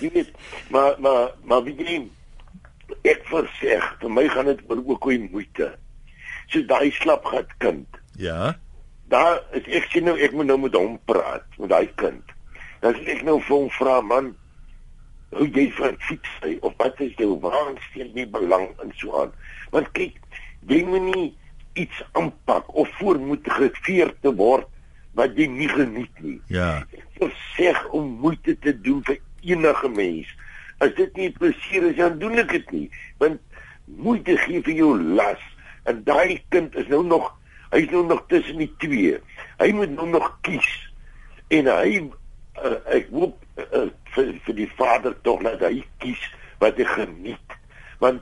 Jy 0.00 0.10
weet, 0.16 0.32
maar 0.74 0.98
maar 0.98 1.30
maar 1.46 1.62
wie 1.62 1.76
jy 1.78 2.00
ek 3.06 3.22
verseg, 3.30 3.86
vir 4.00 4.10
my 4.10 4.26
gaan 4.28 4.50
dit 4.50 4.64
oor 4.66 4.82
ook 4.82 5.06
hoe 5.06 5.18
moeite. 5.30 5.70
So 6.50 6.66
daai 6.66 6.90
slapgat 6.98 7.54
kind. 7.62 7.86
Ja. 8.18 8.56
Daar 9.14 9.40
is 9.54 9.68
ek 9.70 9.86
sien 9.92 10.08
nou 10.10 10.16
ek 10.18 10.34
moet 10.34 10.50
nou 10.50 10.58
met 10.64 10.74
hom 10.74 10.98
praat, 11.06 11.46
met 11.62 11.70
daai 11.70 11.88
kind. 12.02 12.34
Dan 12.82 12.98
sê 12.98 13.14
ek 13.14 13.22
nou 13.26 13.38
vir 13.46 13.56
hom 13.56 13.70
vra 13.78 14.00
man, 14.02 14.32
hoe 15.38 15.46
jy 15.46 15.68
vir 15.78 15.94
fiets 16.08 16.34
hy 16.42 16.56
of 16.66 16.74
wat 16.82 16.98
is 17.00 17.14
jou 17.20 17.38
stel 17.38 18.10
jy 18.10 18.26
belang 18.26 18.68
in 18.82 18.90
so 18.98 19.14
aan? 19.22 19.30
Want 19.70 19.94
kyk, 19.94 20.18
jy 20.66 20.82
moet 20.84 21.06
nie 21.14 21.28
iets 21.78 22.02
aanpak 22.18 22.66
of 22.74 22.90
voor 22.98 23.18
moet 23.22 23.46
geveer 23.46 24.12
te 24.20 24.34
word 24.34 24.66
wat 25.18 25.36
jy 25.36 25.46
nie 25.52 25.68
geniet 25.68 26.22
nie. 26.24 26.38
Ja. 26.52 26.82
Sê 27.54 27.72
om 27.92 28.08
moeite 28.22 28.56
te 28.64 28.72
doen 28.80 29.02
vir 29.06 29.18
enige 29.44 29.88
mens. 29.92 30.30
As 30.82 30.94
dit 30.98 31.16
nie 31.16 31.30
plesier 31.36 31.90
is, 31.90 31.98
dan 31.98 32.18
doen 32.18 32.40
ek 32.42 32.54
dit 32.56 32.72
nie. 32.74 32.88
Want 33.22 33.40
moeite 33.84 34.36
gee 34.46 34.62
vir 34.64 34.78
jou 34.80 34.96
las 35.18 35.42
en 35.90 36.02
daai 36.06 36.40
kind 36.54 36.74
is 36.78 36.88
nou 36.90 37.02
nog 37.06 37.30
hy's 37.72 37.88
nou 37.90 38.04
nog 38.06 38.24
tussen 38.28 38.60
die 38.60 38.70
twee. 38.82 39.16
Hy 39.60 39.70
moet 39.76 39.94
nou 39.94 40.08
nog 40.12 40.28
kies. 40.46 40.68
En 41.52 41.68
hy 41.72 42.02
uh, 42.02 42.76
ek 42.92 43.08
hoop 43.12 43.38
uh, 43.60 43.88
vir 44.12 44.34
vir 44.46 44.58
die 44.58 44.68
vader 44.76 45.16
tog 45.26 45.40
dat 45.46 45.64
hy 45.64 45.80
kies 46.02 46.20
wat 46.62 46.78
hy 46.80 46.86
geniet. 46.92 47.56
Want 48.02 48.20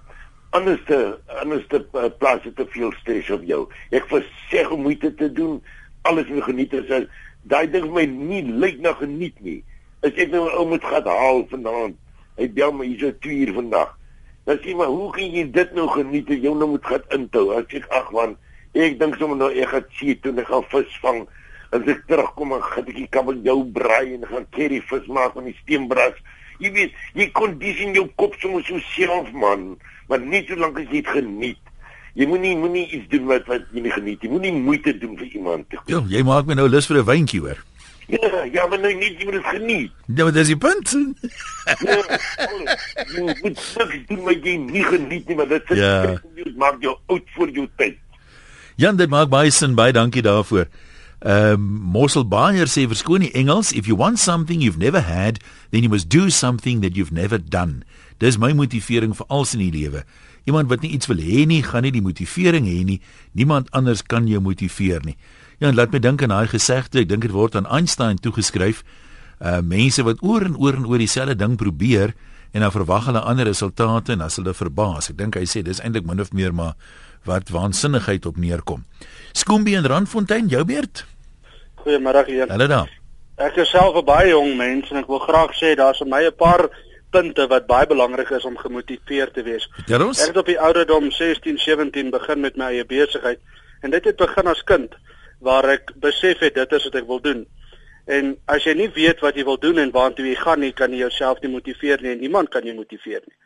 anders 0.56 0.82
te 0.86 1.00
anders 1.42 1.66
te 1.70 1.82
uh, 1.82 2.08
plaas 2.22 2.42
dit 2.46 2.56
te 2.58 2.66
veel 2.74 2.94
stres 3.00 3.30
op 3.34 3.44
jou. 3.46 3.64
Ek 3.94 4.06
verseg 4.10 4.70
om 4.70 4.86
moeite 4.86 5.12
te 5.18 5.30
doen 5.34 5.58
alles 6.02 6.28
moet 6.28 6.44
geniet 6.44 6.72
is 6.72 7.08
daai 7.48 7.66
ding 7.70 7.88
vir 7.88 7.94
my 7.94 8.04
nie 8.06 8.42
lyk 8.44 8.80
na 8.84 8.92
geniet 8.98 9.36
nie. 9.40 9.62
As 10.04 10.12
ek 10.16 10.30
nou 10.32 10.44
'n 10.48 10.56
ou 10.58 10.66
moet 10.68 10.84
gaan 10.84 11.06
haal 11.06 11.46
vanaand, 11.48 11.96
hy 12.36 12.48
bel 12.48 12.72
my 12.72 12.86
hierso 12.86 13.12
2 13.20 13.46
uur 13.46 13.52
vandag. 13.54 13.96
Dan 14.44 14.58
sê 14.58 14.74
maar, 14.76 14.86
hoe 14.88 15.12
kan 15.12 15.24
jy 15.24 15.44
dit 15.50 15.72
nou 15.72 15.86
geniet 15.88 16.30
as 16.30 16.36
jy 16.36 16.52
nou 16.54 16.68
moet 16.68 16.84
gaan 16.84 17.04
intou? 17.16 17.52
As 17.52 17.64
ek 17.68 17.86
ag 17.90 18.12
man, 18.12 18.36
ek 18.74 18.98
dink 18.98 19.16
sommer 19.16 19.36
nou 19.36 19.50
ek 19.52 19.68
gaan 19.68 19.86
sien 19.98 20.20
toe 20.20 20.32
ek 20.40 20.48
gaan 20.48 20.64
vis 20.72 20.98
vang. 21.02 21.26
As 21.72 21.86
ek 21.86 22.06
terugkom 22.08 22.52
en 22.52 22.62
gaan 22.62 22.88
ek 22.88 22.96
die 22.96 23.08
kabeljou 23.08 23.64
braai 23.64 24.14
en 24.14 24.26
gaan 24.26 24.46
curry 24.50 24.80
vis 24.80 25.06
maak 25.06 25.34
van 25.34 25.44
die 25.44 25.56
steenbras. 25.62 26.16
Jy 26.60 26.72
weet, 26.72 26.92
jy 27.14 27.30
condition 27.32 27.94
jou 27.94 28.06
kop 28.16 28.34
soms 28.40 28.66
so 28.66 28.78
self 28.92 29.32
man, 29.32 29.78
maar 30.08 30.20
nie 30.20 30.44
solank 30.48 30.78
as 30.78 30.88
jy 30.90 31.00
dit 31.00 31.08
geniet. 31.08 31.69
Jy 32.14 32.26
moenie 32.26 32.56
moenie 32.58 32.86
iets 32.90 33.08
doen 33.12 33.26
wat 33.30 33.46
wat 33.46 33.62
jy 33.72 33.80
nie 33.84 33.90
geniet 33.94 34.22
nie. 34.22 34.30
Moenie 34.30 34.52
moeite 34.52 34.98
doen 34.98 35.16
vir 35.16 35.26
iemand. 35.38 35.66
Ja, 35.86 36.00
jy 36.08 36.22
maak 36.26 36.46
my 36.46 36.54
nou 36.54 36.68
lus 36.68 36.86
vir 36.86 36.98
'n 36.98 37.04
wyntjie 37.06 37.40
hoor. 37.40 37.58
Ja, 38.10 38.42
ja, 38.52 38.66
maar 38.66 38.80
nou 38.82 38.90
nie 38.94 39.14
jy 39.18 39.24
moet 39.24 39.32
dit 39.38 39.44
geniet. 39.46 39.92
Ja, 40.16 40.24
maar 40.24 40.32
dis 40.32 40.46
die 40.48 40.56
punt. 40.58 40.90
Ja, 41.86 41.98
jy 43.06 43.22
moet 43.22 43.42
niks 43.42 43.74
doen 44.08 44.22
wat 44.26 44.44
jy 44.44 44.56
nie 44.56 44.82
geniet 44.84 45.28
nie, 45.28 45.36
maar 45.36 45.48
dit 45.48 45.62
sit 45.68 45.76
Ja. 45.78 46.18
dit 46.34 46.56
maak 46.56 46.80
jou 46.82 46.96
oud 47.06 47.22
voor 47.36 47.50
jou 47.50 47.68
tyd. 47.76 47.96
Jan, 48.76 48.96
dit 48.96 49.08
maak 49.08 49.28
baie 49.28 49.50
sin. 49.50 49.74
Baie 49.74 49.92
dankie 49.92 50.22
daarvoor. 50.22 50.66
Ehm 51.20 51.52
um, 51.52 51.60
Mossel 51.92 52.24
Bayer 52.24 52.66
sê 52.66 52.86
verskoon 52.88 53.20
die 53.20 53.32
Engels, 53.36 53.72
if 53.72 53.86
you 53.86 53.96
want 53.96 54.18
something 54.18 54.62
you've 54.62 54.78
never 54.78 55.00
had, 55.04 55.38
then 55.70 55.82
you 55.82 55.90
must 55.90 56.08
do 56.08 56.30
something 56.30 56.80
that 56.80 56.96
you've 56.96 57.12
never 57.12 57.38
done. 57.38 57.82
Dis 58.18 58.38
my 58.38 58.52
motivering 58.52 59.14
vir 59.16 59.26
alles 59.28 59.52
in 59.54 59.60
die 59.60 59.70
lewe. 59.70 60.04
Iemand 60.50 60.70
wat 60.72 60.82
nie 60.82 60.90
iets 60.96 61.06
wil 61.06 61.20
hê 61.22 61.44
nie, 61.46 61.60
gaan 61.62 61.84
nie 61.86 61.92
die 61.94 62.02
motivering 62.02 62.66
hê 62.66 62.80
nie. 62.86 62.98
Niemand 63.38 63.70
anders 63.76 64.02
kan 64.02 64.26
jou 64.26 64.40
motiveer 64.42 65.04
nie. 65.06 65.14
Ja, 65.60 65.68
en 65.68 65.76
laat 65.78 65.92
my 65.94 66.00
dink 66.02 66.24
aan 66.24 66.32
daai 66.32 66.48
gesegde, 66.50 67.04
ek 67.04 67.10
dink 67.12 67.22
dit 67.26 67.34
word 67.34 67.54
aan 67.54 67.68
Einstein 67.70 68.18
toegeskryf. 68.18 68.82
Uh 69.38 69.60
mense 69.62 70.02
wat 70.04 70.24
oor 70.26 70.44
en 70.44 70.56
oor 70.58 70.76
en 70.76 70.88
oor 70.90 70.98
dieselfde 71.00 71.36
ding 71.38 71.54
probeer 71.60 72.16
en 72.50 72.64
dan 72.64 72.72
verwag 72.74 73.06
hulle 73.06 73.22
ander 73.22 73.46
resultate 73.46 74.16
en 74.16 74.26
as 74.26 74.40
hulle 74.40 74.54
verbaas. 74.56 75.12
Ek 75.12 75.18
dink 75.20 75.38
hy 75.38 75.46
sê 75.46 75.62
dis 75.62 75.80
eintlik 75.84 76.08
min 76.08 76.20
of 76.20 76.32
meer 76.34 76.52
maar 76.56 76.74
wat 77.28 77.52
waansinnigheid 77.54 78.26
op 78.26 78.40
neerkom. 78.40 78.82
Skoombie 79.36 79.76
en 79.78 79.86
Randfontein, 79.86 80.48
jou 80.50 80.64
beurt. 80.64 81.04
Goeiemôre 81.84 82.24
hier. 82.26 82.48
Hallo 82.50 82.66
daar. 82.66 82.90
Ek 83.40 83.56
is 83.56 83.70
self 83.70 83.96
'n 83.96 84.04
baie 84.04 84.28
jong 84.28 84.56
mens 84.56 84.90
en 84.90 84.98
ek 84.98 85.08
wil 85.08 85.20
graag 85.20 85.54
sê 85.56 85.76
daar's 85.76 85.98
vir 85.98 86.08
my 86.08 86.24
'n 86.26 86.36
paar 86.36 86.68
punte 87.10 87.46
wat 87.50 87.66
baie 87.66 87.86
belangrik 87.86 88.30
is 88.30 88.44
om 88.44 88.58
gemotiveerd 88.58 89.34
te 89.34 89.42
wees. 89.46 89.68
Ons. 89.88 90.20
Ek 90.22 90.32
het 90.32 90.40
op 90.42 90.50
die 90.50 90.58
ouderdom 90.60 91.10
16, 91.10 91.58
17 91.58 92.10
begin 92.10 92.40
met 92.40 92.56
my 92.56 92.72
eie 92.74 92.84
besigheid 92.84 93.40
en 93.82 93.94
dit 93.94 94.04
het 94.04 94.16
begin 94.16 94.50
as 94.50 94.62
kind 94.68 94.94
waar 95.40 95.66
ek 95.72 95.94
besef 96.00 96.42
het 96.44 96.54
dit 96.54 96.72
is 96.76 96.86
wat 96.88 96.98
ek 97.00 97.08
wil 97.08 97.20
doen. 97.24 97.46
En 98.10 98.34
as 98.50 98.64
jy 98.66 98.74
nie 98.76 98.88
weet 98.94 99.20
wat 99.24 99.36
jy 99.38 99.44
wil 99.48 99.58
doen 99.60 99.78
en 99.78 99.92
waartoe 99.94 100.26
jy 100.26 100.36
gaan 100.40 100.60
nie, 100.64 100.72
kan 100.76 100.92
jy 100.92 101.04
jouself 101.04 101.40
nie 101.42 101.52
motiveer 101.52 102.02
nie 102.02 102.14
en 102.14 102.20
niemand 102.24 102.50
kan 102.50 102.66
jou 102.66 102.74
motiveer 102.76 103.22
nie. 103.24 103.36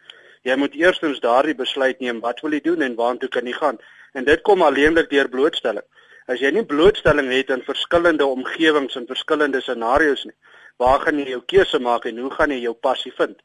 Jy 0.45 0.57
moet 0.61 0.75
eerstens 0.77 1.23
daardie 1.25 1.57
besluit 1.57 2.01
neem 2.01 2.21
wat 2.25 2.43
wil 2.45 2.53
jy 2.53 2.61
doen 2.65 2.83
en 2.85 2.97
waartoe 2.99 3.31
kan 3.33 3.47
jy 3.49 3.55
gaan? 3.57 3.79
En 4.15 4.27
dit 4.27 4.43
kom 4.47 4.63
alleenlik 4.63 5.11
deur 5.11 5.31
blootstelling. 5.31 5.87
As 6.29 6.41
jy 6.41 6.51
nie 6.57 6.65
blootstelling 6.65 7.31
het 7.33 7.51
in 7.53 7.65
verskillende 7.65 8.27
omgewings 8.27 8.97
en 8.97 9.09
verskillende 9.09 9.61
scenario's 9.61 10.25
nie, 10.25 10.37
waar 10.81 11.03
gaan 11.05 11.19
jy 11.21 11.35
jou 11.35 11.43
keuse 11.53 11.81
maak 11.81 12.07
en 12.09 12.19
hoe 12.23 12.31
gaan 12.33 12.53
jy 12.55 12.63
jou 12.65 12.75
passie 12.75 13.13
vind? 13.17 13.37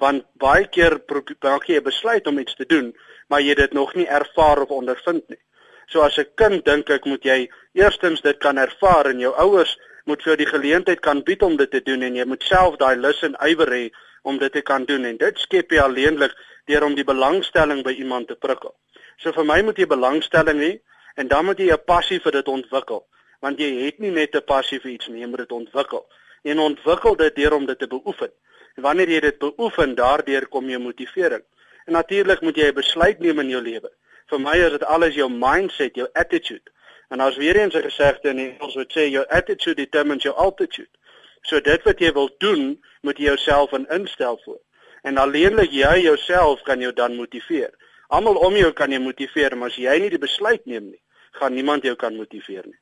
Want 0.00 0.24
baie 0.40 0.66
keer 0.72 0.98
maak 1.44 1.66
jy 1.68 1.76
'n 1.76 1.84
besluit 1.84 2.26
om 2.26 2.38
iets 2.38 2.54
te 2.56 2.66
doen, 2.66 2.94
maar 3.28 3.40
jy 3.40 3.54
dit 3.54 3.72
nog 3.72 3.94
nie 3.94 4.06
ervaar 4.06 4.62
of 4.62 4.70
ondervind 4.70 5.28
nie. 5.28 5.42
So 5.88 6.00
as 6.00 6.18
'n 6.18 6.26
kind 6.34 6.64
dink 6.64 6.90
ek 6.90 7.04
moet 7.04 7.24
jy 7.24 7.50
eerstens 7.74 8.20
dit 8.20 8.38
kan 8.38 8.58
ervaar 8.58 9.06
en 9.06 9.18
jou 9.18 9.34
ouers 9.34 9.78
moet 10.04 10.22
vir 10.22 10.30
jou 10.30 10.36
die 10.36 10.52
geleentheid 10.52 11.00
kan 11.00 11.22
bied 11.22 11.42
om 11.42 11.56
dit 11.56 11.70
te 11.70 11.80
doen 11.80 12.02
en 12.02 12.14
jy 12.16 12.24
moet 12.24 12.42
self 12.42 12.76
daai 12.76 12.96
lus 12.96 13.22
en 13.22 13.36
ywer 13.40 13.68
hê 13.68 13.90
om 14.22 14.38
dit 14.38 14.52
te 14.52 14.62
kan 14.62 14.84
doen 14.84 15.04
en 15.04 15.16
dit 15.16 15.38
skep 15.38 15.70
jy 15.70 15.78
alleenlik 15.78 16.34
deur 16.66 16.84
om 16.84 16.94
die 16.94 17.04
belangstelling 17.04 17.82
by 17.82 17.92
iemand 17.92 18.28
te 18.28 18.34
prikkel. 18.34 18.74
So 19.18 19.32
vir 19.32 19.44
my 19.44 19.62
moet 19.62 19.78
jy 19.78 19.86
belangstelling 19.86 20.60
hê 20.60 20.80
en 21.16 21.28
dan 21.28 21.44
moet 21.44 21.58
jy 21.58 21.72
'n 21.72 21.84
passie 21.86 22.20
vir 22.20 22.32
dit 22.32 22.48
ontwikkel 22.48 23.06
want 23.40 23.58
jy 23.58 23.70
het 23.86 23.98
nie 23.98 24.10
net 24.10 24.34
'n 24.36 24.44
passie 24.44 24.78
vir 24.80 24.90
iets 24.92 25.08
nie, 25.08 25.20
jy 25.20 25.26
moet 25.26 25.38
dit 25.44 25.52
ontwikkel. 25.52 26.06
En 26.44 26.58
ontwikkel 26.58 27.16
dit 27.16 27.36
deur 27.36 27.54
om 27.54 27.66
dit 27.66 27.78
te 27.78 27.86
beoefen. 27.86 28.30
Wanneer 28.76 29.08
jy 29.08 29.20
dit 29.20 29.38
beoefen, 29.38 29.94
daardeur 29.94 30.46
kom 30.48 30.68
jy 30.70 30.78
motivering. 30.78 31.42
En 31.86 31.92
natuurlik 31.92 32.40
moet 32.40 32.56
jy 32.56 32.68
'n 32.68 32.74
besluit 32.74 33.18
neem 33.18 33.40
in 33.40 33.48
jou 33.48 33.62
lewe. 33.62 33.90
Vir 34.26 34.40
my 34.40 34.56
is 34.56 34.70
dit 34.70 34.84
alles 34.84 35.14
jou 35.14 35.28
mindset, 35.30 35.94
jou 35.94 36.08
attitude. 36.12 36.70
En 37.08 37.20
as 37.20 37.36
weer 37.36 37.56
eens 37.56 37.74
'n 37.74 37.82
gesegde 37.82 38.28
in 38.28 38.38
Engels 38.38 38.74
wat 38.74 38.92
sê 38.92 39.10
your 39.10 39.26
attitude 39.26 39.74
determines 39.74 40.22
your 40.22 40.38
altitude. 40.38 40.90
So 41.42 41.60
dit 41.60 41.82
wat 41.82 41.98
jy 41.98 42.12
wil 42.12 42.30
doen, 42.38 42.84
moet 43.00 43.18
jy 43.18 43.24
jouself 43.24 43.72
in 43.72 43.88
instel 43.88 44.40
voor. 44.44 44.60
En 45.02 45.16
alleenlik 45.16 45.70
jy 45.70 46.00
jouself 46.00 46.62
kan 46.62 46.80
jou 46.80 46.92
dan 46.92 47.16
motiveer. 47.16 47.70
Almal 48.08 48.34
om 48.34 48.56
jou 48.56 48.72
kan 48.72 48.90
jou 48.90 49.02
motiveer, 49.02 49.56
maar 49.56 49.68
as 49.68 49.76
jy 49.76 49.98
nie 49.98 50.10
die 50.10 50.18
besluit 50.18 50.66
neem 50.66 50.84
nie, 50.90 51.02
gaan 51.30 51.54
niemand 51.54 51.82
jou 51.82 51.94
kan 51.96 52.16
motiveer 52.16 52.66
nie. 52.66 52.78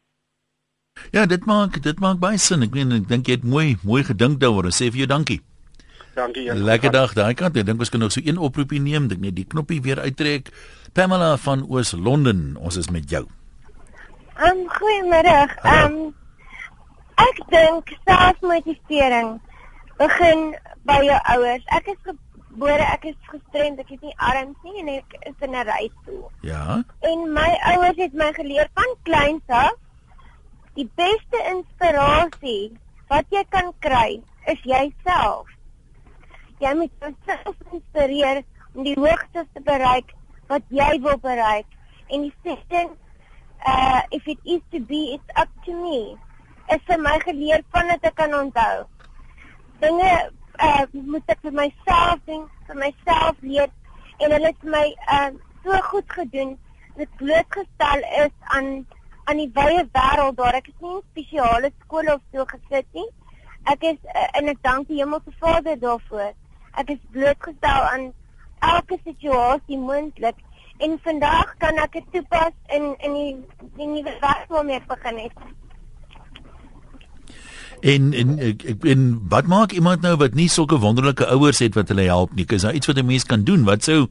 Ja, 1.10 1.26
dit 1.26 1.44
maak 1.46 1.82
dit 1.82 2.00
maak 2.00 2.18
baie 2.18 2.38
sin. 2.38 2.62
Ek 2.62 2.74
meen 2.74 2.92
ek 2.92 3.08
dink 3.08 3.26
jy 3.26 3.38
het 3.38 3.44
mooi 3.44 3.76
mooi 3.84 4.02
gedink 4.04 4.40
daaroor. 4.40 4.70
Sê 4.74 4.90
vir 4.90 5.04
jou 5.04 5.06
dankie. 5.06 5.40
Dankie 6.18 6.42
Jan. 6.48 6.62
Lekker 6.66 6.90
dag 6.90 7.12
daai 7.14 7.34
kant. 7.38 7.56
Ek 7.56 7.66
dink 7.68 7.82
ons 7.82 7.92
kan 7.94 8.02
nog 8.02 8.14
so 8.14 8.22
een 8.24 8.38
oproepie 8.42 8.80
neem. 8.82 9.06
Dink 9.10 9.22
net 9.22 9.36
die 9.38 9.46
knoppie 9.46 9.80
weer 9.84 10.00
uittrek. 10.02 10.50
Pamela 10.98 11.36
van 11.38 11.62
Oos-London, 11.68 12.56
ons 12.58 12.78
is 12.80 12.88
met 12.90 13.06
jou. 13.10 13.24
Um 14.48 14.64
goeiemiddag. 14.72 15.54
Um 15.62 15.98
ek 17.22 17.42
dink 17.52 17.92
selfmotivering 18.06 19.36
begin 19.98 20.54
by 20.86 20.98
jou 21.06 21.18
ouers. 21.34 21.66
Ek 21.74 21.90
is 21.94 22.00
gebore, 22.06 22.86
ek 22.94 23.10
is 23.12 23.18
gestremd, 23.30 23.82
ek 23.82 23.90
het 23.94 24.06
nie 24.06 24.14
arms 24.30 24.66
nie 24.66 24.82
en 24.82 24.90
ek 24.96 25.18
is 25.22 25.46
in 25.46 25.54
'n 25.54 25.66
reistool. 25.70 26.30
Ja. 26.42 26.82
En 27.02 27.32
my 27.32 27.50
ouers 27.74 27.98
het 27.98 28.14
my 28.14 28.32
geleer 28.32 28.70
van 28.74 28.94
kleins 29.02 29.46
af 29.46 29.74
die 30.74 30.88
beste 30.94 31.38
inspirasie 31.50 32.74
wat 33.08 33.26
jy 33.30 33.44
kan 33.50 33.72
kry 33.82 34.22
is 34.46 34.60
jouself. 34.62 35.46
Jy 36.58 36.72
moet 36.74 36.92
jouself 37.00 37.56
inspireer 37.72 38.42
om 38.74 38.86
die 38.86 38.96
hoogtes 38.98 39.46
te 39.54 39.60
bereik 39.62 40.14
wat 40.50 40.64
jy 40.74 40.88
wil 41.04 41.18
bereik. 41.22 41.68
En 42.10 42.24
die 42.26 42.34
sê 42.42 42.86
uh 43.66 44.00
if 44.10 44.26
it 44.26 44.38
is 44.44 44.62
to 44.72 44.80
be 44.80 45.14
it's 45.14 45.40
up 45.42 45.50
to 45.66 45.74
me. 45.74 46.16
Is 46.74 46.82
vir 46.86 46.98
my 46.98 47.18
geleer 47.24 47.62
van 47.74 47.88
dit 47.92 48.08
ek 48.10 48.16
kan 48.18 48.34
onthou. 48.34 48.86
Dinge 49.82 50.12
uh 50.66 50.84
moet 50.92 51.34
ek 51.34 51.44
vir 51.46 51.54
myself 51.60 52.24
doen, 52.26 52.48
vir 52.66 52.80
myself 52.82 53.42
leer 53.42 53.70
en 54.18 54.34
hulle 54.34 54.50
het 54.50 54.64
my 54.64 54.86
uh 55.18 55.30
so 55.62 55.82
goed 55.90 56.10
gedoen 56.20 56.56
dit 56.98 57.16
blootgestel 57.22 58.02
is 58.24 58.34
aan 58.56 58.86
aan 59.28 59.36
die 59.36 59.50
wye 59.54 59.84
wêreld 59.92 60.36
daar. 60.40 60.56
Ek 60.58 60.70
is 60.72 60.78
nie 60.82 60.96
in 60.96 61.02
spesiale 61.10 61.70
skole 61.84 62.14
of 62.16 62.22
so 62.32 62.46
gesit 62.50 62.86
nie. 62.96 63.06
Ek 63.68 63.82
is 63.92 63.98
uh, 64.14 64.28
en 64.40 64.48
ek 64.50 64.62
dank 64.64 64.88
die 64.88 65.02
Hemelse 65.02 65.34
Vader 65.38 65.76
daarvoor. 65.78 66.32
Ek 66.78 66.92
is 66.94 67.00
blootgestel 67.14 67.86
aan 67.92 68.12
elke 68.62 68.98
situasie 69.04 69.78
moontlik 69.78 70.38
en 70.78 70.98
vandag 71.02 71.54
kan 71.58 71.78
ek 71.82 71.98
dit 71.98 72.10
toepas 72.12 72.54
in 72.74 72.92
in 73.06 73.16
die 73.18 73.32
die 73.78 73.88
nuwe 73.90 74.14
werk 74.22 74.46
waarmee 74.52 74.78
ek 74.78 74.86
begin 74.90 75.18
het. 75.24 75.46
En 77.80 78.12
en 78.14 78.38
ek, 78.50 78.64
ek 78.74 78.86
en 78.94 79.04
wat 79.30 79.50
maak 79.50 79.74
iemand 79.74 80.06
nou 80.06 80.16
wat 80.22 80.34
nie 80.38 80.48
sulke 80.50 80.78
wonderlike 80.82 81.26
ouers 81.34 81.62
het 81.62 81.74
wat 81.78 81.90
hulle 81.94 82.06
help 82.10 82.34
nie? 82.34 82.46
Is 82.46 82.66
daar 82.66 82.74
iets 82.74 82.90
wat 82.90 82.98
'n 82.98 83.06
mens 83.06 83.26
kan 83.26 83.44
doen? 83.44 83.64
Wat 83.64 83.82
sou 83.82 84.06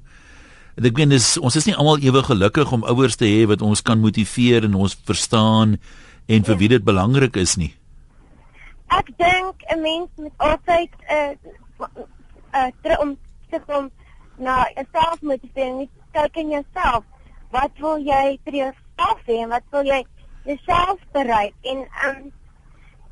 ek 0.75 0.97
meen 0.97 1.11
is 1.11 1.37
ons 1.37 1.55
is 1.55 1.65
nie 1.65 1.75
almal 1.75 1.99
ewe 1.99 2.23
gelukkig 2.23 2.71
om 2.71 2.83
ouers 2.83 3.15
te 3.15 3.25
hê 3.25 3.47
wat 3.47 3.61
ons 3.61 3.81
kan 3.81 3.99
motiveer 3.99 4.63
en 4.63 4.75
ons 4.75 4.97
verstaan 5.05 5.79
en 6.27 6.43
vir 6.43 6.57
wie 6.57 6.69
dit 6.69 6.83
belangrik 6.83 7.35
is 7.35 7.55
nie. 7.55 7.73
Ek 8.87 9.07
dink 9.17 9.55
'n 9.71 9.81
mens 9.81 10.09
moet 10.15 10.37
altyd 10.37 10.91
'n 11.09 11.37
uh, 11.79 12.03
uh, 12.53 12.71
ter 12.81 12.99
om 12.99 13.17
te 13.49 13.59
kom 13.65 13.91
na 14.37 14.67
jouself 14.75 15.21
motivering. 15.21 15.77
Net 15.77 15.89
kyk 16.11 16.41
in 16.43 16.49
jouself. 16.49 17.05
Wat 17.51 17.71
wil 17.83 18.01
jy 18.03 18.37
vir 18.45 18.59
jouself 18.61 19.23
hê 19.29 19.39
en 19.43 19.53
wat 19.53 19.63
wil 19.71 19.87
jy 19.87 20.01
jouself 20.45 20.99
bereik? 21.15 21.55
En 21.63 21.85
um 22.09 22.31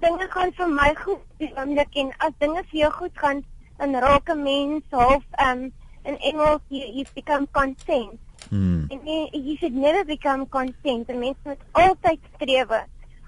dinge 0.04 0.28
gaan 0.34 0.52
vir 0.58 0.70
my 0.70 0.92
goed 1.00 1.24
die 1.42 1.52
oomblik 1.56 1.96
en 2.02 2.12
as 2.28 2.36
dinge 2.44 2.64
vir 2.72 2.80
jou 2.84 2.92
goed 3.00 3.18
gaan, 3.24 3.44
dan 3.80 3.96
raak 3.96 4.30
'n 4.30 4.44
mens 4.44 4.84
half 4.92 5.24
um 5.48 5.72
in 6.06 6.18
Engels 6.18 6.62
you, 6.70 6.86
you 6.94 7.06
become 7.16 7.48
content. 7.52 8.20
Hmm. 8.50 8.86
En 8.92 9.00
jy, 9.06 9.30
you 9.34 9.58
should 9.58 9.74
never 9.74 10.04
become 10.06 10.46
content. 10.48 11.10
'n 11.10 11.20
Mens 11.20 11.38
moet 11.44 11.62
altyd 11.72 12.20
streef 12.36 12.70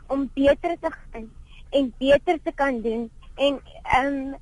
om 0.07 0.29
beter 0.33 0.77
te 0.79 0.91
gaan 0.91 1.31
en 1.69 1.93
beter 1.97 2.39
te 2.43 2.51
kan 2.51 2.81
doen. 2.81 3.09
En 3.35 3.61
ehm 3.83 4.05
um, 4.05 4.35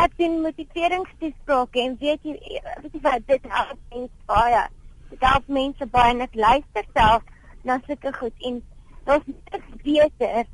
ek 0.00 0.16
doen 0.16 0.40
motiveringstoesprake 0.40 1.80
en 1.80 1.96
weet 2.00 2.20
jy 2.22 2.36
weet 2.82 2.94
jy 2.94 3.02
wat 3.02 3.26
dit 3.26 3.44
help 3.48 3.78
mense 3.90 4.26
baie. 4.26 4.62
Dit 5.10 5.20
help 5.20 5.48
mense 5.48 5.86
baie 5.86 6.14
en 6.14 6.24
ek 6.24 6.34
luister 6.34 6.88
self 6.96 7.22
na 7.64 7.78
sulke 7.86 8.12
goed 8.16 8.48
en 8.48 8.62
daar's 9.04 9.26
niks 9.26 9.76
beter 9.84 10.44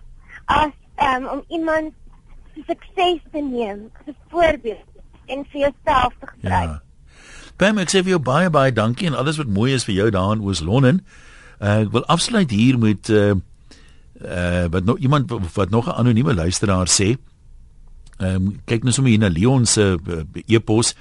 as 0.49 0.75
um, 1.05 1.27
om 1.27 1.45
iemand 1.49 1.95
se 2.55 2.65
sukses 2.67 3.23
te 3.33 3.41
neem 3.41 3.89
as 4.01 4.13
'n 4.13 4.17
voorbeeld 4.31 4.89
en 5.27 5.45
vir 5.53 5.61
jouself 5.61 6.13
te 6.21 6.27
gebruik. 6.27 6.69
Ja. 6.69 6.83
Pam, 7.57 7.79
ek 7.79 7.91
sê 7.91 8.03
vir 8.03 8.15
jou 8.17 8.23
baie 8.23 8.51
baie 8.51 8.73
dankie 8.73 9.07
en 9.07 9.15
alles 9.19 9.37
wat 9.37 9.47
mooi 9.47 9.73
is 9.75 9.85
vir 9.85 9.95
jou 9.95 10.11
daar 10.11 10.33
in 10.33 10.41
Oos-London. 10.41 11.01
Uh, 11.61 11.81
ek 11.83 11.93
wil 11.93 12.05
afsluit 12.07 12.51
hier 12.51 12.79
met 12.79 13.09
uh 13.09 13.35
uh 14.19 14.67
wat 14.71 14.85
nog 14.85 14.99
iemand 14.99 15.31
wat 15.55 15.71
nog 15.71 15.87
'n 15.87 15.99
anonieme 15.99 16.35
luisteraar 16.35 16.89
sê. 16.89 17.17
Ehm 18.19 18.35
um, 18.35 18.53
kyk 18.67 18.85
nou 18.85 18.93
sommer 18.95 19.13
hier 19.15 19.23
na 19.23 19.31
Leon 19.31 19.67
se 19.67 19.95
uh, 19.95 20.23
e-pos. 20.47 20.95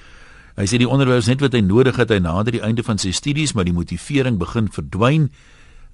Hy 0.57 0.65
sê 0.69 0.79
die 0.81 0.89
onderwys 0.89 1.29
net 1.29 1.41
wat 1.41 1.53
hy 1.53 1.61
nodig 1.65 1.97
het 1.97 2.11
hy 2.13 2.19
nader 2.21 2.55
die 2.55 2.63
einde 2.65 2.85
van 2.85 2.97
sy 3.01 3.11
studies, 3.13 3.53
maar 3.53 3.65
die 3.65 3.75
motivering 3.77 4.37
begin 4.41 4.69
verdwyn. 4.73 5.31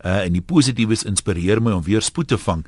Uh 0.03 0.25
en 0.25 0.33
die 0.35 0.41
positiefes 0.43 1.03
inspireer 1.07 1.61
my 1.61 1.71
om 1.71 1.83
weer 1.83 2.01
spoed 2.01 2.27
te 2.27 2.37
vang. 2.37 2.65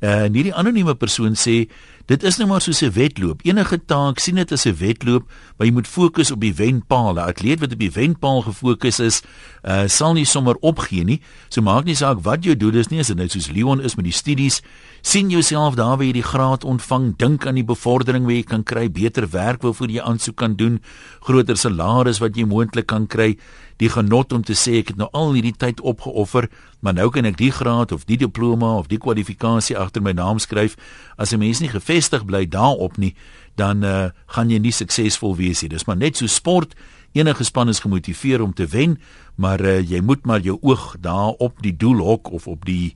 Uh 0.00 0.24
en 0.28 0.34
hierdie 0.34 0.54
anonieme 0.54 0.94
persoon 0.94 1.34
sê 1.34 1.66
dit 2.08 2.22
is 2.24 2.36
nou 2.38 2.46
maar 2.48 2.62
soos 2.64 2.80
'n 2.82 2.92
wedloop. 2.92 3.40
Enige 3.44 3.78
taak 3.84 4.18
sien 4.18 4.34
dit 4.34 4.52
as 4.52 4.64
'n 4.64 4.76
wedloop, 4.78 5.28
maar 5.56 5.66
jy 5.66 5.72
moet 5.72 5.86
fokus 5.86 6.30
op 6.30 6.40
die 6.40 6.54
wenpaal. 6.54 7.14
'n 7.14 7.18
Atleet 7.18 7.60
wat 7.60 7.72
op 7.72 7.78
die 7.78 7.90
wenpaal 7.90 8.42
gefokus 8.42 9.00
is, 9.00 9.22
uh 9.64 9.88
sal 9.88 10.12
nie 10.12 10.24
sommer 10.24 10.56
opgee 10.60 11.04
nie. 11.04 11.20
So 11.48 11.60
maak 11.62 11.84
nie 11.84 11.94
saak 11.94 12.22
wat 12.22 12.44
jou 12.44 12.56
doel 12.56 12.74
is 12.74 12.88
nie, 12.88 13.00
as 13.00 13.06
dit 13.06 13.16
nou 13.16 13.28
soos 13.28 13.50
Leon 13.50 13.82
is 13.82 13.96
met 13.96 14.04
die 14.04 14.12
studies, 14.12 14.62
sien 15.02 15.30
jouself 15.30 15.74
daar 15.74 15.96
waar 15.96 16.06
jy 16.06 16.12
die 16.12 16.22
graad 16.22 16.64
ontvang, 16.64 17.16
dink 17.16 17.46
aan 17.46 17.54
die 17.54 17.64
bevordering 17.64 18.24
wat 18.24 18.34
jy 18.34 18.42
kan 18.42 18.64
kry, 18.64 18.88
beter 18.90 19.28
werk 19.28 19.62
waarvoor 19.62 19.90
jy 19.90 20.00
aansoek 20.00 20.36
kan 20.36 20.54
doen, 20.56 20.80
groter 21.20 21.56
salaris 21.56 22.18
wat 22.18 22.36
jy 22.36 22.44
moontlik 22.44 22.86
kan 22.86 23.06
kry 23.06 23.36
die 23.78 23.88
genot 23.88 24.32
om 24.34 24.42
te 24.42 24.56
sê 24.58 24.80
ek 24.82 24.92
het 24.92 24.98
nou 25.00 25.08
al 25.16 25.32
hierdie 25.36 25.54
tyd 25.56 25.80
opgeoffer, 25.80 26.48
maar 26.82 26.96
nou 26.98 27.08
kan 27.14 27.26
ek 27.28 27.38
die 27.38 27.52
graad 27.54 27.92
of 27.94 28.06
die 28.10 28.18
diploma 28.18 28.74
of 28.78 28.90
die 28.90 28.98
kwalifikasie 28.98 29.78
agter 29.78 30.02
my 30.02 30.12
naam 30.12 30.38
skryf. 30.42 30.76
As 31.16 31.32
'n 31.32 31.38
mens 31.38 31.60
nie 31.60 31.70
gefestig 31.70 32.24
bly 32.24 32.46
daarop 32.46 32.98
nie, 32.98 33.14
dan 33.56 33.84
uh, 33.84 34.10
gaan 34.26 34.50
jy 34.50 34.58
nie 34.58 34.72
suksesvol 34.72 35.36
wees 35.36 35.62
nie. 35.62 35.68
Dis 35.68 35.86
maar 35.86 35.96
net 35.96 36.16
so 36.16 36.26
sport. 36.26 36.74
Enige 37.12 37.44
span 37.44 37.68
is 37.68 37.80
gemotiveer 37.80 38.42
om 38.42 38.54
te 38.54 38.66
wen, 38.66 38.98
maar 39.34 39.60
uh, 39.60 39.80
jy 39.80 40.00
moet 40.00 40.26
maar 40.26 40.40
jou 40.40 40.58
oog 40.60 40.96
daar 41.00 41.34
op 41.38 41.62
die 41.62 41.76
doelhok 41.76 42.30
of 42.32 42.46
op 42.46 42.64
die 42.64 42.94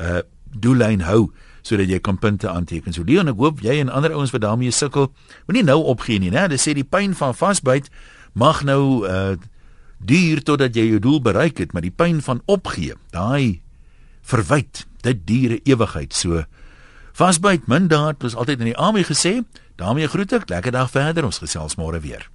uh 0.00 0.22
doellyn 0.54 1.00
hou 1.00 1.32
sodat 1.66 1.88
jy 1.88 1.98
kan 1.98 2.18
punte 2.18 2.46
aanteken. 2.46 2.92
So 2.92 3.02
Leon, 3.02 3.26
ek 3.32 3.40
hoop 3.40 3.62
jy 3.64 3.80
en 3.80 3.88
ander 3.88 4.12
ouens 4.14 4.30
wat 4.30 4.44
daarmee 4.44 4.70
sukkel, 4.70 5.08
moenie 5.48 5.64
nou 5.64 5.80
opgee 5.90 6.20
nie, 6.22 6.30
né? 6.30 6.44
Hulle 6.44 6.60
sê 6.60 6.76
die 6.76 6.84
pyn 6.86 7.16
van 7.18 7.34
vasbyt 7.34 7.88
mag 8.38 8.62
nou 8.68 9.02
uh 9.08 9.34
duur 10.04 10.42
totdat 10.42 10.76
jy 10.76 10.88
jou 10.92 11.00
doel 11.02 11.20
bereik 11.22 11.58
het, 11.58 11.72
maar 11.72 11.84
die 11.84 11.94
pyn 11.94 12.20
van 12.22 12.42
opgee, 12.50 12.94
daai 13.10 13.60
verwyd, 14.24 14.86
dit 15.02 15.26
duur 15.26 15.50
'n 15.56 15.60
ewigheid. 15.64 16.12
So 16.14 16.44
vasbyt 17.12 17.66
min 17.66 17.88
daad, 17.88 18.22
was 18.22 18.34
altyd 18.34 18.58
in 18.58 18.72
die 18.72 18.76
army 18.76 19.02
gesê. 19.02 19.44
daarmee 19.76 20.06
groet 20.06 20.32
ek, 20.32 20.48
lekker 20.48 20.72
dag 20.72 20.90
verder, 20.90 21.24
ons 21.24 21.38
gesels 21.38 21.74
môre 21.74 22.00
weer. 22.00 22.34